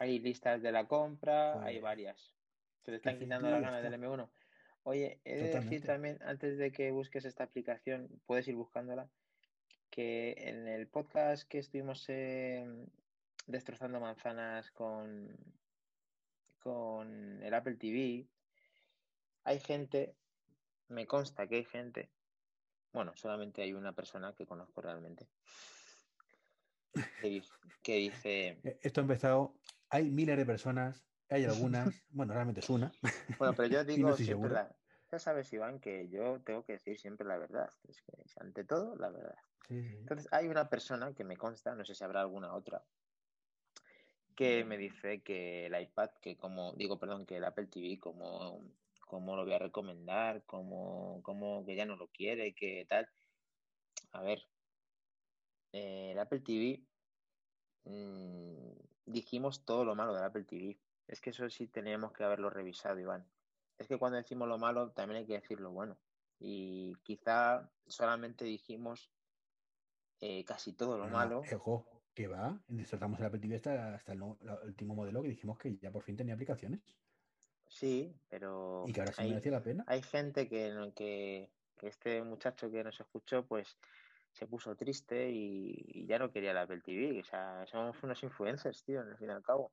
Hay 0.00 0.18
listas 0.18 0.62
de 0.62 0.72
la 0.72 0.88
compra, 0.88 1.62
hay 1.62 1.78
varias. 1.78 2.34
Se 2.82 2.90
te 2.90 2.96
están 2.96 3.18
quitando 3.18 3.50
las 3.50 3.60
ganas 3.60 3.82
del 3.82 3.92
M1. 3.92 4.30
Oye, 4.84 5.20
he 5.26 5.36
de 5.36 5.50
decir 5.50 5.84
también, 5.84 6.18
antes 6.22 6.56
de 6.56 6.72
que 6.72 6.90
busques 6.90 7.26
esta 7.26 7.44
aplicación, 7.44 8.08
puedes 8.24 8.48
ir 8.48 8.54
buscándola, 8.54 9.10
que 9.90 10.34
en 10.38 10.68
el 10.68 10.88
podcast 10.88 11.46
que 11.46 11.58
estuvimos 11.58 12.02
eh, 12.08 12.66
destrozando 13.46 14.00
manzanas 14.00 14.70
con, 14.70 15.36
con 16.60 17.42
el 17.42 17.52
Apple 17.52 17.74
TV, 17.74 18.26
hay 19.44 19.60
gente, 19.60 20.14
me 20.88 21.06
consta 21.06 21.46
que 21.46 21.56
hay 21.56 21.64
gente, 21.64 22.08
bueno, 22.94 23.12
solamente 23.16 23.60
hay 23.60 23.74
una 23.74 23.92
persona 23.92 24.34
que 24.34 24.46
conozco 24.46 24.80
realmente, 24.80 25.28
que 27.20 27.28
dice, 27.28 27.52
que 27.82 27.96
dice 27.96 28.58
Eh, 28.64 28.78
Esto 28.82 29.00
ha 29.00 29.02
empezado. 29.02 29.54
Hay 29.90 30.10
miles 30.10 30.36
de 30.36 30.46
personas. 30.46 31.04
Hay 31.28 31.44
algunas. 31.44 31.88
bueno, 32.10 32.32
realmente 32.32 32.60
es 32.60 32.70
una. 32.70 32.92
Bueno, 33.38 33.54
pero 33.54 33.68
yo 33.68 33.78
no 33.84 33.84
digo 33.84 34.16
siempre 34.16 34.50
la... 34.50 34.74
Ya 35.12 35.18
sabes, 35.18 35.52
Iván, 35.52 35.80
que 35.80 36.08
yo 36.08 36.40
tengo 36.42 36.64
que 36.64 36.74
decir 36.74 36.96
siempre 36.96 37.26
la 37.26 37.36
verdad. 37.36 37.68
Es 37.88 38.00
que 38.02 38.12
ante 38.36 38.64
todo 38.64 38.94
la 38.96 39.10
verdad. 39.10 39.34
Sí, 39.66 39.82
sí. 39.82 39.96
Entonces, 39.98 40.28
hay 40.32 40.46
una 40.46 40.68
persona 40.68 41.12
que 41.14 41.24
me 41.24 41.36
consta, 41.36 41.74
no 41.74 41.84
sé 41.84 41.94
si 41.94 42.04
habrá 42.04 42.20
alguna 42.20 42.54
otra, 42.54 42.84
que 44.36 44.64
me 44.64 44.78
dice 44.78 45.20
que 45.22 45.66
el 45.66 45.80
iPad, 45.80 46.10
que 46.22 46.36
como, 46.36 46.72
digo, 46.74 46.98
perdón, 46.98 47.26
que 47.26 47.36
el 47.36 47.44
Apple 47.44 47.66
TV, 47.66 47.98
como, 47.98 48.64
como 49.00 49.36
lo 49.36 49.44
voy 49.44 49.54
a 49.54 49.58
recomendar, 49.58 50.44
como, 50.44 51.20
como 51.22 51.64
que 51.66 51.74
ya 51.74 51.84
no 51.84 51.96
lo 51.96 52.08
quiere, 52.08 52.54
que 52.54 52.86
tal. 52.88 53.08
A 54.12 54.22
ver, 54.22 54.40
eh, 55.72 56.12
el 56.12 56.18
Apple 56.18 56.40
TV, 56.40 56.82
mm, 57.90 58.72
dijimos 59.06 59.64
todo 59.64 59.84
lo 59.84 59.94
malo 59.94 60.14
del 60.14 60.24
Apple 60.24 60.44
TV. 60.44 60.78
Es 61.08 61.20
que 61.20 61.30
eso 61.30 61.48
sí 61.50 61.66
teníamos 61.66 62.12
que 62.12 62.24
haberlo 62.24 62.50
revisado, 62.50 62.98
Iván. 62.98 63.26
Es 63.78 63.88
que 63.88 63.98
cuando 63.98 64.18
decimos 64.18 64.48
lo 64.48 64.58
malo, 64.58 64.90
también 64.92 65.20
hay 65.20 65.26
que 65.26 65.40
decir 65.40 65.60
lo 65.60 65.70
bueno. 65.72 65.96
Y 66.38 66.94
quizá 67.02 67.70
solamente 67.86 68.44
dijimos 68.44 69.10
eh, 70.20 70.44
casi 70.44 70.72
todo 70.72 70.98
lo 70.98 71.06
no, 71.06 71.12
malo. 71.12 71.42
ojo, 71.52 71.86
que 72.14 72.28
va. 72.28 72.58
Tratamos 72.88 73.18
el 73.20 73.26
Apple 73.26 73.40
TV 73.40 73.56
hasta, 73.56 73.94
hasta 73.94 74.12
el, 74.12 74.22
el 74.22 74.68
último 74.68 74.94
modelo 74.94 75.22
que 75.22 75.28
dijimos 75.28 75.58
que 75.58 75.76
ya 75.78 75.90
por 75.90 76.02
fin 76.02 76.16
tenía 76.16 76.34
aplicaciones. 76.34 76.80
Sí, 77.68 78.14
pero 78.28 78.84
Y 78.86 78.92
que 78.92 79.00
ahora 79.00 79.12
sí 79.12 79.22
hay, 79.22 79.28
merecía 79.30 79.52
la 79.52 79.62
pena. 79.62 79.84
hay 79.86 80.02
gente 80.02 80.48
que, 80.48 80.92
que, 80.94 81.50
que 81.76 81.86
este 81.88 82.22
muchacho 82.22 82.70
que 82.70 82.82
nos 82.84 82.98
escuchó, 83.00 83.46
pues 83.46 83.78
se 84.32 84.46
puso 84.46 84.76
triste 84.76 85.30
y, 85.30 85.74
y 85.76 86.06
ya 86.06 86.18
no 86.18 86.30
quería 86.32 86.52
el 86.52 86.58
Apple 86.58 86.80
TV. 86.84 87.20
O 87.20 87.24
sea, 87.24 87.66
somos 87.66 88.02
unos 88.02 88.22
influencers, 88.22 88.84
tío, 88.84 89.00
al 89.00 89.16
fin 89.18 89.28
y 89.28 89.32
al 89.32 89.42
cabo. 89.42 89.72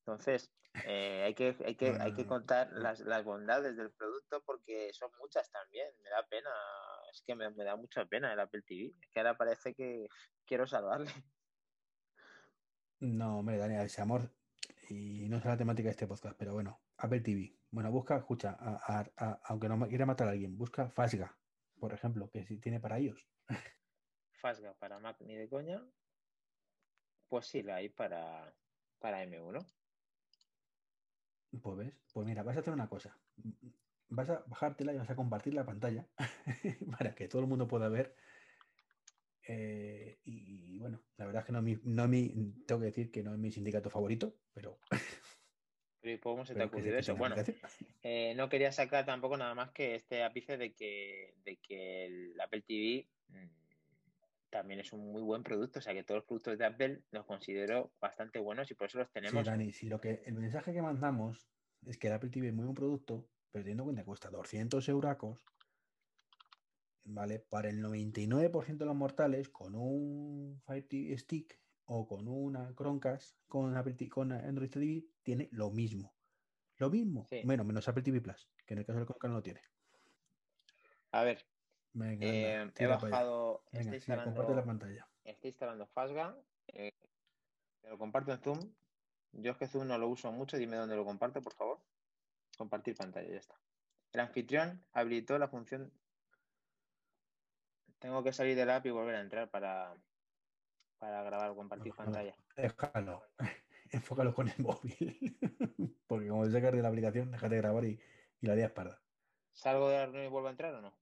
Entonces, 0.00 0.52
eh, 0.86 1.22
hay 1.24 1.34
que, 1.34 1.56
hay 1.64 1.74
que, 1.74 1.90
hay 2.00 2.14
que 2.14 2.26
contar 2.26 2.72
No. 2.72 2.80
las, 2.80 3.00
las 3.00 3.24
bondades 3.24 3.76
del 3.76 3.90
producto 3.92 4.42
porque 4.44 4.90
son 4.92 5.10
muchas 5.18 5.50
también. 5.50 5.88
Me 6.02 6.10
da 6.10 6.26
pena, 6.28 6.50
es 7.12 7.22
que 7.26 7.34
me, 7.34 7.50
me 7.50 7.64
da 7.64 7.76
mucha 7.76 8.04
pena 8.06 8.32
el 8.32 8.40
Apple 8.40 8.62
TV. 8.62 8.94
Es 9.00 9.10
que 9.10 9.20
ahora 9.20 9.36
parece 9.36 9.74
que 9.74 10.06
quiero 10.46 10.66
salvarle. 10.66 11.10
No, 13.00 13.38
hombre, 13.38 13.58
Dani, 13.58 13.76
ese 13.76 14.02
amor. 14.02 14.34
Y 14.88 15.28
no 15.28 15.36
es 15.36 15.44
la 15.44 15.56
temática 15.56 15.86
de 15.88 15.90
este 15.92 16.06
podcast, 16.06 16.36
pero 16.38 16.52
bueno, 16.54 16.80
Apple 16.96 17.20
TV. 17.20 17.54
Bueno, 17.70 17.90
busca, 17.90 18.16
escucha, 18.16 18.56
a- 18.58 18.80
a- 19.00 19.10
a- 19.16 19.40
aunque 19.44 19.68
no 19.68 19.76
me 19.76 19.88
quiera 19.88 20.06
matar 20.06 20.28
a 20.28 20.30
alguien, 20.32 20.56
busca 20.56 20.88
Fasga, 20.90 21.38
por 21.78 21.92
ejemplo, 21.92 22.30
que 22.30 22.46
si 22.46 22.58
tiene 22.58 22.80
para 22.80 22.98
ellos. 22.98 23.28
Fasga 24.38 24.74
para 24.78 24.98
Mac 25.00 25.20
ni 25.22 25.36
de 25.36 25.48
coña. 25.48 25.78
Pues 27.28 27.46
sí, 27.46 27.62
la 27.62 27.76
hay 27.76 27.88
para, 27.88 28.54
para 28.98 29.22
M1. 29.22 29.60
Pues 31.62 31.76
ves, 31.78 31.94
pues 32.12 32.26
mira, 32.26 32.42
vas 32.42 32.56
a 32.56 32.60
hacer 32.60 32.72
una 32.74 32.88
cosa. 32.88 33.18
Vas 34.08 34.30
a 34.30 34.44
bajártela 34.46 34.92
y 34.92 34.98
vas 34.98 35.10
a 35.10 35.16
compartir 35.16 35.54
la 35.54 35.66
pantalla 35.66 36.08
para 36.98 37.14
que 37.14 37.28
todo 37.28 37.42
el 37.42 37.48
mundo 37.48 37.68
pueda 37.68 37.88
ver. 37.88 38.16
Eh, 39.46 40.20
y, 40.24 40.74
y 40.74 40.78
bueno, 40.78 41.00
la 41.16 41.24
verdad 41.26 41.40
es 41.40 41.46
que 41.46 41.52
no 41.52 41.62
mi, 41.62 41.78
no 41.84 42.06
mi- 42.08 42.52
tengo 42.66 42.80
que 42.80 42.86
decir 42.86 43.10
que 43.10 43.22
no 43.22 43.32
es 43.32 43.38
mi 43.38 43.50
sindicato 43.50 43.88
favorito, 43.90 44.34
pero, 44.52 44.78
Pero 46.00 46.14
¿y 46.14 46.18
cómo 46.20 46.44
se 46.44 46.56
te 46.56 46.62
ha 46.62 46.66
pero 46.66 46.70
que 46.70 46.82
sé 46.82 46.82
ocurrido 46.82 46.96
que 46.96 47.02
eso? 47.02 47.04
tiene 47.04 47.18
Bueno, 47.18 47.36
aplicación. 47.38 47.56
eh, 48.02 48.34
no 48.36 48.48
quería 48.48 48.72
sacar 48.72 49.04
tampoco 49.06 49.36
nada 49.36 49.54
más 49.54 49.72
que 49.72 49.94
este 49.94 50.22
ápice 50.24 50.56
de 50.56 50.74
que, 50.74 51.34
de 51.44 51.58
que 51.58 52.06
el 52.06 52.40
Apple 52.40 52.62
TV 52.62 53.10
mm, 53.28 53.67
también 54.50 54.80
es 54.80 54.92
un 54.92 55.12
muy 55.12 55.22
buen 55.22 55.42
producto. 55.42 55.78
O 55.78 55.82
sea 55.82 55.94
que 55.94 56.04
todos 56.04 56.18
los 56.18 56.26
productos 56.26 56.58
de 56.58 56.64
Apple 56.64 57.02
los 57.10 57.26
considero 57.26 57.92
bastante 58.00 58.38
buenos 58.38 58.70
y 58.70 58.74
por 58.74 58.88
eso 58.88 58.98
los 58.98 59.08
Sí, 59.08 59.14
tenemos. 59.14 59.44
Dani, 59.44 59.72
si 59.72 59.88
lo 59.88 60.00
que 60.00 60.22
el 60.26 60.34
mensaje 60.34 60.72
que 60.72 60.82
mandamos 60.82 61.48
es 61.86 61.98
que 61.98 62.08
el 62.08 62.14
Apple 62.14 62.30
TV 62.30 62.48
es 62.48 62.54
muy 62.54 62.64
buen 62.64 62.74
producto, 62.74 63.28
pero 63.50 63.64
teniendo 63.64 63.82
en 63.82 63.86
cuenta 63.86 64.02
que 64.02 64.06
cuesta 64.06 64.30
200 64.30 64.88
euracos, 64.88 65.44
¿vale? 67.04 67.40
Para 67.40 67.68
el 67.70 67.82
99% 67.82 68.78
de 68.78 68.86
los 68.86 68.96
mortales, 68.96 69.48
con 69.48 69.74
un 69.74 70.60
Fire 70.66 70.86
TV 70.86 71.16
Stick 71.18 71.58
o 71.86 72.06
con 72.06 72.28
una 72.28 72.74
Chromecast, 72.74 73.36
con, 73.46 73.76
Apple 73.76 73.96
con 74.08 74.32
Android 74.32 74.70
TV, 74.70 75.04
tiene 75.22 75.48
lo 75.52 75.70
mismo. 75.70 76.14
Lo 76.76 76.90
mismo. 76.90 77.26
Sí. 77.28 77.42
Menos, 77.44 77.66
menos 77.66 77.88
Apple 77.88 78.02
TV 78.02 78.20
Plus, 78.20 78.48
que 78.66 78.74
en 78.74 78.80
el 78.80 78.86
caso 78.86 78.98
del 78.98 79.06
Chromecast 79.06 79.30
no 79.30 79.36
lo 79.36 79.42
tiene. 79.42 79.62
A 81.12 81.24
ver, 81.24 81.46
Venga, 81.92 82.26
eh, 82.26 82.56
anda, 82.56 82.74
he 82.76 82.86
bajado, 82.86 83.62
Venga, 83.72 83.96
estoy 83.96 84.00
sí, 84.00 84.06
comparte 84.24 84.54
la 84.54 84.64
pantalla. 84.64 85.08
estoy 85.24 85.48
instalando 85.50 85.86
Fasga. 85.86 86.36
eh, 86.68 86.92
te 87.80 87.88
lo 87.88 87.98
comparto 87.98 88.32
en 88.32 88.38
Zoom. 88.38 88.58
Yo 89.32 89.52
es 89.52 89.56
que 89.58 89.66
Zoom 89.66 89.86
no 89.86 89.98
lo 89.98 90.08
uso 90.08 90.30
mucho. 90.32 90.56
Dime 90.56 90.76
dónde 90.76 90.96
lo 90.96 91.04
comparto, 91.04 91.42
por 91.42 91.54
favor. 91.54 91.78
Compartir 92.56 92.96
pantalla, 92.96 93.28
ya 93.28 93.36
está. 93.38 93.60
El 94.12 94.20
anfitrión 94.20 94.80
habilitó 94.92 95.38
la 95.38 95.48
función. 95.48 95.92
Tengo 97.98 98.22
que 98.22 98.32
salir 98.32 98.56
del 98.56 98.70
app 98.70 98.86
y 98.86 98.90
volver 98.90 99.16
a 99.16 99.20
entrar 99.20 99.50
para, 99.50 99.94
para 100.98 101.22
grabar, 101.22 101.54
compartir 101.54 101.94
pantalla. 101.94 102.34
Déjalo. 102.56 103.22
Enfócalo 103.90 104.34
con 104.34 104.48
el 104.48 104.58
móvil. 104.58 105.38
Porque 106.06 106.28
como 106.28 106.44
te 106.44 106.52
sacas 106.52 106.72
de 106.72 106.82
la 106.82 106.88
aplicación, 106.88 107.30
déjate 107.30 107.54
de 107.56 107.60
grabar 107.60 107.84
y, 107.84 108.00
y 108.40 108.46
la 108.46 108.52
harías 108.52 108.72
parda. 108.72 109.02
¿Salgo 109.52 109.88
de 109.88 109.96
la 109.96 110.04
reunión 110.06 110.24
y 110.26 110.28
vuelvo 110.28 110.48
a 110.48 110.50
entrar 110.52 110.74
o 110.74 110.80
no? 110.80 110.92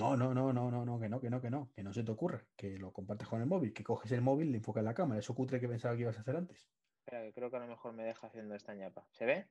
No, 0.00 0.16
no, 0.16 0.32
no, 0.34 0.52
no, 0.52 0.70
no, 0.70 0.84
no, 0.84 0.98
que 0.98 1.08
no, 1.08 1.20
que 1.20 1.28
no, 1.30 1.40
que 1.40 1.50
no, 1.50 1.70
que 1.74 1.82
no 1.82 1.92
se 1.92 2.02
te 2.02 2.10
ocurra, 2.10 2.46
que 2.56 2.78
lo 2.78 2.92
compartas 2.92 3.28
con 3.28 3.40
el 3.40 3.46
móvil, 3.46 3.72
que 3.74 3.84
coges 3.84 4.10
el 4.12 4.22
móvil 4.22 4.48
y 4.48 4.50
le 4.52 4.56
enfocas 4.58 4.82
la 4.82 4.94
cámara, 4.94 5.20
eso 5.20 5.34
cutre 5.34 5.60
que 5.60 5.68
pensaba 5.68 5.94
que 5.94 6.02
ibas 6.02 6.16
a 6.16 6.22
hacer 6.22 6.36
antes. 6.36 6.70
Espera, 7.00 7.22
que 7.22 7.32
creo 7.32 7.50
que 7.50 7.56
a 7.56 7.60
lo 7.60 7.66
mejor 7.66 7.92
me 7.92 8.04
deja 8.04 8.26
haciendo 8.26 8.54
esta 8.54 8.74
ñapa. 8.74 9.06
¿Se 9.12 9.26
ve? 9.26 9.46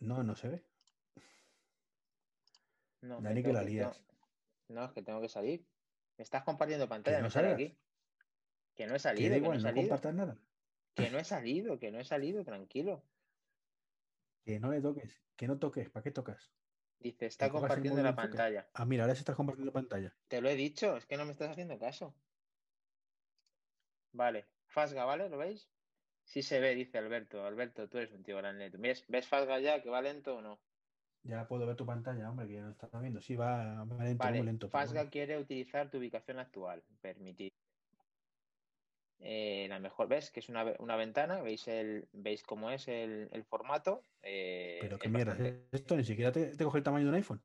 No, 0.00 0.22
no 0.22 0.36
se 0.36 0.48
ve. 0.48 0.64
No, 3.02 3.20
Dani, 3.20 3.42
que 3.42 3.52
la 3.52 3.62
lías. 3.62 4.04
No, 4.68 4.84
es 4.84 4.92
que 4.92 5.02
tengo 5.02 5.20
que 5.20 5.28
salir. 5.28 5.66
Me 6.16 6.22
estás 6.22 6.44
compartiendo 6.44 6.88
pantalla, 6.88 7.20
no 7.20 7.30
sale 7.30 7.52
aquí. 7.52 7.78
Que 8.74 8.86
no 8.86 8.92
he 8.94 8.94
Que 8.96 9.00
salido, 9.00 9.30
da 9.30 9.34
que 9.34 9.40
no 9.40 9.52
he 9.52 9.56
igual, 9.56 9.56
no 9.58 9.68
salido. 9.68 9.88
compartas 9.88 10.14
nada. 10.14 10.38
Que 10.94 11.10
no 11.10 11.18
he 11.18 11.24
salido, 11.24 11.78
que 11.78 11.90
no 11.90 11.98
he 12.00 12.04
salido, 12.04 12.44
tranquilo. 12.44 13.02
Que 14.44 14.58
no 14.60 14.70
le 14.70 14.80
toques, 14.80 15.22
que 15.36 15.46
no 15.46 15.58
toques, 15.58 15.90
¿para 15.90 16.02
qué 16.02 16.10
tocas? 16.10 16.52
Dice, 17.00 17.26
está 17.26 17.48
compartiendo 17.50 18.02
la 18.02 18.14
pantalla. 18.14 18.68
Ah, 18.74 18.84
mira, 18.84 19.04
ahora 19.04 19.14
se 19.14 19.20
está 19.20 19.34
compartiendo 19.34 19.72
pantalla. 19.72 20.12
Te 20.26 20.40
lo 20.40 20.48
he 20.48 20.56
dicho, 20.56 20.96
es 20.96 21.06
que 21.06 21.16
no 21.16 21.24
me 21.24 21.32
estás 21.32 21.50
haciendo 21.50 21.78
caso. 21.78 22.14
Vale, 24.12 24.46
Fasga, 24.66 25.04
¿vale? 25.04 25.28
¿Lo 25.28 25.38
veis? 25.38 25.68
Sí 26.24 26.42
se 26.42 26.60
ve, 26.60 26.74
dice 26.74 26.98
Alberto. 26.98 27.44
Alberto, 27.44 27.88
tú 27.88 27.98
eres 27.98 28.12
un 28.12 28.22
tío 28.22 28.36
grande. 28.36 28.70
¿Ves, 28.70 29.04
¿Ves 29.08 29.26
Fasga 29.28 29.60
ya 29.60 29.80
que 29.82 29.90
va 29.90 30.02
lento 30.02 30.36
o 30.36 30.42
no? 30.42 30.60
Ya 31.22 31.46
puedo 31.46 31.66
ver 31.66 31.76
tu 31.76 31.86
pantalla, 31.86 32.30
hombre, 32.30 32.46
que 32.46 32.54
ya 32.54 32.62
no 32.62 32.70
está 32.70 32.88
viendo. 33.00 33.20
Sí, 33.20 33.36
va, 33.36 33.84
va 33.84 34.04
lento, 34.04 34.24
Vale, 34.24 34.38
muy 34.38 34.46
lento. 34.46 34.68
Fasga 34.68 35.00
bueno. 35.00 35.10
quiere 35.10 35.38
utilizar 35.38 35.90
tu 35.90 35.98
ubicación 35.98 36.38
actual. 36.38 36.82
Permitir. 37.00 37.50
Eh, 39.20 39.66
la 39.68 39.80
mejor, 39.80 40.08
¿ves? 40.08 40.30
Que 40.30 40.40
es 40.40 40.48
una, 40.48 40.74
una 40.78 40.96
ventana. 40.96 41.42
¿Veis 41.42 41.66
el, 41.68 42.08
veis 42.12 42.42
cómo 42.42 42.70
es 42.70 42.86
el, 42.88 43.28
el 43.32 43.44
formato? 43.44 44.02
Eh, 44.22 44.78
Pero 44.80 44.96
es 44.96 45.02
qué 45.02 45.08
mierda 45.08 45.32
bastante- 45.32 45.66
es 45.72 45.80
esto, 45.80 45.96
ni 45.96 46.04
siquiera 46.04 46.32
te, 46.32 46.46
te 46.56 46.64
coge 46.64 46.78
el 46.78 46.84
tamaño 46.84 47.04
de 47.04 47.10
un 47.10 47.16
iPhone. 47.16 47.42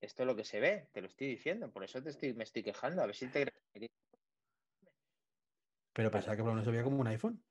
Esto 0.00 0.22
es 0.22 0.26
lo 0.26 0.36
que 0.36 0.44
se 0.44 0.60
ve, 0.60 0.88
te 0.92 1.00
lo 1.00 1.08
estoy 1.08 1.28
diciendo. 1.28 1.70
Por 1.70 1.84
eso 1.84 2.02
te 2.02 2.10
estoy, 2.10 2.32
me 2.34 2.44
estoy 2.44 2.62
quejando. 2.62 3.02
A 3.02 3.06
ver 3.06 3.14
si 3.14 3.28
te. 3.28 3.46
Pero 5.92 6.10
pensaba 6.10 6.36
que 6.36 6.42
por 6.42 6.50
lo 6.50 6.54
menos 6.54 6.64
se 6.64 6.70
veía 6.70 6.84
como 6.84 7.00
un 7.00 7.06
iPhone. 7.08 7.42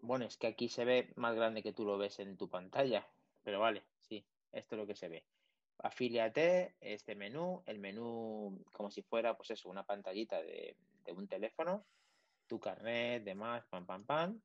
Bueno, 0.00 0.24
es 0.24 0.36
que 0.36 0.46
aquí 0.46 0.68
se 0.68 0.84
ve 0.84 1.12
más 1.16 1.34
grande 1.34 1.62
que 1.62 1.72
tú 1.72 1.84
lo 1.84 1.98
ves 1.98 2.20
en 2.20 2.36
tu 2.36 2.48
pantalla. 2.48 3.06
Pero 3.42 3.60
vale, 3.60 3.82
sí, 4.00 4.24
esto 4.52 4.74
es 4.76 4.80
lo 4.80 4.86
que 4.86 4.94
se 4.94 5.08
ve. 5.08 5.24
Afíliate, 5.78 6.74
este 6.80 7.14
menú, 7.14 7.62
el 7.66 7.78
menú 7.78 8.62
como 8.72 8.90
si 8.90 9.02
fuera, 9.02 9.36
pues 9.36 9.50
eso, 9.50 9.68
una 9.68 9.84
pantallita 9.84 10.40
de, 10.42 10.76
de 11.04 11.12
un 11.12 11.26
teléfono, 11.26 11.84
tu 12.50 12.58
carnet, 12.58 13.22
demás, 13.22 13.64
pam, 13.70 13.86
pam, 13.86 14.04
pam. 14.04 14.40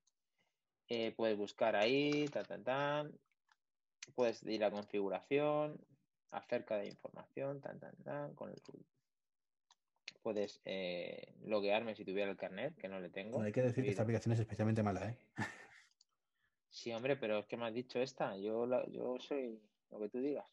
Eh, 0.87 1.11
puedes 1.17 1.35
buscar 1.35 1.75
ahí, 1.75 2.29
ta, 2.31 2.43
ta, 2.43 2.61
tan. 2.61 3.11
Puedes 4.13 4.43
ir 4.43 4.63
a 4.63 4.69
configuración, 4.69 5.81
acerca 6.31 6.77
de 6.77 6.85
información, 6.87 7.59
tan, 7.61 7.79
tan, 7.79 7.95
tan, 8.03 8.35
con 8.35 8.51
el 8.51 8.61
Puedes 10.21 10.61
eh, 10.65 11.33
loguearme 11.45 11.95
si 11.95 12.05
tuviera 12.05 12.29
el 12.29 12.37
carnet, 12.37 12.75
que 12.77 12.87
no 12.87 12.99
le 12.99 13.09
tengo. 13.09 13.41
Hay 13.41 13.51
que 13.51 13.63
decir 13.63 13.83
que 13.83 13.89
esta 13.89 14.03
aplicación 14.03 14.33
es 14.33 14.39
especialmente 14.39 14.83
mala, 14.83 15.09
¿eh? 15.09 15.17
Sí, 16.69 16.91
hombre, 16.93 17.15
pero 17.15 17.39
es 17.39 17.47
que 17.47 17.57
me 17.57 17.65
has 17.65 17.73
dicho 17.73 17.99
esta. 17.99 18.37
Yo, 18.37 18.67
la- 18.67 18.85
yo 18.91 19.17
soy 19.19 19.59
lo 19.89 19.99
que 19.99 20.09
tú 20.09 20.19
digas. 20.19 20.45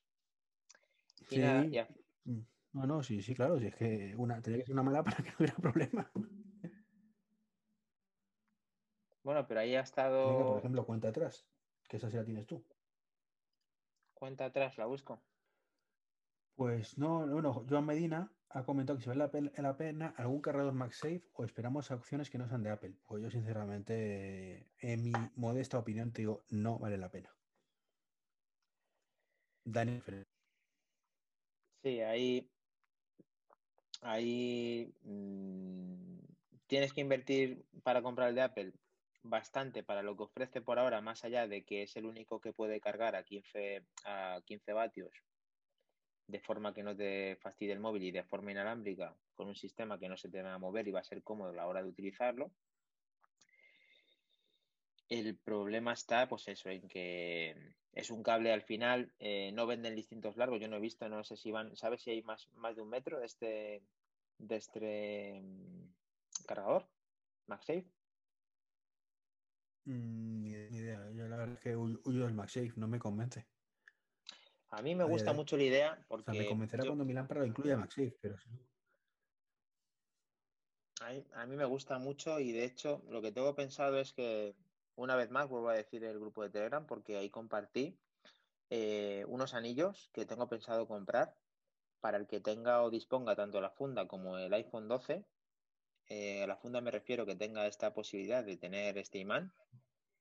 Y 1.31 1.35
Sí. 1.37 1.41
nada, 1.41 1.89
Mm. 2.25 2.41
No, 2.73 2.87
no, 2.87 3.03
sí, 3.03 3.21
sí, 3.21 3.35
claro. 3.35 3.59
Si 3.59 3.67
es 3.67 3.75
que 3.75 4.15
una, 4.17 4.41
tenía 4.41 4.61
que 4.61 4.65
ser 4.67 4.73
una 4.73 4.83
mala 4.83 5.03
para 5.05 5.19
que 5.19 5.31
no 5.31 5.37
hubiera 5.39 5.57
problema. 5.57 6.11
Bueno, 9.23 9.47
pero 9.47 9.61
ahí 9.61 9.75
ha 9.77 9.81
Venga, 10.23 10.45
estado. 10.45 10.47
por 10.47 10.59
ejemplo, 10.59 10.85
cuenta 10.87 11.09
atrás, 11.09 11.49
que 11.89 11.97
esa 11.99 12.11
sí 12.11 12.17
la 12.17 12.25
tienes 12.25 12.47
tú. 12.47 12.67
Cuenta 14.15 14.47
atrás, 14.47 14.79
la 14.79 14.87
busco. 14.87 15.23
Pues 16.55 16.97
no, 16.99 17.27
bueno, 17.27 17.65
Joan 17.69 17.85
Medina 17.87 18.35
ha 18.49 18.65
comentado 18.65 18.97
que 18.99 19.03
si 19.05 19.09
vale 19.11 19.19
la 19.57 19.77
pena, 19.77 20.15
algún 20.17 20.41
cargador 20.41 20.73
MagSafe 20.75 21.25
o 21.35 21.45
esperamos 21.45 21.91
opciones 21.91 22.31
que 22.31 22.39
no 22.39 22.49
sean 22.49 22.63
de 22.63 22.71
Apple. 22.71 22.99
Pues 23.07 23.23
yo, 23.23 23.31
sinceramente, 23.31 24.73
en 24.79 25.03
mi 25.05 25.33
modesta 25.37 25.79
opinión, 25.79 26.13
te 26.13 26.23
digo, 26.23 26.45
no 26.51 26.79
vale 26.79 26.99
la 26.99 27.11
pena. 27.11 27.39
Dani, 29.77 30.01
Fer- 30.01 30.25
Sí, 31.83 32.01
ahí. 32.01 32.53
Ahí. 34.01 34.95
mm, 35.03 36.19
tienes 36.67 36.93
que 36.93 37.01
invertir 37.01 37.67
para 37.83 38.03
comprar 38.03 38.29
el 38.31 38.35
de 38.35 38.43
Apple 38.43 38.73
bastante 39.23 39.83
para 39.83 40.03
lo 40.03 40.17
que 40.17 40.25
ofrece 40.25 40.61
por 40.61 40.79
ahora, 40.79 41.01
más 41.01 41.25
allá 41.25 41.47
de 41.47 41.65
que 41.65 41.83
es 41.83 41.97
el 41.97 42.07
único 42.07 42.41
que 42.41 42.53
puede 42.53 42.81
cargar 42.81 43.17
a 43.17 43.25
15, 43.25 43.85
a 44.05 44.41
15 44.45 44.73
vatios 44.73 45.13
de 46.27 46.41
forma 46.41 46.73
que 46.73 46.83
no 46.83 46.97
te 46.97 47.37
fastidie 47.37 47.73
el 47.73 47.81
móvil 47.81 48.05
y 48.05 48.11
de 48.11 48.25
forma 48.25 48.53
inalámbrica 48.53 49.15
con 49.35 49.49
un 49.49 49.55
sistema 49.55 49.99
que 49.99 50.09
no 50.09 50.17
se 50.17 50.31
te 50.31 50.43
va 50.43 50.55
a 50.55 50.59
mover 50.59 50.89
y 50.89 50.93
va 50.93 51.01
a 51.01 51.05
ser 51.05 51.23
cómodo 51.23 51.51
a 51.51 51.55
la 51.55 51.67
hora 51.67 51.83
de 51.83 51.89
utilizarlo. 51.89 52.51
El 55.09 55.37
problema 55.37 55.93
está, 55.93 56.27
pues 56.29 56.49
eso, 56.49 56.71
en 56.71 56.89
que 56.89 57.55
es 57.93 58.11
un 58.11 58.23
cable 58.23 58.51
al 58.51 58.63
final, 58.63 59.13
eh, 59.19 59.53
no 59.53 59.67
venden 59.67 59.95
distintos 59.95 60.39
largos, 60.39 60.59
yo 60.61 60.69
no 60.69 60.77
he 60.77 60.81
visto, 60.81 61.07
no 61.09 61.23
sé 61.23 61.37
si 61.37 61.51
van, 61.51 61.77
¿sabes 61.77 62.03
si 62.03 62.11
hay 62.13 62.23
más, 62.23 62.49
más 62.55 62.77
de 62.77 62.83
un 62.83 62.89
metro 62.89 63.21
de 63.21 63.27
este, 63.27 63.83
de 64.39 64.57
este 64.57 65.41
mm, 65.43 66.47
cargador? 66.47 66.89
MagSafe. 67.47 67.85
Mm, 69.85 70.43
ni, 70.43 70.51
ni 70.71 70.79
idea. 70.79 71.11
Yo 71.11 71.29
la 71.29 71.37
verdad 71.37 71.55
es 71.55 71.61
que 71.61 71.77
hu- 71.77 72.01
huyo 72.05 72.25
del 72.25 72.35
MagSafe, 72.35 72.73
no 72.77 72.89
me 72.89 72.99
convence. 72.99 73.47
A 74.71 74.81
mí 74.83 74.95
me 74.95 75.05
gusta 75.05 75.33
mucho 75.33 75.57
la 75.57 75.65
idea 75.65 75.93
O 75.93 75.97
sea, 75.97 76.07
porque 76.09 76.33
me 76.33 76.47
convencerá 76.47 76.83
yo- 76.85 76.91
cuando 76.91 77.05
mi 77.05 77.13
lámpara 77.13 77.41
lo 77.41 77.47
incluya 77.47 77.77
MagSafe, 77.77 78.17
pero 78.21 78.37
no- 78.37 78.73
A 81.01 81.11
mí, 81.11 81.25
a 81.35 81.47
mí 81.47 81.57
me 81.57 81.65
gusta 81.65 81.99
mucho 81.99 82.39
y 82.39 82.53
de 82.53 82.65
hecho 82.65 83.03
lo 83.11 83.21
que 83.21 83.33
tengo 83.33 83.55
pensado 83.57 83.99
es 83.99 84.13
que 84.13 84.55
una 84.95 85.17
vez 85.17 85.31
más 85.31 85.49
vuelvo 85.49 85.71
a 85.71 85.75
decir 85.75 86.05
el 86.05 86.19
grupo 86.21 86.43
de 86.45 86.51
Telegram 86.51 86.87
porque 86.87 87.17
ahí 87.17 87.29
compartí 87.29 87.99
eh, 88.71 89.25
unos 89.29 89.53
anillos 89.55 90.11
que 90.13 90.25
tengo 90.27 90.49
pensado 90.49 90.87
comprar 90.87 91.35
para 92.01 92.19
el 92.19 92.27
que 92.29 92.41
tenga 92.41 92.83
o 92.83 92.91
disponga 92.91 93.35
tanto 93.35 93.61
la 93.61 93.71
funda 93.71 94.07
como 94.07 94.39
el 94.39 94.55
iPhone 94.55 94.87
12. 94.89 95.25
Eh, 96.09 96.43
a 96.43 96.47
la 96.47 96.57
funda 96.57 96.81
me 96.81 96.91
refiero 96.91 97.25
que 97.25 97.37
tenga 97.37 97.67
esta 97.67 97.95
posibilidad 97.95 98.45
de 98.45 98.57
tener 98.57 98.99
este 98.99 99.19
imán 99.19 99.53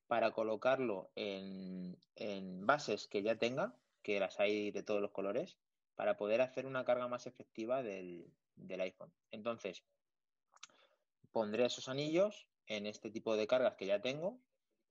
para 0.07 0.31
colocarlo 0.31 1.11
en, 1.15 1.97
en 2.15 2.65
bases 2.65 3.07
que 3.07 3.23
ya 3.23 3.37
tenga, 3.37 3.75
que 4.01 4.19
las 4.19 4.39
hay 4.39 4.71
de 4.71 4.83
todos 4.83 5.01
los 5.01 5.11
colores, 5.11 5.57
para 5.95 6.17
poder 6.17 6.41
hacer 6.41 6.65
una 6.65 6.83
carga 6.83 7.07
más 7.07 7.27
efectiva 7.27 7.83
del, 7.83 8.33
del 8.55 8.81
iPhone. 8.81 9.13
Entonces, 9.31 9.83
pondré 11.31 11.65
esos 11.65 11.87
anillos 11.89 12.47
en 12.67 12.85
este 12.85 13.09
tipo 13.09 13.35
de 13.35 13.47
cargas 13.47 13.75
que 13.75 13.85
ya 13.85 14.01
tengo 14.01 14.39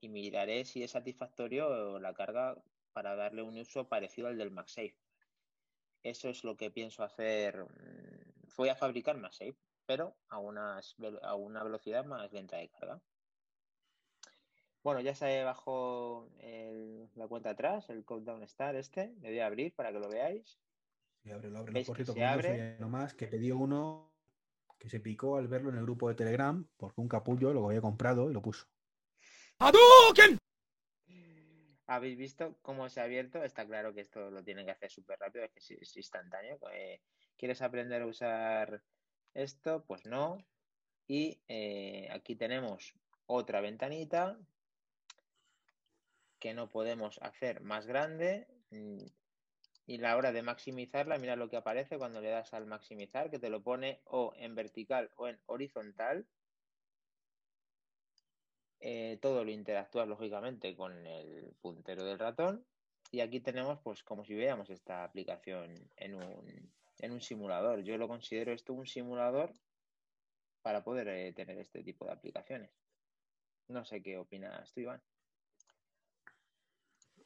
y 0.01 0.09
miraré 0.09 0.65
si 0.65 0.83
es 0.83 0.93
satisfactorio 0.93 1.99
la 1.99 2.15
carga 2.15 2.63
para 2.93 3.15
darle 3.15 3.43
un 3.43 3.59
uso 3.59 3.89
parecido 3.89 4.29
al 4.29 4.39
del 4.39 4.51
MagSafe. 4.51 4.97
Eso 6.03 6.29
es 6.31 6.45
lo 6.45 6.57
que 6.57 6.71
pienso 6.71 7.03
hacer. 7.03 7.65
mm, 7.65 8.55
Voy 8.57 8.69
a 8.69 8.77
fabricar 8.77 9.17
MagSafe, 9.17 9.57
pero 9.91 10.15
a, 10.29 10.39
unas, 10.39 10.95
a 11.23 11.35
una 11.35 11.65
velocidad 11.65 12.05
más 12.05 12.33
lenta 12.33 12.59
de 12.59 12.69
carga. 12.69 13.01
Bueno, 14.85 15.01
ya 15.01 15.17
se 15.17 15.43
bajó 15.43 16.31
el- 16.39 17.09
la 17.17 17.27
cuenta 17.27 17.51
atrás, 17.51 17.91
el 17.91 18.05
Countdown 18.05 18.45
Star 18.45 18.77
este. 18.77 19.13
Le 19.21 19.31
voy 19.31 19.41
a 19.41 19.47
abrir 19.47 19.75
para 19.75 19.91
que 19.91 19.99
lo 19.99 20.09
veáis. 20.09 20.61
Sí, 21.25 21.33
ábrelo, 21.33 21.59
ábrelo. 21.59 21.75
¿Veis 21.75 21.89
Por 21.89 21.97
que 21.97 22.05
cierto, 22.05 22.13
se 22.13 22.25
abre? 22.25 22.79
nomás 22.79 23.15
que 23.15 23.27
pedí 23.27 23.51
uno 23.51 24.15
que 24.79 24.89
se 24.89 25.01
picó 25.01 25.39
al 25.39 25.49
verlo 25.49 25.71
en 25.71 25.79
el 25.79 25.83
grupo 25.83 26.09
de 26.09 26.15
Telegram 26.15 26.65
porque 26.77 27.01
un 27.01 27.09
capullo 27.09 27.53
lo 27.53 27.67
había 27.67 27.81
comprado 27.81 28.31
y 28.31 28.33
lo 28.33 28.41
puso. 28.41 28.69
¿Habéis 31.89 32.17
visto 32.17 32.57
cómo 32.63 32.89
se 32.89 33.01
ha 33.01 33.05
abierto? 33.05 33.43
Está 33.43 33.67
claro 33.67 33.93
que 33.93 34.03
esto 34.03 34.31
lo 34.31 34.45
tienen 34.45 34.67
que 34.67 34.71
hacer 34.71 34.89
súper 34.89 35.19
rápido, 35.19 35.47
es 35.47 35.51
que 35.51 35.59
es, 35.59 35.71
es 35.73 35.97
instantáneo. 35.97 36.61
Eh, 36.73 37.01
¿Quieres 37.37 37.61
aprender 37.61 38.03
a 38.03 38.07
usar 38.07 38.81
esto? 39.35 39.85
Pues 39.87 40.07
no. 40.07 40.39
Y 41.07 41.41
eh, 41.49 42.09
aquí 42.13 42.37
tenemos 42.37 42.95
otra 43.27 43.61
ventanita 43.61 44.39
que 46.39 46.55
no 46.55 46.69
podemos 46.69 47.19
hacer 47.23 47.61
más 47.61 47.87
grande. 47.87 48.47
mm, 48.71 49.05
Y 49.87 49.99
la 49.99 50.17
hora 50.17 50.33
de 50.33 50.43
maximizarla, 50.43 51.19
mira 51.19 51.37
lo 51.37 51.49
que 51.49 51.57
aparece 51.57 51.99
cuando 51.99 52.21
le 52.21 52.31
das 52.31 52.55
al 52.55 52.67
maximizar, 52.67 53.31
que 53.31 53.39
te 53.39 53.51
lo 53.51 53.63
pone 53.63 54.01
o 54.05 54.33
en 54.37 54.55
vertical 54.55 55.11
o 55.17 55.29
en 55.29 55.39
horizontal. 55.47 56.27
Eh, 58.81 59.19
todo 59.21 59.45
lo 59.45 59.51
interactúa 59.51 60.07
lógicamente 60.07 60.75
con 60.75 61.07
el 61.07 61.55
puntero 61.61 62.05
del 62.05 62.19
ratón. 62.19 62.65
Y 63.11 63.21
aquí 63.21 63.41
tenemos, 63.41 63.81
pues, 63.83 64.03
como 64.05 64.25
si 64.25 64.35
viéramos 64.35 64.71
esta 64.71 65.03
aplicación 65.05 65.91
en 65.97 66.15
un, 66.15 66.73
en 67.01 67.13
un 67.13 67.21
simulador. 67.21 67.83
Yo 67.83 67.97
lo 67.97 68.09
considero 68.09 68.53
esto 68.53 68.73
un 68.73 68.87
simulador 68.87 69.53
para 70.63 70.85
poder 70.85 71.09
eh, 71.09 71.33
tener 71.33 71.59
este 71.59 71.83
tipo 71.83 72.05
de 72.05 72.13
aplicaciones. 72.13 72.71
No 73.69 73.85
sé 73.85 74.03
qué 74.03 74.19
opinas 74.19 74.73
tú, 74.73 74.81
Iván. 74.81 75.03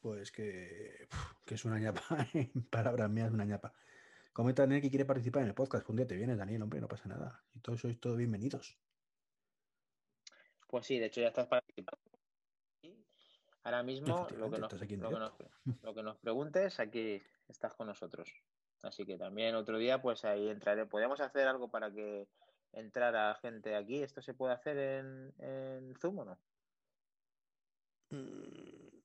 Pues 0.01 0.31
que, 0.31 1.07
que 1.45 1.55
es 1.55 1.65
una 1.65 1.79
ñapa, 1.79 2.03
en 2.33 2.51
palabras 2.69 3.09
mías, 3.09 3.31
una 3.31 3.45
ñapa. 3.45 3.73
Comenta 4.31 4.63
Daniel 4.63 4.81
que 4.81 4.89
quiere 4.89 5.05
participar 5.05 5.43
en 5.43 5.49
el 5.49 5.55
podcast. 5.55 5.89
Un 5.89 5.95
día 5.95 6.07
te 6.07 6.15
vienes, 6.15 6.37
Daniel, 6.37 6.61
hombre, 6.61 6.81
no 6.81 6.87
pasa 6.87 7.07
nada. 7.07 7.43
Y 7.53 7.61
todos 7.61 7.81
sois 7.81 7.99
todos 7.99 8.17
bienvenidos. 8.17 8.77
Pues 10.67 10.85
sí, 10.85 10.99
de 10.99 11.05
hecho 11.05 11.21
ya 11.21 11.27
estás 11.27 11.47
participando. 11.47 12.03
Ahora 13.63 13.81
mismo 13.81 14.27
lo 14.37 14.51
que, 14.51 14.59
nos, 14.59 14.73
que 14.73 14.97
lo 15.81 15.93
que 15.95 16.03
nos 16.03 16.17
preguntes, 16.17 16.79
aquí 16.79 17.23
estás 17.47 17.73
con 17.73 17.87
nosotros. 17.87 18.31
Así 18.81 19.05
que 19.05 19.17
también 19.17 19.55
otro 19.55 19.77
día, 19.77 20.01
pues 20.01 20.25
ahí 20.25 20.49
entraré. 20.49 20.85
¿Podemos 20.85 21.19
hacer 21.19 21.47
algo 21.47 21.69
para 21.69 21.91
que 21.91 22.27
entrara 22.71 23.33
gente 23.41 23.75
aquí? 23.75 24.03
¿Esto 24.03 24.21
se 24.21 24.33
puede 24.33 24.53
hacer 24.53 24.77
en, 24.77 25.33
en 25.39 25.95
Zoom 25.95 26.19
o 26.19 26.25
no? 26.25 26.39
Mm, 28.11 28.99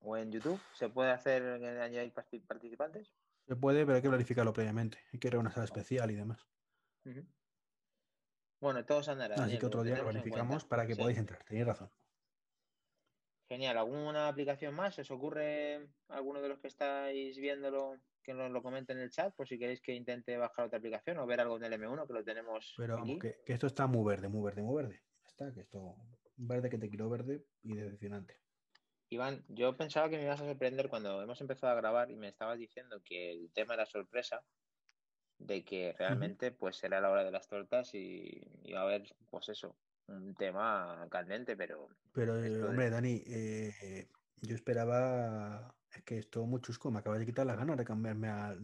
¿O 0.00 0.16
en 0.16 0.32
YouTube? 0.32 0.60
¿Se 0.72 0.88
puede 0.88 1.10
hacer 1.10 1.58
que 1.58 1.66
añadir 1.68 2.12
parti- 2.14 2.40
participantes? 2.46 3.12
Se 3.46 3.56
puede, 3.56 3.84
pero 3.84 3.96
hay 3.96 4.02
que 4.02 4.08
verificarlo 4.08 4.52
previamente. 4.52 4.98
Hay 5.12 5.18
que 5.18 5.28
crear 5.28 5.40
una 5.40 5.50
sala 5.50 5.64
especial 5.64 6.10
y 6.10 6.14
demás. 6.14 6.46
Ujú. 7.04 7.24
Bueno, 8.60 8.84
todos 8.86 9.08
andará. 9.08 9.34
Así 9.34 9.42
Daniel, 9.42 9.60
que 9.60 9.66
otro 9.66 9.82
día 9.82 9.92
lo 9.98 10.10
en 10.10 10.28
cuenta. 10.30 10.58
para 10.68 10.86
que 10.86 10.94
Sí. 10.94 11.00
podáis 11.00 11.18
entrar. 11.18 11.44
Tenéis 11.44 11.66
razón. 11.66 11.90
Genial. 13.48 13.78
¿Alguna 13.78 14.28
aplicación 14.28 14.74
más? 14.74 14.98
¿Os 14.98 15.10
ocurre 15.10 15.88
alguno 16.08 16.40
de 16.40 16.48
los 16.48 16.58
que 16.58 16.68
estáis 16.68 17.36
viéndolo 17.38 18.00
que 18.26 18.34
nos 18.34 18.50
lo 18.50 18.60
comenten 18.62 18.98
en 18.98 19.04
el 19.04 19.10
chat 19.10 19.32
por 19.34 19.46
si 19.48 19.58
queréis 19.58 19.80
que 19.80 19.94
intente 19.94 20.36
bajar 20.36 20.66
otra 20.66 20.78
aplicación 20.78 21.16
o 21.18 21.26
ver 21.26 21.40
algo 21.40 21.56
en 21.56 21.64
el 21.64 21.72
M1 21.80 22.06
que 22.06 22.12
lo 22.12 22.24
tenemos 22.24 22.74
Pero 22.76 22.98
aquí? 22.98 23.18
que, 23.20 23.40
que 23.46 23.52
esto 23.52 23.68
está 23.68 23.86
muy 23.86 24.04
verde, 24.04 24.28
muy 24.28 24.42
verde, 24.44 24.62
muy 24.62 24.82
verde. 24.82 25.02
Está, 25.24 25.54
que 25.54 25.60
esto 25.60 25.96
verde 26.36 26.68
que 26.68 26.78
te 26.78 26.88
quiero 26.88 27.08
verde 27.08 27.44
y 27.62 27.74
decepcionante. 27.76 28.40
Iván, 29.08 29.44
yo 29.48 29.76
pensaba 29.76 30.08
que 30.10 30.16
me 30.16 30.24
ibas 30.24 30.40
a 30.40 30.46
sorprender 30.46 30.88
cuando 30.88 31.22
hemos 31.22 31.40
empezado 31.40 31.72
a 31.72 31.76
grabar 31.76 32.10
y 32.10 32.16
me 32.16 32.28
estabas 32.28 32.58
diciendo 32.58 33.00
que 33.04 33.30
el 33.30 33.52
tema 33.52 33.74
era 33.74 33.86
sorpresa, 33.86 34.42
de 35.38 35.64
que 35.64 35.94
realmente 35.96 36.50
pues 36.50 36.82
era 36.82 37.00
la 37.00 37.10
hora 37.10 37.22
de 37.22 37.30
las 37.30 37.46
tortas 37.46 37.94
y 37.94 38.42
iba 38.64 38.80
a 38.80 38.82
haber 38.82 39.14
pues 39.30 39.48
eso, 39.48 39.76
un 40.08 40.34
tema 40.34 41.06
candente, 41.10 41.56
pero 41.56 41.88
Pero, 42.12 42.34
de- 42.34 42.64
hombre, 42.64 42.90
Dani, 42.90 43.22
eh, 43.26 44.08
yo 44.42 44.54
esperaba. 44.56 45.74
Es 45.96 46.04
que 46.04 46.18
esto 46.18 46.44
muy 46.44 46.60
chusco. 46.60 46.90
Me 46.90 46.98
acabas 46.98 47.18
de 47.18 47.26
quitar 47.26 47.46
las 47.46 47.56
ganas 47.56 47.76
de 47.76 47.84
cambiarme 47.84 48.28
al, 48.28 48.58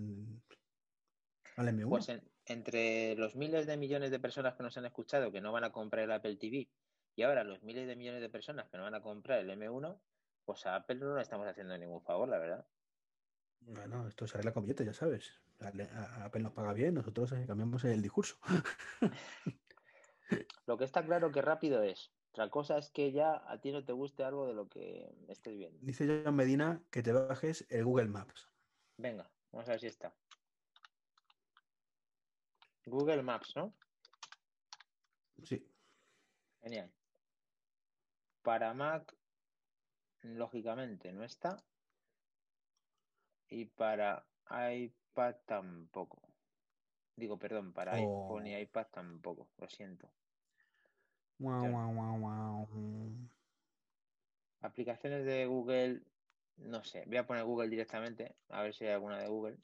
al 1.57 1.69
M1. 1.69 1.89
pues 1.89 2.09
en- 2.09 2.23
entre 2.47 3.15
los 3.17 3.37
miles 3.37 3.67
de 3.67 3.77
millones 3.77 4.11
de 4.11 4.21
personas 4.21 4.55
que 4.55 4.63
nos 4.63 4.77
han 4.77 4.85
escuchado 4.85 5.33
que 5.33 5.41
no 5.41 5.53
van 5.53 5.65
a 5.65 5.73
comprar 5.73 6.05
el 6.05 6.13
Apple 6.13 6.37
TV 6.37 6.69
y 7.15 7.23
ahora 7.23 7.45
los 7.45 7.63
miles 7.63 7.87
de 7.87 7.97
millones 7.97 8.21
de 8.21 8.29
personas 8.29 8.69
que 8.69 8.77
no 8.77 8.83
van 8.85 8.95
a 8.95 9.03
comprar 9.03 9.41
el 9.41 9.51
M1, 9.51 10.01
pues 10.45 10.67
a 10.67 10.77
Apple 10.77 10.97
no 10.97 11.15
le 11.15 11.23
estamos 11.23 11.47
haciendo 11.47 11.77
ningún 11.79 12.03
favor, 12.03 12.29
la 12.29 12.39
verdad. 12.39 12.67
Bueno, 13.61 14.09
esto 14.09 14.27
se 14.27 14.37
arregla 14.37 14.53
con 14.53 14.65
billetes, 14.65 14.87
ya 14.87 14.93
sabes. 14.93 15.41
A- 15.61 16.25
Apple 16.25 16.43
nos 16.43 16.53
paga 16.53 16.73
bien, 16.73 16.95
nosotros 16.95 17.31
eh, 17.33 17.45
cambiamos 17.47 17.85
el 17.85 18.03
discurso. 18.03 18.37
Lo 20.67 20.79
que 20.79 20.85
está 20.85 21.05
claro 21.05 21.31
que 21.31 21.43
rápido 21.43 21.83
es. 21.83 22.13
Otra 22.33 22.49
cosa 22.49 22.79
es 22.79 22.89
que 22.89 23.13
ya 23.13 23.43
a 23.47 23.61
ti 23.61 23.73
no 23.73 23.85
te 23.85 23.93
guste 23.93 24.25
algo 24.25 24.47
de 24.47 24.55
lo 24.55 24.67
que 24.67 25.15
estés 25.29 25.55
viendo. 25.55 25.79
Dice 25.83 26.23
John 26.25 26.35
Medina 26.35 26.81
que 26.91 27.03
te 27.03 27.13
bajes 27.13 27.67
el 27.69 27.85
Google 27.85 28.09
Maps. 28.09 28.49
Venga, 28.97 29.31
vamos 29.53 29.69
a 29.69 29.73
ver 29.73 29.81
si 29.81 29.89
está. 29.89 30.15
Google 32.87 33.23
Maps, 33.23 33.55
¿no? 33.55 33.75
Sí. 35.43 35.63
Genial. 36.63 36.91
Para 38.43 38.73
Mac, 38.73 39.15
lógicamente 40.23 41.13
no 41.13 41.25
está. 41.25 41.63
Y 43.51 43.67
para 43.67 44.25
iPad 44.49 45.37
tampoco. 45.45 46.23
Digo, 47.15 47.39
perdón, 47.39 47.75
para 47.75 47.93
iPhone 47.93 48.47
y 48.47 48.55
Oh. 48.55 48.59
iPad 48.59 48.87
tampoco. 48.91 49.51
Lo 49.59 49.69
siento. 49.69 50.09
Ya. 51.43 51.69
guau, 51.69 51.95
guau, 51.95 52.19
guau. 52.21 52.69
Aplicaciones 54.61 55.25
de 55.25 55.47
Google, 55.47 56.03
no 56.59 56.85
sé. 56.85 57.05
Voy 57.07 57.17
a 57.17 57.27
poner 57.27 57.45
Google 57.45 57.69
directamente, 57.69 58.37
a 58.49 58.63
ver 58.63 58.75
si 58.75 58.85
hay 58.85 58.93
alguna 58.93 59.19
de 59.19 59.29
Google. 59.29 59.59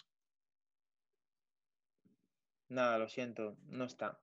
Nada, 2.68 2.98
lo 2.98 3.08
siento, 3.08 3.56
no 3.68 3.84
está. 3.84 4.18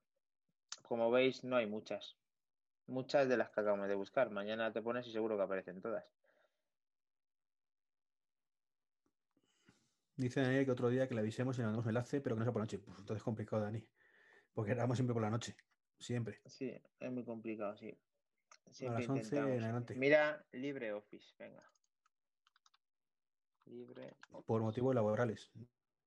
Como 0.83 1.09
veis, 1.09 1.43
no 1.43 1.55
hay 1.55 1.65
muchas. 1.65 2.17
Muchas 2.87 3.27
de 3.27 3.37
las 3.37 3.49
que 3.49 3.61
acabamos 3.61 3.87
de 3.87 3.95
buscar. 3.95 4.29
Mañana 4.29 4.71
te 4.71 4.81
pones 4.81 5.07
y 5.07 5.11
seguro 5.11 5.37
que 5.37 5.43
aparecen 5.43 5.81
todas. 5.81 6.05
Dice 10.17 10.41
Daniel 10.41 10.65
que 10.65 10.71
otro 10.71 10.89
día 10.89 11.07
que 11.07 11.15
le 11.15 11.21
avisemos 11.21 11.57
y 11.57 11.59
le 11.59 11.65
mandamos 11.65 11.85
un 11.85 11.89
enlace, 11.89 12.21
pero 12.21 12.35
que 12.35 12.39
no 12.39 12.45
sea 12.45 12.53
por 12.53 12.61
la 12.61 12.65
noche. 12.65 12.79
Pues 12.79 12.99
entonces 12.99 13.17
es 13.17 13.23
complicado, 13.23 13.63
Dani. 13.63 13.83
Porque 14.53 14.71
grabamos 14.71 14.97
siempre 14.97 15.13
por 15.13 15.23
la 15.23 15.29
noche. 15.29 15.55
Siempre. 15.99 16.39
Sí, 16.45 16.73
es 16.99 17.11
muy 17.11 17.23
complicado, 17.23 17.75
sí. 17.77 17.97
A 18.87 18.91
las 18.91 19.07
11 19.09 19.37
en 19.37 19.43
adelante. 19.43 19.95
Mira 19.95 20.45
LibreOffice, 20.51 21.33
venga. 21.39 21.63
Libre. 23.65 24.13
Por 24.45 24.61
motivos 24.61 24.93
laborales. 24.93 25.51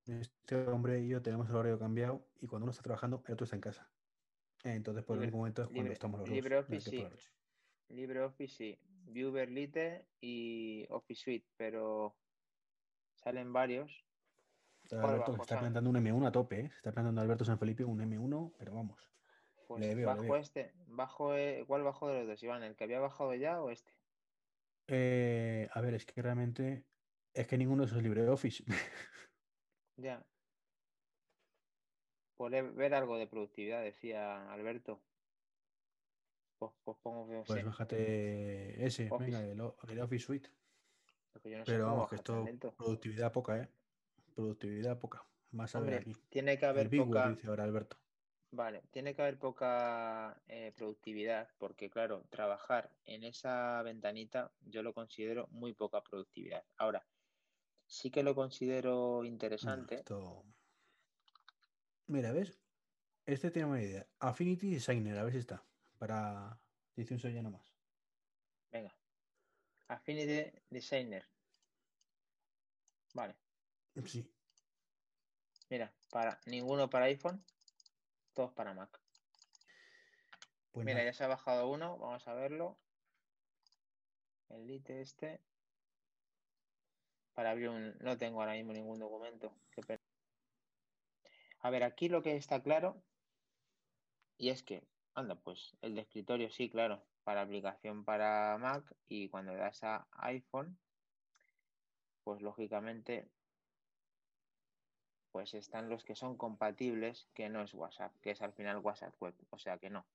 Este 0.07 0.57
hombre 0.69 1.01
y 1.01 1.09
yo 1.09 1.21
tenemos 1.23 1.49
el 1.49 1.57
horario 1.57 1.79
cambiado 1.79 2.25
y 2.41 2.47
cuando 2.47 2.65
uno 2.65 2.71
está 2.71 2.83
trabajando, 2.83 3.23
el 3.27 3.35
otro 3.35 3.45
está 3.45 3.57
en 3.57 3.61
casa. 3.63 3.91
Entonces, 4.65 5.05
por 5.05 5.23
el 5.23 5.31
momento 5.31 5.63
es 5.63 5.69
cuando 5.69 5.83
libre- 5.83 5.93
estamos 5.93 6.21
los 6.21 6.29
dos. 6.29 6.35
LibreOffice, 6.35 6.91
sí. 6.91 7.07
LibreOffice, 7.89 8.55
sí. 8.57 8.79
Viewer 9.07 9.51
Lite 9.51 10.07
y 10.21 10.87
Office 10.91 11.23
Suite, 11.23 11.47
pero 11.57 12.17
salen 13.17 13.53
varios. 13.53 14.05
Está 14.83 15.01
¿Cuál 15.01 15.15
Alberto 15.15 15.43
está 15.43 15.61
plantando 15.61 15.91
un 15.91 15.97
M1 15.97 16.27
a 16.27 16.33
tope, 16.33 16.61
¿eh? 16.61 16.71
Se 16.71 16.77
está 16.77 16.93
plantando 16.93 17.21
Alberto 17.21 17.45
San 17.45 17.59
Felipe 17.59 17.85
un 17.85 18.01
M1, 18.01 18.53
pero 18.59 18.75
vamos. 18.75 19.11
Pues 19.69 19.81
Le 19.83 19.95
veo, 19.95 20.09
le 20.13 20.17
bajo 20.17 20.23
veo. 20.33 20.37
este. 20.37 20.73
Bajo, 20.89 21.37
eh, 21.37 21.65
¿Cuál 21.67 21.85
bajo 21.85 22.09
de 22.09 22.15
los 22.19 22.27
dos, 22.27 22.43
Iván? 22.43 22.65
¿El 22.65 22.75
que 22.75 22.83
había 22.85 22.99
bajado 23.01 23.35
ya 23.35 23.63
o 23.63 23.71
este? 23.71 23.93
Eh, 24.89 25.69
a 25.73 25.81
ver, 25.81 25.95
es 25.95 26.07
que 26.07 26.23
realmente 26.23 26.87
es 27.35 27.47
que 27.47 27.59
ninguno 27.59 27.83
de 27.83 27.87
esos 27.87 27.99
es 27.99 28.05
LibreOffice. 28.05 28.65
Ya. 29.99 30.25
Por 32.37 32.55
e- 32.55 32.63
ver 32.63 32.95
algo 32.95 33.19
de 33.19 33.27
productividad, 33.27 33.83
decía 33.83 34.51
Alberto. 34.53 35.01
Pues, 36.59 36.73
pues 36.85 36.97
pongo 37.03 37.29
que 37.29 37.45
Pues 37.45 37.61
sé, 37.61 37.65
bájate 37.65 38.85
ese, 38.87 39.11
Office. 39.11 39.31
venga, 39.31 39.45
el, 39.45 39.61
el 39.93 40.01
Office 40.01 40.25
Suite. 40.27 40.51
no 41.45 41.65
Pero 41.65 41.85
vamos, 41.87 42.09
que 42.11 42.17
esto, 42.17 42.45
lento. 42.45 42.75
productividad 42.77 43.33
poca, 43.33 43.59
¿eh? 43.59 43.69
Productividad 44.35 44.99
poca. 44.99 45.25
Más 45.51 45.75
a 45.75 45.81
ver 45.81 45.95
aquí. 45.95 46.13
tiene 46.31 46.59
que 46.59 46.67
El 46.67 46.71
haber 46.71 46.89
Word, 46.89 47.09
poca. 47.09 47.29
dice 47.31 47.47
ahora 47.49 47.65
Alberto. 47.65 47.97
Vale, 48.51 48.83
tiene 48.91 49.15
que 49.15 49.23
haber 49.23 49.39
poca 49.39 50.41
eh, 50.49 50.73
productividad, 50.75 51.51
porque 51.59 51.91
claro, 51.91 52.25
trabajar 52.31 52.91
en 53.05 53.25
esa 53.25 53.83
ventanita 53.83 54.53
yo 54.63 54.83
lo 54.83 54.95
considero 54.95 55.49
muy 55.49 55.75
poca 55.75 56.03
productividad. 56.03 56.65
Ahora, 56.79 57.07
sí 57.87 58.11
que 58.11 58.23
lo 58.23 58.35
considero 58.35 59.25
interesante. 59.25 59.97
esto... 59.97 60.45
Mira, 62.07 62.33
¿ves? 62.33 62.59
Este 63.27 63.51
tiene 63.51 63.69
una 63.69 63.83
idea. 63.83 64.07
Affinity 64.19 64.71
Designer, 64.71 65.19
a 65.19 65.25
ver 65.25 65.33
si 65.35 65.39
está. 65.41 65.63
Para 65.99 66.59
edición 66.97 67.19
soy 67.19 67.35
ya 67.35 67.43
nomás. 67.43 67.71
Venga, 68.73 68.97
Affinity 69.89 70.59
Designer. 70.71 71.29
Vale, 73.13 73.37
Sí. 74.07 74.31
mira, 75.69 75.93
para 76.11 76.41
ninguno 76.47 76.89
para 76.89 77.07
iPhone, 77.07 77.45
todos 78.39 78.53
para 78.53 78.73
Mac. 78.73 79.01
Pues 80.71 80.87
Mira, 80.87 81.03
ya 81.03 81.13
se 81.13 81.25
ha 81.25 81.27
bajado 81.27 81.69
uno, 81.69 81.99
vamos 81.99 82.29
a 82.29 82.35
verlo. 82.35 82.79
El 84.49 84.65
Lite 84.69 85.01
este. 85.01 85.41
Para 87.35 87.51
abrir 87.51 87.71
un. 87.71 87.99
No 87.99 88.17
tengo 88.17 88.41
ahora 88.41 88.53
mismo 88.53 88.73
ningún 88.73 89.01
documento. 89.01 89.53
A 91.59 91.71
ver, 91.71 91.83
aquí 91.83 92.09
lo 92.09 92.23
que 92.23 92.37
está 92.37 92.63
claro. 92.63 93.03
Y 94.37 94.51
es 94.51 94.63
que, 94.63 94.87
anda, 95.15 95.35
pues 95.35 95.77
el 95.83 95.97
de 95.97 96.03
escritorio 96.03 96.49
sí, 96.49 96.71
claro. 96.71 97.05
Para 97.25 97.43
aplicación 97.43 98.05
para 98.05 98.57
Mac. 98.59 98.85
Y 99.09 99.31
cuando 99.31 99.51
le 99.51 99.59
das 99.59 99.83
a 99.83 100.07
iPhone, 100.13 100.79
pues 102.23 102.41
lógicamente. 102.41 103.29
Pues 105.33 105.55
están 105.55 105.89
los 105.89 106.05
que 106.05 106.15
son 106.15 106.37
compatibles, 106.37 107.29
que 107.35 107.49
no 107.49 107.63
es 107.63 107.75
WhatsApp, 107.75 108.13
que 108.23 108.31
es 108.31 108.43
al 108.43 108.53
final 108.53 108.79
WhatsApp 108.79 109.15
web. 109.21 109.35
O 109.51 109.59
sea 109.59 109.79
que 109.79 109.91
no. 109.91 110.07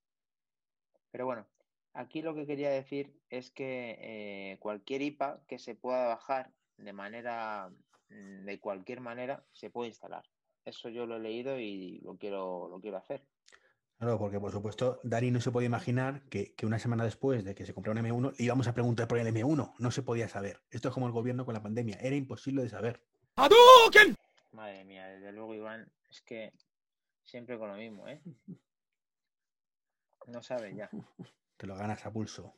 Pero 1.12 1.26
bueno, 1.26 1.46
aquí 1.94 2.22
lo 2.22 2.34
que 2.34 2.48
quería 2.48 2.70
decir 2.70 3.14
es 3.30 3.52
que 3.52 3.98
eh, 4.00 4.58
cualquier 4.60 5.02
IPA 5.02 5.42
que 5.48 5.60
se 5.60 5.76
pueda 5.76 6.08
bajar 6.08 6.52
de 6.78 6.94
manera, 6.94 7.70
mm, 8.10 8.46
de 8.46 8.60
cualquier 8.60 9.00
manera, 9.00 9.46
se 9.54 9.70
puede 9.70 9.90
instalar. 9.90 10.24
Eso 10.66 10.90
yo 10.90 11.06
lo 11.06 11.18
he 11.18 11.20
leído 11.20 11.60
y 11.60 12.00
lo 12.00 12.18
quiero, 12.18 12.68
lo 12.70 12.80
quiero 12.80 12.98
hacer. 12.98 13.24
Claro, 13.98 14.18
porque 14.18 14.40
por 14.40 14.52
supuesto, 14.52 15.00
Dani 15.04 15.32
no 15.32 15.40
se 15.40 15.52
podía 15.52 15.68
imaginar 15.68 16.24
que, 16.30 16.54
que 16.56 16.66
una 16.66 16.80
semana 16.80 17.06
después 17.06 17.46
de 17.46 17.56
que 17.56 17.66
se 17.66 17.74
comprara 17.74 18.02
un 18.02 18.06
M1, 18.06 18.36
le 18.38 18.44
íbamos 18.44 18.68
a 18.68 18.74
preguntar 18.74 19.08
por 19.08 19.20
el 19.20 19.28
M1. 19.28 19.76
No 19.78 19.92
se 19.92 20.02
podía 20.02 20.28
saber. 20.28 20.62
Esto 20.72 20.90
es 20.90 20.94
como 20.94 21.08
el 21.08 21.14
gobierno 21.14 21.46
con 21.46 21.54
la 21.54 21.62
pandemia. 21.62 21.98
Era 22.02 22.16
imposible 22.16 22.64
de 22.64 22.70
saber. 22.70 23.02
Madre 24.54 24.86
mía, 24.86 25.08
desde 25.08 25.32
luego, 25.32 25.56
Iván, 25.56 25.92
es 26.10 26.22
que 26.22 26.54
siempre 27.24 27.58
con 27.58 27.70
lo 27.70 27.76
mismo, 27.76 28.08
¿eh? 28.08 28.22
No 30.28 30.42
sabes 30.44 30.76
ya. 30.76 30.90
Te 31.58 31.68
lo 31.68 31.76
ganas 31.76 32.06
a 32.06 32.12
pulso. 32.14 32.54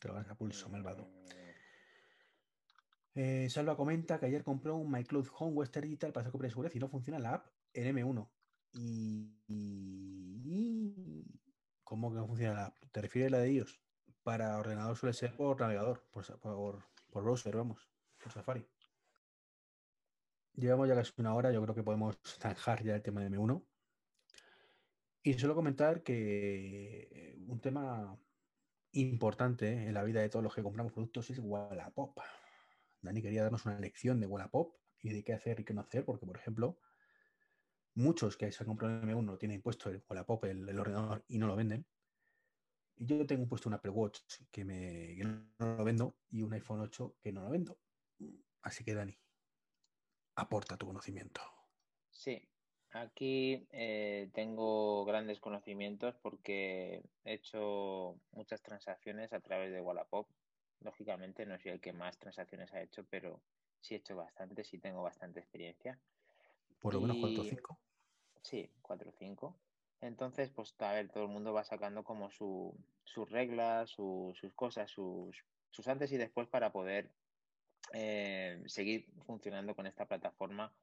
Te 0.00 0.08
lo 0.08 0.14
ganas 0.14 0.30
a 0.30 0.34
pulso, 0.34 0.68
malvado. 0.68 1.08
Eh, 1.36 1.54
Eh, 3.16 3.48
Salva 3.48 3.76
comenta 3.76 4.18
que 4.18 4.26
ayer 4.26 4.42
compró 4.42 4.74
un 4.74 4.90
MyCloud 4.90 5.28
Home 5.38 5.52
Western 5.52 5.84
Digital 5.86 6.12
para 6.12 6.22
hacer 6.22 6.32
copia 6.32 6.46
de 6.46 6.50
seguridad 6.50 6.74
y 6.74 6.80
no 6.80 6.88
funciona 6.88 7.20
la 7.20 7.34
app 7.34 7.46
en 7.72 7.96
M1. 7.96 8.28
Y... 8.72 9.38
y- 9.46 11.24
¿Cómo 11.84 12.10
que 12.10 12.16
no 12.16 12.26
funciona 12.26 12.54
la 12.54 12.66
app? 12.66 12.76
¿Te 12.90 13.00
refieres 13.02 13.32
a 13.32 13.36
la 13.36 13.42
de 13.42 13.50
ellos? 13.50 13.80
Para 14.24 14.58
ordenador 14.58 14.96
suele 14.96 15.12
ser 15.12 15.36
por 15.36 15.60
navegador, 15.60 16.08
por, 16.10 16.24
por 16.40 17.22
browser, 17.22 17.54
vamos, 17.56 17.88
por 18.20 18.32
Safari. 18.32 18.66
Llevamos 20.56 20.88
ya 20.88 20.94
casi 20.94 21.12
una 21.16 21.34
hora, 21.34 21.52
yo 21.52 21.60
creo 21.62 21.74
que 21.74 21.82
podemos 21.82 22.16
zanjar 22.22 22.84
ya 22.84 22.94
el 22.94 23.02
tema 23.02 23.20
de 23.20 23.30
M1. 23.30 23.64
Y 25.24 25.34
solo 25.34 25.54
comentar 25.54 26.02
que 26.02 27.08
eh, 27.10 27.36
un 27.48 27.60
tema 27.60 28.16
importante 28.92 29.72
en 29.72 29.94
la 29.94 30.04
vida 30.04 30.20
de 30.20 30.28
todos 30.28 30.42
los 30.42 30.54
que 30.54 30.62
compramos 30.62 30.92
productos 30.92 31.30
es 31.30 31.40
Wallapop. 31.40 32.18
Dani 33.00 33.20
quería 33.20 33.42
darnos 33.42 33.66
una 33.66 33.80
lección 33.80 34.20
de 34.20 34.26
Wallapop 34.26 34.76
y 35.00 35.10
de 35.10 35.24
qué 35.24 35.32
hacer 35.32 35.60
y 35.60 35.64
qué 35.64 35.74
no 35.74 35.80
hacer, 35.80 36.04
porque, 36.04 36.24
por 36.24 36.36
ejemplo, 36.36 36.78
muchos 37.94 38.36
que 38.36 38.52
se 38.52 38.62
han 38.62 38.68
comprado 38.68 39.00
el 39.00 39.08
M1 39.08 39.38
tienen 39.38 39.56
impuesto 39.56 39.90
el 39.90 40.04
Wallapop, 40.08 40.44
el, 40.44 40.68
el 40.68 40.78
ordenador, 40.78 41.24
y 41.26 41.38
no 41.38 41.48
lo 41.48 41.56
venden. 41.56 41.84
Y 42.96 43.06
yo 43.06 43.26
tengo 43.26 43.48
puesto 43.48 43.68
un 43.68 43.74
Apple 43.74 43.90
Watch 43.90 44.20
que, 44.52 44.64
me, 44.64 45.16
que 45.16 45.24
no 45.24 45.76
lo 45.76 45.84
vendo 45.84 46.16
y 46.30 46.42
un 46.42 46.52
iPhone 46.52 46.80
8 46.80 47.16
que 47.20 47.32
no 47.32 47.42
lo 47.42 47.50
vendo. 47.50 47.78
Así 48.62 48.84
que, 48.84 48.94
Dani, 48.94 49.18
aporta 50.36 50.76
tu 50.76 50.86
conocimiento. 50.86 51.40
Sí, 52.10 52.48
aquí 52.92 53.66
eh, 53.70 54.30
tengo 54.32 55.04
grandes 55.04 55.40
conocimientos 55.40 56.14
porque 56.22 57.02
he 57.24 57.34
hecho 57.34 58.20
muchas 58.32 58.62
transacciones 58.62 59.32
a 59.32 59.40
través 59.40 59.72
de 59.72 59.80
Wallapop. 59.80 60.28
Lógicamente 60.80 61.46
no 61.46 61.58
soy 61.58 61.72
el 61.72 61.80
que 61.80 61.92
más 61.92 62.18
transacciones 62.18 62.72
ha 62.72 62.82
hecho, 62.82 63.04
pero 63.08 63.42
sí 63.80 63.94
he 63.94 63.98
hecho 63.98 64.16
bastante, 64.16 64.64
sí 64.64 64.78
tengo 64.78 65.02
bastante 65.02 65.40
experiencia. 65.40 66.00
Por 66.80 66.94
lo 66.94 67.00
menos 67.00 67.16
4 67.20 67.42
o 67.42 67.44
Y- 67.44 67.48
5. 67.48 67.78
Sí, 68.42 68.70
4 68.82 69.10
o 69.10 69.12
5. 69.12 69.56
Entonces, 70.00 70.50
pues 70.50 70.74
a 70.80 70.92
ver, 70.92 71.10
todo 71.10 71.24
el 71.24 71.30
mundo 71.30 71.52
va 71.54 71.64
sacando 71.64 72.04
como 72.04 72.30
su, 72.30 72.74
sus 73.04 73.30
reglas, 73.30 73.90
su- 73.90 74.32
sus 74.34 74.52
cosas, 74.54 74.90
sus, 74.90 75.44
sus 75.70 75.88
antes 75.88 76.12
y 76.12 76.18
después 76.18 76.48
para 76.48 76.72
poder 76.72 77.10
eh, 77.96 78.60
seguir 78.66 79.06
funcionando 79.24 79.76
con 79.76 79.86
esta 79.86 80.06
plataforma 80.06 80.74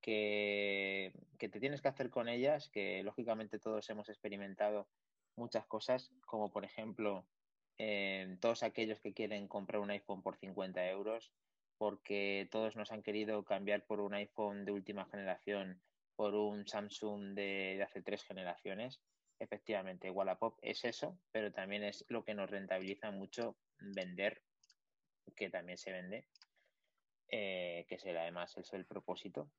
que, 0.00 1.12
que 1.38 1.50
te 1.50 1.60
tienes 1.60 1.82
que 1.82 1.88
hacer 1.88 2.08
con 2.08 2.28
ellas, 2.28 2.70
que 2.70 3.02
lógicamente 3.02 3.58
todos 3.58 3.88
hemos 3.90 4.08
experimentado 4.08 4.88
muchas 5.36 5.66
cosas, 5.66 6.10
como 6.24 6.50
por 6.50 6.64
ejemplo 6.64 7.26
eh, 7.76 8.38
todos 8.40 8.62
aquellos 8.62 9.00
que 9.00 9.12
quieren 9.12 9.46
comprar 9.46 9.82
un 9.82 9.90
iPhone 9.90 10.22
por 10.22 10.38
50 10.38 10.88
euros, 10.88 11.32
porque 11.76 12.48
todos 12.50 12.76
nos 12.76 12.92
han 12.92 13.02
querido 13.02 13.44
cambiar 13.44 13.84
por 13.84 14.00
un 14.00 14.14
iPhone 14.14 14.64
de 14.64 14.72
última 14.72 15.04
generación, 15.04 15.82
por 16.16 16.34
un 16.34 16.66
Samsung 16.66 17.34
de, 17.34 17.76
de 17.76 17.82
hace 17.82 18.00
tres 18.00 18.24
generaciones. 18.24 19.02
Efectivamente, 19.38 20.10
Wallapop 20.10 20.58
es 20.62 20.84
eso, 20.84 21.18
pero 21.30 21.52
también 21.52 21.82
es 21.82 22.06
lo 22.08 22.24
que 22.24 22.34
nos 22.34 22.48
rentabiliza 22.48 23.10
mucho 23.10 23.56
vender, 23.78 24.42
que 25.36 25.50
también 25.50 25.78
se 25.78 25.92
vende, 25.92 26.26
eh, 27.28 27.84
que 27.88 27.96
es 27.96 28.04
el, 28.04 28.16
además 28.16 28.56
es 28.56 28.72
el 28.72 28.86
propósito. 28.86 29.50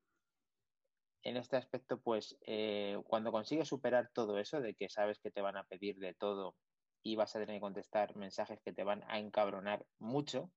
En 1.24 1.38
este 1.38 1.56
aspecto, 1.56 2.02
pues 2.02 2.38
eh, 2.42 3.02
cuando 3.08 3.32
consigues 3.32 3.70
superar 3.70 4.12
todo 4.14 4.38
eso, 4.40 4.60
de 4.60 4.76
que 4.76 4.90
sabes 4.90 5.20
que 5.20 5.32
te 5.32 5.42
van 5.42 5.56
a 5.56 5.64
pedir 5.64 5.98
de 6.00 6.14
todo 6.14 6.58
y 7.02 7.16
vas 7.16 7.36
a 7.36 7.40
tener 7.40 7.56
que 7.56 7.62
contestar 7.62 8.16
mensajes 8.16 8.62
que 8.62 8.74
te 8.74 8.84
van 8.84 9.04
a 9.08 9.20
encabronar 9.20 9.86
mucho, 10.00 10.52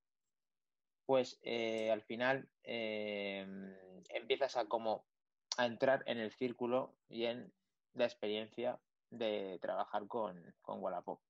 pues 1.06 1.38
eh, 1.42 1.90
al 1.92 2.02
final 2.02 2.48
eh, 2.64 3.46
empiezas 4.08 4.56
a 4.56 4.66
como 4.66 5.06
a 5.56 5.66
entrar 5.66 6.02
en 6.06 6.18
el 6.18 6.32
círculo 6.32 6.96
y 7.08 7.24
en 7.24 7.52
la 7.94 8.04
experiencia 8.04 8.80
de 9.10 9.58
trabajar 9.62 10.06
con, 10.08 10.54
con 10.60 10.82
Wallapop. 10.82 11.20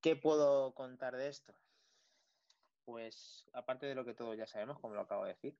¿Qué 0.00 0.16
puedo 0.16 0.74
contar 0.74 1.16
de 1.16 1.28
esto? 1.28 1.54
Pues 2.88 3.46
aparte 3.52 3.84
de 3.84 3.94
lo 3.94 4.06
que 4.06 4.14
todos 4.14 4.34
ya 4.34 4.46
sabemos, 4.46 4.78
como 4.78 4.94
lo 4.94 5.02
acabo 5.02 5.24
de 5.24 5.34
decir, 5.34 5.54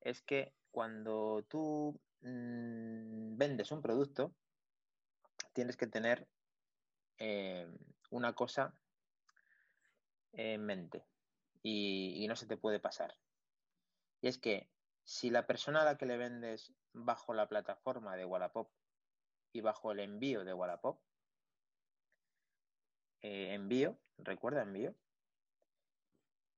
es 0.00 0.22
que 0.22 0.52
cuando 0.70 1.44
tú 1.48 1.98
mmm, 2.20 3.36
vendes 3.36 3.72
un 3.72 3.82
producto, 3.82 4.32
tienes 5.52 5.76
que 5.76 5.88
tener 5.88 6.28
eh, 7.18 7.66
una 8.10 8.34
cosa 8.34 8.72
en 10.30 10.64
mente 10.64 11.04
y, 11.64 12.22
y 12.22 12.28
no 12.28 12.36
se 12.36 12.46
te 12.46 12.56
puede 12.56 12.78
pasar. 12.78 13.16
Y 14.20 14.28
es 14.28 14.38
que 14.38 14.68
si 15.02 15.30
la 15.30 15.44
persona 15.44 15.82
a 15.82 15.84
la 15.84 15.98
que 15.98 16.06
le 16.06 16.18
vendes 16.18 16.72
bajo 16.92 17.34
la 17.34 17.48
plataforma 17.48 18.14
de 18.14 18.24
Wallapop 18.24 18.70
y 19.52 19.60
bajo 19.60 19.90
el 19.90 19.98
envío 19.98 20.44
de 20.44 20.54
Wallapop, 20.54 21.00
eh, 23.22 23.54
envío, 23.54 23.98
recuerda 24.18 24.62
envío, 24.62 24.94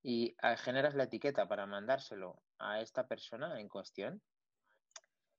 y 0.03 0.37
eh, 0.43 0.57
generas 0.57 0.95
la 0.95 1.05
etiqueta 1.05 1.47
para 1.49 1.67
mandárselo 1.67 2.43
a 2.59 2.81
esta 2.81 3.07
persona 3.07 3.61
en 3.61 3.69
cuestión, 3.69 4.23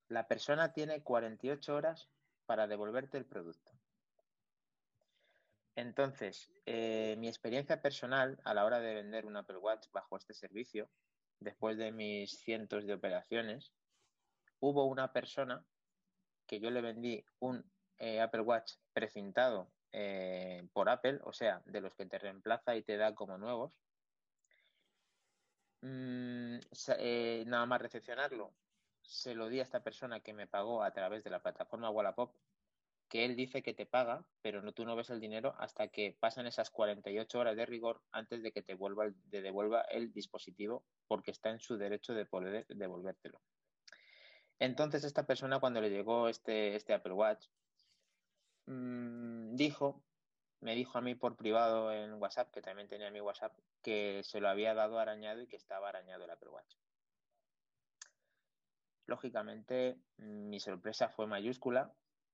la 0.07 0.27
persona 0.27 0.73
tiene 0.73 1.03
48 1.03 1.75
horas 1.75 2.09
para 2.45 2.67
devolverte 2.67 3.17
el 3.17 3.25
producto. 3.25 3.71
Entonces, 5.75 6.51
eh, 6.65 7.15
mi 7.17 7.27
experiencia 7.27 7.81
personal 7.81 8.39
a 8.43 8.53
la 8.53 8.65
hora 8.65 8.79
de 8.79 8.93
vender 8.93 9.25
un 9.25 9.37
Apple 9.37 9.57
Watch 9.57 9.87
bajo 9.91 10.17
este 10.17 10.33
servicio, 10.33 10.89
después 11.39 11.77
de 11.77 11.91
mis 11.91 12.39
cientos 12.39 12.85
de 12.85 12.93
operaciones, 12.93 13.71
hubo 14.59 14.85
una 14.85 15.13
persona 15.13 15.65
que 16.45 16.59
yo 16.59 16.69
le 16.69 16.81
vendí 16.81 17.23
un 17.39 17.63
eh, 17.97 18.19
Apple 18.19 18.41
Watch 18.41 18.73
precintado 18.93 19.71
eh, 19.91 20.67
por 20.73 20.89
Apple, 20.89 21.19
o 21.23 21.33
sea, 21.33 21.61
de 21.65 21.81
los 21.81 21.93
que 21.95 22.05
te 22.05 22.19
reemplaza 22.19 22.75
y 22.75 22.83
te 22.83 22.97
da 22.97 23.15
como 23.15 23.37
nuevos. 23.37 23.77
Mm, 25.81 26.59
eh, 26.99 27.43
nada 27.47 27.65
más 27.65 27.81
recepcionarlo, 27.81 28.53
se 29.01 29.33
lo 29.33 29.49
di 29.49 29.59
a 29.59 29.63
esta 29.63 29.83
persona 29.83 30.19
que 30.19 30.33
me 30.33 30.47
pagó 30.47 30.83
a 30.83 30.91
través 30.91 31.23
de 31.23 31.31
la 31.31 31.41
plataforma 31.41 31.89
Wallapop, 31.89 32.35
que 33.09 33.25
él 33.25 33.35
dice 33.35 33.61
que 33.61 33.73
te 33.73 33.85
paga, 33.85 34.23
pero 34.41 34.61
no, 34.61 34.71
tú 34.71 34.85
no 34.85 34.95
ves 34.95 35.09
el 35.09 35.19
dinero 35.19 35.53
hasta 35.57 35.89
que 35.89 36.15
pasan 36.19 36.47
esas 36.47 36.69
48 36.69 37.39
horas 37.39 37.57
de 37.57 37.65
rigor 37.65 38.01
antes 38.11 38.41
de 38.41 38.51
que 38.53 38.61
te 38.61 38.73
vuelva, 38.75 39.09
de 39.25 39.41
devuelva 39.41 39.81
el 39.81 40.13
dispositivo, 40.13 40.85
porque 41.07 41.31
está 41.31 41.49
en 41.49 41.59
su 41.59 41.77
derecho 41.77 42.13
de 42.13 42.25
poder 42.25 42.65
devolvértelo. 42.67 43.41
Entonces 44.59 45.03
esta 45.03 45.25
persona 45.25 45.59
cuando 45.59 45.81
le 45.81 45.89
llegó 45.89 46.29
este, 46.29 46.75
este 46.75 46.93
Apple 46.93 47.13
Watch, 47.13 47.47
mmm, 48.67 49.55
dijo, 49.55 50.03
me 50.61 50.75
dijo 50.75 50.97
a 50.97 51.01
mí 51.01 51.15
por 51.15 51.35
privado 51.35 51.91
en 51.91 52.13
WhatsApp, 52.13 52.51
que 52.51 52.61
también 52.61 52.87
tenía 52.87 53.11
mi 53.11 53.19
WhatsApp, 53.19 53.57
que 53.81 54.21
se 54.23 54.39
lo 54.39 54.47
había 54.47 54.73
dado 54.73 54.99
arañado 54.99 55.41
y 55.41 55.47
que 55.47 55.55
estaba 55.55 55.89
arañado 55.89 56.23
el 56.23 56.29
Apple 56.29 56.49
Watch. 56.49 56.75
Lógicamente, 59.07 59.97
mi 60.17 60.59
sorpresa 60.59 61.09
fue 61.09 61.27
mayúscula 61.27 61.93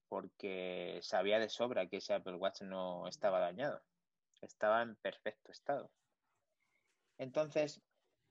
porque 0.10 1.00
sabía 1.02 1.40
de 1.40 1.50
sobra 1.50 1.88
que 1.88 1.98
ese 1.98 2.14
Apple 2.14 2.36
Watch 2.36 2.62
no 2.62 3.08
estaba 3.08 3.40
dañado, 3.40 3.82
estaba 4.42 4.82
en 4.82 4.96
perfecto 4.98 5.52
estado. 5.52 5.90
Entonces, 7.18 7.82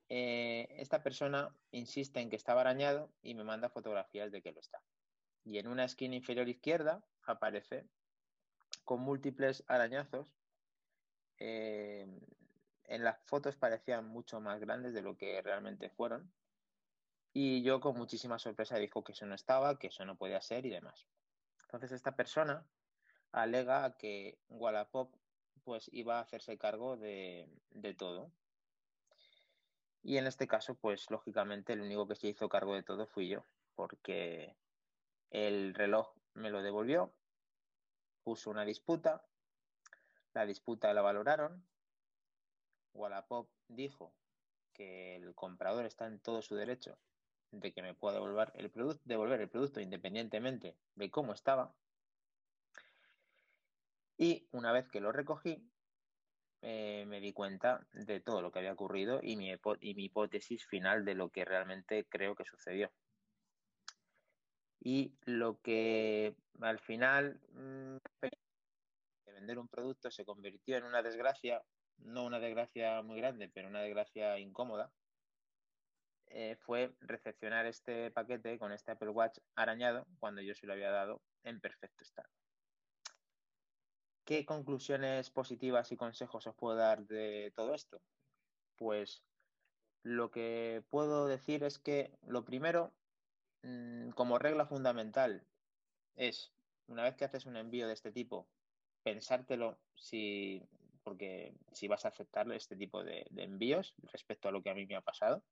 eh, 0.09 0.67
esta 0.77 1.03
persona 1.03 1.53
insiste 1.71 2.19
en 2.19 2.29
que 2.29 2.35
estaba 2.35 2.61
arañado 2.61 3.11
y 3.21 3.33
me 3.33 3.43
manda 3.43 3.69
fotografías 3.69 4.31
de 4.31 4.41
que 4.41 4.51
lo 4.51 4.59
está. 4.59 4.81
Y 5.43 5.57
en 5.57 5.67
una 5.67 5.85
esquina 5.85 6.15
inferior 6.15 6.47
izquierda 6.47 7.03
aparece 7.23 7.87
con 8.87 9.01
múltiples 9.01 9.65
arañazos. 9.67 10.33
Eh, 11.39 12.07
en 12.85 13.03
las 13.03 13.21
fotos 13.25 13.57
parecían 13.57 14.07
mucho 14.07 14.39
más 14.39 14.61
grandes 14.61 14.93
de 14.93 15.01
lo 15.01 15.17
que 15.17 15.41
realmente 15.41 15.89
fueron. 15.89 16.31
Y 17.33 17.63
yo 17.63 17.81
con 17.81 17.97
muchísima 17.97 18.39
sorpresa 18.39 18.77
dijo 18.77 19.03
que 19.03 19.11
eso 19.11 19.25
no 19.25 19.35
estaba, 19.35 19.77
que 19.77 19.87
eso 19.87 20.05
no 20.05 20.15
podía 20.15 20.41
ser 20.41 20.65
y 20.65 20.69
demás. 20.69 21.05
Entonces 21.63 21.91
esta 21.91 22.15
persona 22.15 22.65
alega 23.33 23.97
que 23.97 24.39
Wallapop 24.47 25.13
pues 25.65 25.89
iba 25.91 26.19
a 26.19 26.21
hacerse 26.21 26.57
cargo 26.57 26.95
de, 26.95 27.49
de 27.71 27.93
todo. 27.93 28.31
Y 30.01 30.15
en 30.15 30.27
este 30.27 30.47
caso, 30.47 30.75
pues 30.75 31.11
lógicamente 31.11 31.73
el 31.73 31.81
único 31.81 32.07
que 32.07 32.15
se 32.15 32.29
hizo 32.29 32.47
cargo 32.47 32.73
de 32.73 32.83
todo 32.83 33.05
fui 33.05 33.27
yo, 33.27 33.45
porque 33.75 34.55
el 35.29 35.73
reloj 35.73 36.15
me 36.35 36.51
lo 36.51 36.61
devolvió, 36.61 37.13
puso 38.27 38.49
una 38.49 38.65
disputa, 38.65 39.23
la 40.33 40.45
disputa 40.45 40.93
la 40.93 41.01
valoraron, 41.01 41.65
Wallapop 42.93 43.49
dijo 43.69 44.13
que 44.73 45.15
el 45.15 45.33
comprador 45.33 45.85
está 45.85 46.07
en 46.07 46.19
todo 46.19 46.41
su 46.41 46.53
derecho 46.55 46.97
de 47.51 47.71
que 47.71 47.81
me 47.81 47.93
pueda 47.93 48.15
devolver 48.15 48.51
el 48.55 48.69
producto, 48.69 49.01
devolver 49.05 49.39
el 49.39 49.47
producto 49.47 49.79
independientemente 49.79 50.75
de 50.95 51.09
cómo 51.09 51.31
estaba. 51.31 51.73
Y 54.17 54.49
una 54.51 54.73
vez 54.73 54.89
que 54.89 54.99
lo 54.99 55.13
recogí, 55.13 55.65
eh, 56.63 57.05
me 57.07 57.21
di 57.21 57.31
cuenta 57.31 57.87
de 57.93 58.19
todo 58.19 58.41
lo 58.41 58.51
que 58.51 58.59
había 58.59 58.73
ocurrido 58.73 59.21
y 59.23 59.37
mi, 59.37 59.53
y 59.79 59.95
mi 59.95 60.03
hipótesis 60.03 60.65
final 60.65 61.05
de 61.05 61.15
lo 61.15 61.29
que 61.29 61.45
realmente 61.45 62.05
creo 62.09 62.35
que 62.35 62.43
sucedió. 62.43 62.91
Y 64.87 65.11
lo 65.25 65.59
que 65.59 66.33
al 66.61 66.79
final 66.79 67.41
de 68.21 69.33
vender 69.33 69.59
un 69.59 69.67
producto 69.67 70.09
se 70.09 70.23
convirtió 70.23 70.77
en 70.77 70.85
una 70.85 71.01
desgracia, 71.01 71.61
no 71.97 72.23
una 72.23 72.39
desgracia 72.39 73.01
muy 73.01 73.17
grande, 73.17 73.51
pero 73.53 73.67
una 73.67 73.81
desgracia 73.81 74.39
incómoda, 74.39 74.89
eh, 76.27 76.55
fue 76.61 76.93
recepcionar 77.01 77.65
este 77.65 78.11
paquete 78.11 78.57
con 78.57 78.71
este 78.71 78.91
Apple 78.91 79.09
Watch 79.09 79.39
arañado 79.55 80.07
cuando 80.19 80.41
yo 80.41 80.55
se 80.55 80.65
lo 80.65 80.71
había 80.71 80.89
dado 80.89 81.21
en 81.43 81.59
perfecto 81.59 82.05
estado. 82.05 82.29
¿Qué 84.23 84.45
conclusiones 84.45 85.29
positivas 85.31 85.91
y 85.91 85.97
consejos 85.97 86.47
os 86.47 86.55
puedo 86.55 86.77
dar 86.77 87.05
de 87.07 87.51
todo 87.57 87.73
esto? 87.73 88.01
Pues 88.77 89.21
lo 90.03 90.31
que 90.31 90.81
puedo 90.89 91.27
decir 91.27 91.65
es 91.65 91.77
que 91.77 92.17
lo 92.25 92.45
primero, 92.45 92.93
mm, 93.63 94.09
como 94.11 94.39
regla 94.39 94.65
fundamental, 94.65 95.45
es 96.15 96.51
una 96.87 97.03
vez 97.03 97.15
que 97.15 97.25
haces 97.25 97.45
un 97.45 97.57
envío 97.57 97.87
de 97.87 97.93
este 97.93 98.11
tipo, 98.11 98.47
pensártelo 99.03 99.77
si, 99.95 100.63
porque 101.03 101.53
si 101.73 101.87
vas 101.87 102.05
a 102.05 102.09
aceptar 102.09 102.51
este 102.51 102.75
tipo 102.75 103.03
de, 103.03 103.25
de 103.29 103.43
envíos 103.43 103.93
respecto 104.11 104.47
a 104.47 104.51
lo 104.51 104.61
que 104.61 104.69
a 104.69 104.75
mí 104.75 104.85
me 104.85 104.95
ha 104.95 105.01
pasado. 105.01 105.43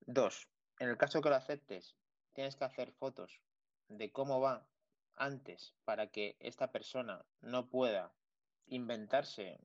Dos, 0.00 0.48
en 0.78 0.88
el 0.88 0.96
caso 0.96 1.20
que 1.20 1.30
lo 1.30 1.36
aceptes, 1.36 1.96
tienes 2.34 2.56
que 2.56 2.64
hacer 2.64 2.92
fotos 2.92 3.40
de 3.88 4.10
cómo 4.10 4.40
va 4.40 4.66
antes 5.16 5.74
para 5.84 6.08
que 6.08 6.36
esta 6.40 6.72
persona 6.72 7.24
no 7.40 7.68
pueda 7.68 8.12
inventarse 8.66 9.60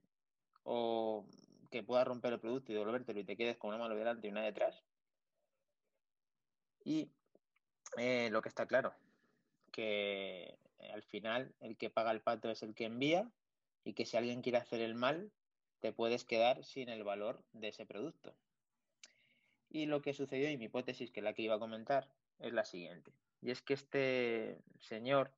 o 0.64 1.26
que 1.72 1.84
pueda 1.84 2.04
romper 2.04 2.34
el 2.34 2.40
producto 2.40 2.72
y 2.72 2.76
devolvértelo 2.76 3.20
y 3.20 3.24
te 3.24 3.38
quedes 3.38 3.58
con 3.58 3.70
una 3.70 3.80
mano 3.80 3.96
delante 3.96 4.28
y 4.28 4.32
una 4.32 4.44
detrás. 4.44 4.84
Y 6.90 7.08
eh, 7.98 8.30
lo 8.32 8.42
que 8.42 8.50
está 8.50 8.66
claro, 8.66 8.96
que 9.72 10.58
al 10.92 11.04
final 11.04 11.54
el 11.60 11.78
que 11.78 11.92
paga 11.92 12.10
el 12.10 12.22
pato 12.22 12.50
es 12.50 12.64
el 12.64 12.74
que 12.74 12.86
envía 12.86 13.30
y 13.84 13.94
que 13.94 14.08
si 14.08 14.18
alguien 14.18 14.42
quiere 14.42 14.58
hacer 14.58 14.82
el 14.82 14.96
mal, 14.96 15.32
te 15.82 15.94
puedes 15.94 16.26
quedar 16.26 16.64
sin 16.66 16.90
el 16.90 17.04
valor 17.04 17.44
de 17.54 17.68
ese 17.68 17.86
producto. 17.86 18.36
Y 19.70 19.86
lo 19.86 20.02
que 20.02 20.16
sucedió, 20.16 20.50
y 20.50 20.58
mi 20.58 20.66
hipótesis, 20.66 21.12
que 21.12 21.20
es 21.20 21.24
la 21.24 21.36
que 21.36 21.44
iba 21.44 21.54
a 21.54 21.60
comentar, 21.60 22.12
es 22.40 22.54
la 22.54 22.66
siguiente. 22.66 23.14
Y 23.40 23.52
es 23.52 23.62
que 23.62 23.76
este 23.76 24.58
señor 24.80 25.32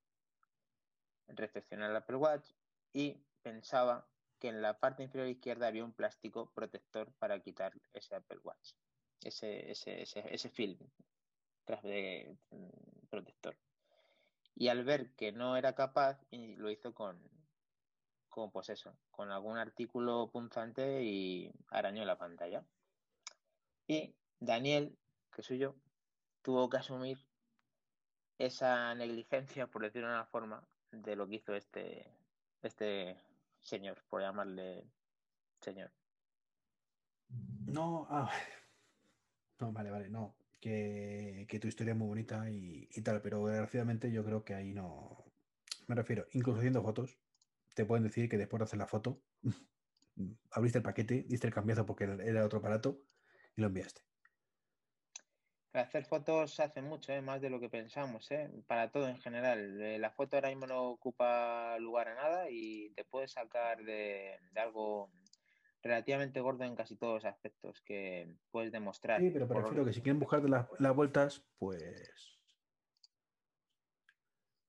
recepciona 1.28 1.88
el 1.88 1.96
Apple 1.98 2.16
Watch 2.16 2.50
y 2.94 3.18
pensaba 3.42 4.08
que 4.40 4.48
en 4.48 4.62
la 4.62 4.80
parte 4.80 5.04
inferior 5.04 5.28
izquierda 5.28 5.68
había 5.68 5.84
un 5.84 5.92
plástico 5.92 6.50
protector 6.54 7.12
para 7.20 7.42
quitar 7.42 7.74
ese 7.92 8.16
Apple 8.16 8.40
Watch, 8.42 8.72
ese, 9.22 9.70
ese, 9.70 10.02
ese 10.02 10.50
film 10.50 10.80
de 11.82 12.36
mm, 12.52 13.08
protector. 13.10 13.56
Y 14.56 14.68
al 14.68 14.84
ver 14.84 15.12
que 15.16 15.32
no 15.32 15.56
era 15.56 15.74
capaz, 15.74 16.20
lo 16.32 16.70
hizo 16.70 16.94
con, 16.94 17.20
con 18.30 18.52
pues 18.52 18.70
eso, 18.70 18.98
con 19.12 19.32
algún 19.32 19.58
artículo 19.58 20.30
punzante 20.32 21.04
y 21.04 21.52
arañó 21.70 22.06
la 22.06 22.18
pantalla. 22.18 22.64
Y 23.88 24.16
Daniel, 24.40 24.98
que 25.32 25.44
soy 25.44 25.58
yo, 25.58 25.76
tuvo 26.42 26.70
que 26.70 26.78
asumir 26.78 27.18
esa 28.38 28.94
negligencia, 28.96 29.68
por 29.68 29.84
decirlo 29.84 30.10
de 30.10 30.16
una 30.16 30.26
forma, 30.26 30.68
de 30.92 31.16
lo 31.16 31.28
que 31.28 31.36
hizo 31.36 31.54
este, 31.54 32.12
este 32.62 33.18
señor, 33.62 34.04
por 34.10 34.22
llamarle 34.22 34.86
señor. 35.62 35.92
No, 37.66 38.08
ah, 38.10 38.32
no, 39.60 39.72
vale, 39.72 39.92
vale, 39.92 40.10
no. 40.10 40.36
Que, 40.62 41.48
que 41.50 41.60
tu 41.60 41.68
historia 41.68 41.94
es 41.94 41.98
muy 41.98 42.08
bonita 42.08 42.50
y, 42.50 42.88
y, 42.92 43.02
tal, 43.02 43.22
pero 43.22 43.48
desgraciadamente 43.48 44.12
yo 44.12 44.24
creo 44.24 44.46
que 44.46 44.54
ahí 44.54 44.74
no. 44.74 45.26
Me 45.88 45.96
refiero, 45.96 46.28
incluso 46.34 46.60
haciendo 46.60 46.84
fotos, 46.84 47.18
te 47.74 47.84
pueden 47.84 48.04
decir 48.04 48.30
que 48.30 48.38
después 48.38 48.60
de 48.60 48.66
hacer 48.66 48.80
la 48.80 48.88
foto, 48.88 49.22
abriste 50.52 50.78
el 50.78 50.84
paquete, 50.84 51.26
diste 51.28 51.48
el 51.48 51.54
cambiazo 51.54 51.86
porque 51.86 52.04
era 52.04 52.46
otro 52.46 52.60
aparato 52.60 53.02
y 53.56 53.62
lo 53.62 53.68
enviaste. 53.68 54.02
Hacer 55.74 56.04
fotos 56.04 56.60
hace 56.60 56.82
mucho, 56.82 57.14
¿eh? 57.14 57.22
más 57.22 57.40
de 57.40 57.50
lo 57.50 57.58
que 57.62 57.70
pensamos, 57.70 58.30
¿eh? 58.32 58.52
para 58.68 58.92
todo 58.92 59.08
en 59.08 59.18
general. 59.22 59.82
Eh, 59.82 60.00
la 60.00 60.12
foto 60.12 60.36
ahora 60.36 60.50
mismo 60.50 60.68
no 60.68 60.90
ocupa 60.90 61.80
lugar 61.80 62.10
a 62.10 62.16
nada 62.16 62.50
y 62.50 62.90
te 62.90 63.06
puedes 63.06 63.32
sacar 63.32 63.82
de, 63.86 64.38
algo 64.56 65.10
relativamente 65.82 66.40
gordo 66.42 66.64
en 66.64 66.76
casi 66.76 66.96
todos 66.96 67.16
los 67.16 67.26
aspectos 67.26 67.82
que 67.82 68.36
puedes 68.52 68.72
demostrar. 68.72 69.20
Sí, 69.20 69.30
pero 69.32 69.48
prefiero 69.48 69.86
que 69.86 69.94
si 69.94 70.02
quieren 70.02 70.20
buscar 70.20 70.48
las, 70.50 70.68
las 70.80 70.96
vueltas, 70.96 71.44
pues. 71.58 72.40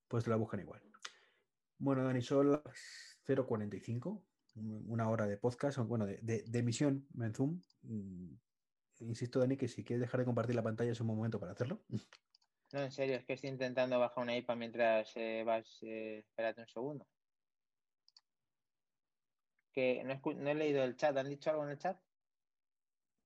Pues 0.09 0.25
te 0.25 0.31
la 0.31 0.37
buscan 0.37 0.61
igual. 0.61 0.83
Bueno, 1.79 2.05
Dani, 2.05 2.23
son 2.23 2.53
las 2.53 2.63
0.45, 3.27 4.23
una 4.55 5.09
hora 5.09 5.27
de 5.27 5.37
podcast, 5.37 5.79
bueno, 5.79 6.07
de, 6.07 6.19
de, 6.23 6.43
de 6.43 6.59
emisión 6.59 7.07
en 7.19 7.35
Zoom 7.35 7.61
mm, 7.83 8.35
insisto, 9.01 9.41
Dani, 9.41 9.57
que 9.57 9.69
si 9.69 9.85
quieres 9.85 10.01
dejar 10.01 10.21
de 10.21 10.27
compartir 10.27 10.55
la 10.55 10.63
pantalla 10.63 10.93
es 10.93 11.01
un 11.01 11.09
buen 11.09 11.17
momento 11.17 11.41
para 11.41 11.53
hacerlo. 11.53 11.83
No, 12.73 12.81
en 12.81 12.91
serio, 12.91 13.17
es 13.17 13.25
que 13.25 13.35
estoy 13.35 13.51
intentando 13.51 13.99
bajar 13.99 14.23
una 14.23 14.37
IPA 14.37 14.57
mientras 14.57 15.13
eh, 15.17 15.43
vas. 15.45 15.79
Eh, 15.83 16.19
espérate 16.21 16.63
un 16.63 16.69
segundo. 16.69 17.07
Que 19.73 20.05
no, 20.05 20.21
no, 20.35 20.51
he 20.51 20.55
leído 20.55 20.83
el 20.85 20.97
chat. 20.97 21.17
¿Han 21.17 21.29
dicho 21.29 21.51
algo 21.51 21.65
en 21.65 21.71
el 21.71 21.79
chat? 21.79 21.99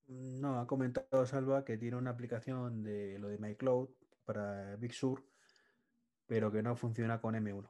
No, 0.06 0.60
ha 0.60 0.66
comentado 0.66 1.26
Salva 1.26 1.64
que 1.64 1.76
tiene 1.76 1.96
una 1.96 2.10
aplicación 2.10 2.82
de 2.82 3.18
lo 3.18 3.28
de 3.28 3.38
MyCloud 3.38 3.88
para 4.24 4.76
Big 4.76 4.92
Sur, 4.92 5.24
pero 6.26 6.52
que 6.52 6.62
no 6.62 6.76
funciona 6.76 7.20
con 7.20 7.34
M1. 7.34 7.68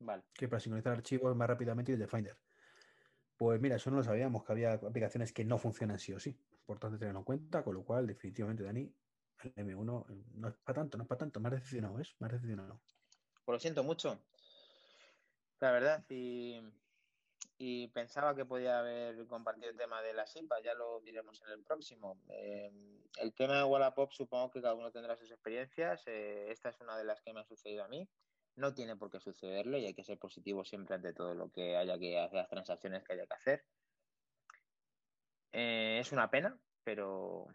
Vale. 0.00 0.22
Que 0.32 0.48
para 0.48 0.60
sincronizar 0.60 0.94
archivos 0.94 1.36
más 1.36 1.48
rápidamente 1.48 1.92
desde 1.92 2.08
Finder. 2.08 2.38
Pues 3.36 3.60
mira, 3.60 3.76
eso 3.76 3.90
no 3.90 3.98
lo 3.98 4.04
sabíamos, 4.04 4.44
que 4.44 4.52
había 4.52 4.72
aplicaciones 4.74 5.32
que 5.32 5.44
no 5.44 5.58
funcionan 5.58 5.98
sí 5.98 6.12
o 6.12 6.20
sí. 6.20 6.38
Importante 6.60 6.98
tenerlo 6.98 7.20
en 7.20 7.24
cuenta, 7.24 7.62
con 7.62 7.74
lo 7.74 7.84
cual, 7.84 8.06
definitivamente, 8.06 8.62
Dani, 8.62 8.94
el 9.42 9.52
M1 9.54 10.06
no 10.34 10.48
es 10.48 10.54
para 10.58 10.80
tanto, 10.80 10.96
no 10.96 11.04
es 11.04 11.08
para 11.08 11.18
tanto, 11.18 11.40
más 11.40 11.52
decepcionado, 11.52 11.94
¿ves? 11.94 12.14
Más 12.18 12.30
decepcionado. 12.30 12.80
Pues 13.44 13.54
lo 13.56 13.58
siento 13.58 13.82
mucho. 13.82 14.18
La 15.60 15.72
verdad, 15.72 16.04
y, 16.08 16.60
y, 17.58 17.88
pensaba 17.88 18.34
que 18.34 18.44
podía 18.44 18.80
haber 18.80 19.26
compartido 19.26 19.70
el 19.70 19.76
tema 19.76 20.02
de 20.02 20.14
la 20.14 20.26
SIPA, 20.26 20.60
ya 20.62 20.74
lo 20.74 21.00
diremos 21.00 21.42
en 21.42 21.52
el 21.52 21.62
próximo. 21.62 22.20
Eh, 22.28 22.70
el 23.18 23.34
tema 23.34 23.56
de 23.58 23.64
Wallapop 23.64 24.12
supongo 24.12 24.50
que 24.50 24.62
cada 24.62 24.74
uno 24.74 24.90
tendrá 24.90 25.16
sus 25.16 25.30
experiencias. 25.30 26.02
Eh, 26.06 26.50
esta 26.50 26.70
es 26.70 26.80
una 26.80 26.96
de 26.96 27.04
las 27.04 27.20
que 27.20 27.32
me 27.32 27.40
ha 27.40 27.44
sucedido 27.44 27.84
a 27.84 27.88
mí 27.88 28.08
no 28.56 28.74
tiene 28.74 28.96
por 28.96 29.10
qué 29.10 29.20
sucederlo 29.20 29.78
y 29.78 29.86
hay 29.86 29.94
que 29.94 30.04
ser 30.04 30.18
positivo 30.18 30.64
siempre 30.64 30.94
ante 30.94 31.12
todo 31.12 31.34
lo 31.34 31.50
que 31.50 31.76
haya 31.76 31.98
que 31.98 32.18
hacer, 32.18 32.36
las 32.36 32.48
transacciones 32.48 33.04
que 33.04 33.14
haya 33.14 33.26
que 33.26 33.34
hacer. 33.34 33.64
Eh, 35.52 35.98
es 36.00 36.12
una 36.12 36.30
pena, 36.30 36.58
pero 36.84 37.46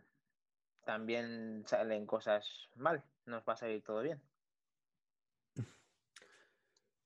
también 0.85 1.63
salen 1.67 2.05
cosas 2.05 2.69
mal, 2.75 3.03
nos 3.25 3.43
va 3.43 3.53
a 3.53 3.57
salir 3.57 3.83
todo 3.83 4.01
bien. 4.01 4.21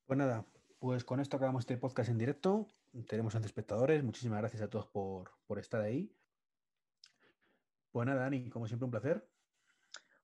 Pues 0.05 0.17
nada, 0.17 0.45
pues 0.81 1.03
con 1.03 1.19
esto 1.19 1.37
acabamos 1.37 1.61
este 1.61 1.77
podcast 1.77 2.09
en 2.09 2.17
directo. 2.17 2.67
Tenemos 3.07 3.35
11 3.35 3.45
espectadores. 3.45 4.03
Muchísimas 4.03 4.39
gracias 4.39 4.63
a 4.63 4.67
todos 4.67 4.87
por, 4.87 5.29
por 5.45 5.59
estar 5.59 5.79
ahí. 5.79 6.11
Pues 7.91 8.07
nada, 8.07 8.21
Dani, 8.21 8.49
como 8.49 8.67
siempre, 8.67 8.85
un 8.85 8.91
placer. 8.91 9.29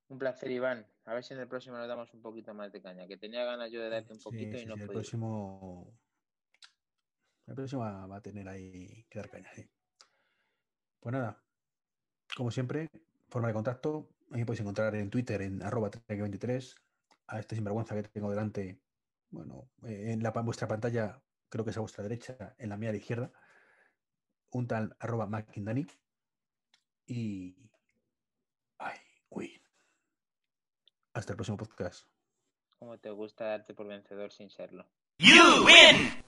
Un 0.08 0.18
placer, 0.18 0.50
Iván. 0.50 0.88
A 1.06 1.14
ver 1.14 1.24
si 1.24 1.36
en 1.36 1.42
el 1.42 1.48
próximo 1.48 1.78
nos 1.78 1.88
damos 1.88 2.12
un 2.12 2.24
poquito 2.24 2.56
más 2.56 2.72
de 2.72 2.82
caña, 2.82 3.06
que 3.06 3.18
tenía 3.18 3.46
ganas 3.46 3.72
yo 3.72 3.80
de 3.80 3.90
darte 3.90 4.14
un 4.14 4.20
poquito 4.20 4.58
sí, 4.58 4.64
y 4.64 4.66
no 4.66 4.76
sí, 4.76 4.82
el 4.82 4.88
próximo, 4.88 5.94
el 7.46 7.54
próximo 7.54 7.82
va, 7.84 8.08
va 8.08 8.16
a 8.18 8.22
tener 8.22 8.50
ahí 8.50 9.06
que 9.12 9.20
dar 9.20 9.30
caña. 9.30 9.52
Sí. 9.54 9.70
Pues 11.00 11.14
nada, 11.14 11.40
como 12.36 12.50
siempre, 12.50 12.90
forma 13.30 13.50
de 13.50 13.54
contacto. 13.54 14.10
Ahí 14.32 14.44
podéis 14.44 14.62
encontrar 14.62 14.96
en 14.96 15.12
Twitter 15.12 15.40
en 15.44 15.62
arroba 15.62 15.92
23 16.08 16.76
a 17.28 17.40
este 17.40 17.54
sinvergüenza 17.54 17.94
que 17.94 18.10
tengo 18.10 18.32
delante. 18.32 18.82
Bueno, 19.30 19.70
eh, 19.84 20.12
en, 20.12 20.24
la, 20.24 20.32
en 20.36 20.46
vuestra 20.46 20.68
pantalla, 20.68 21.22
creo 21.50 21.64
que 21.66 21.72
es 21.72 21.78
a 21.78 21.82
vuestra 21.82 22.04
derecha, 22.04 22.56
en 22.58 22.70
la 22.70 22.78
mía 22.78 22.90
a 22.90 22.94
la 22.94 23.00
izquierda, 23.00 23.32
un 24.52 24.68
tal 24.68 24.96
arroba. 25.00 25.30
Y. 27.06 27.70
Ay, 28.78 28.98
uy. 29.30 29.62
Hasta 31.14 31.34
el 31.34 31.38
próximo 31.38 31.58
podcast. 31.58 32.08
Como 32.80 32.98
te 33.00 33.10
gusta 33.10 33.46
darte 33.46 33.74
por 33.74 33.88
vencedor 33.88 34.32
sin 34.32 34.50
serlo. 34.50 34.86
You 35.20 35.66
win! 35.66 36.27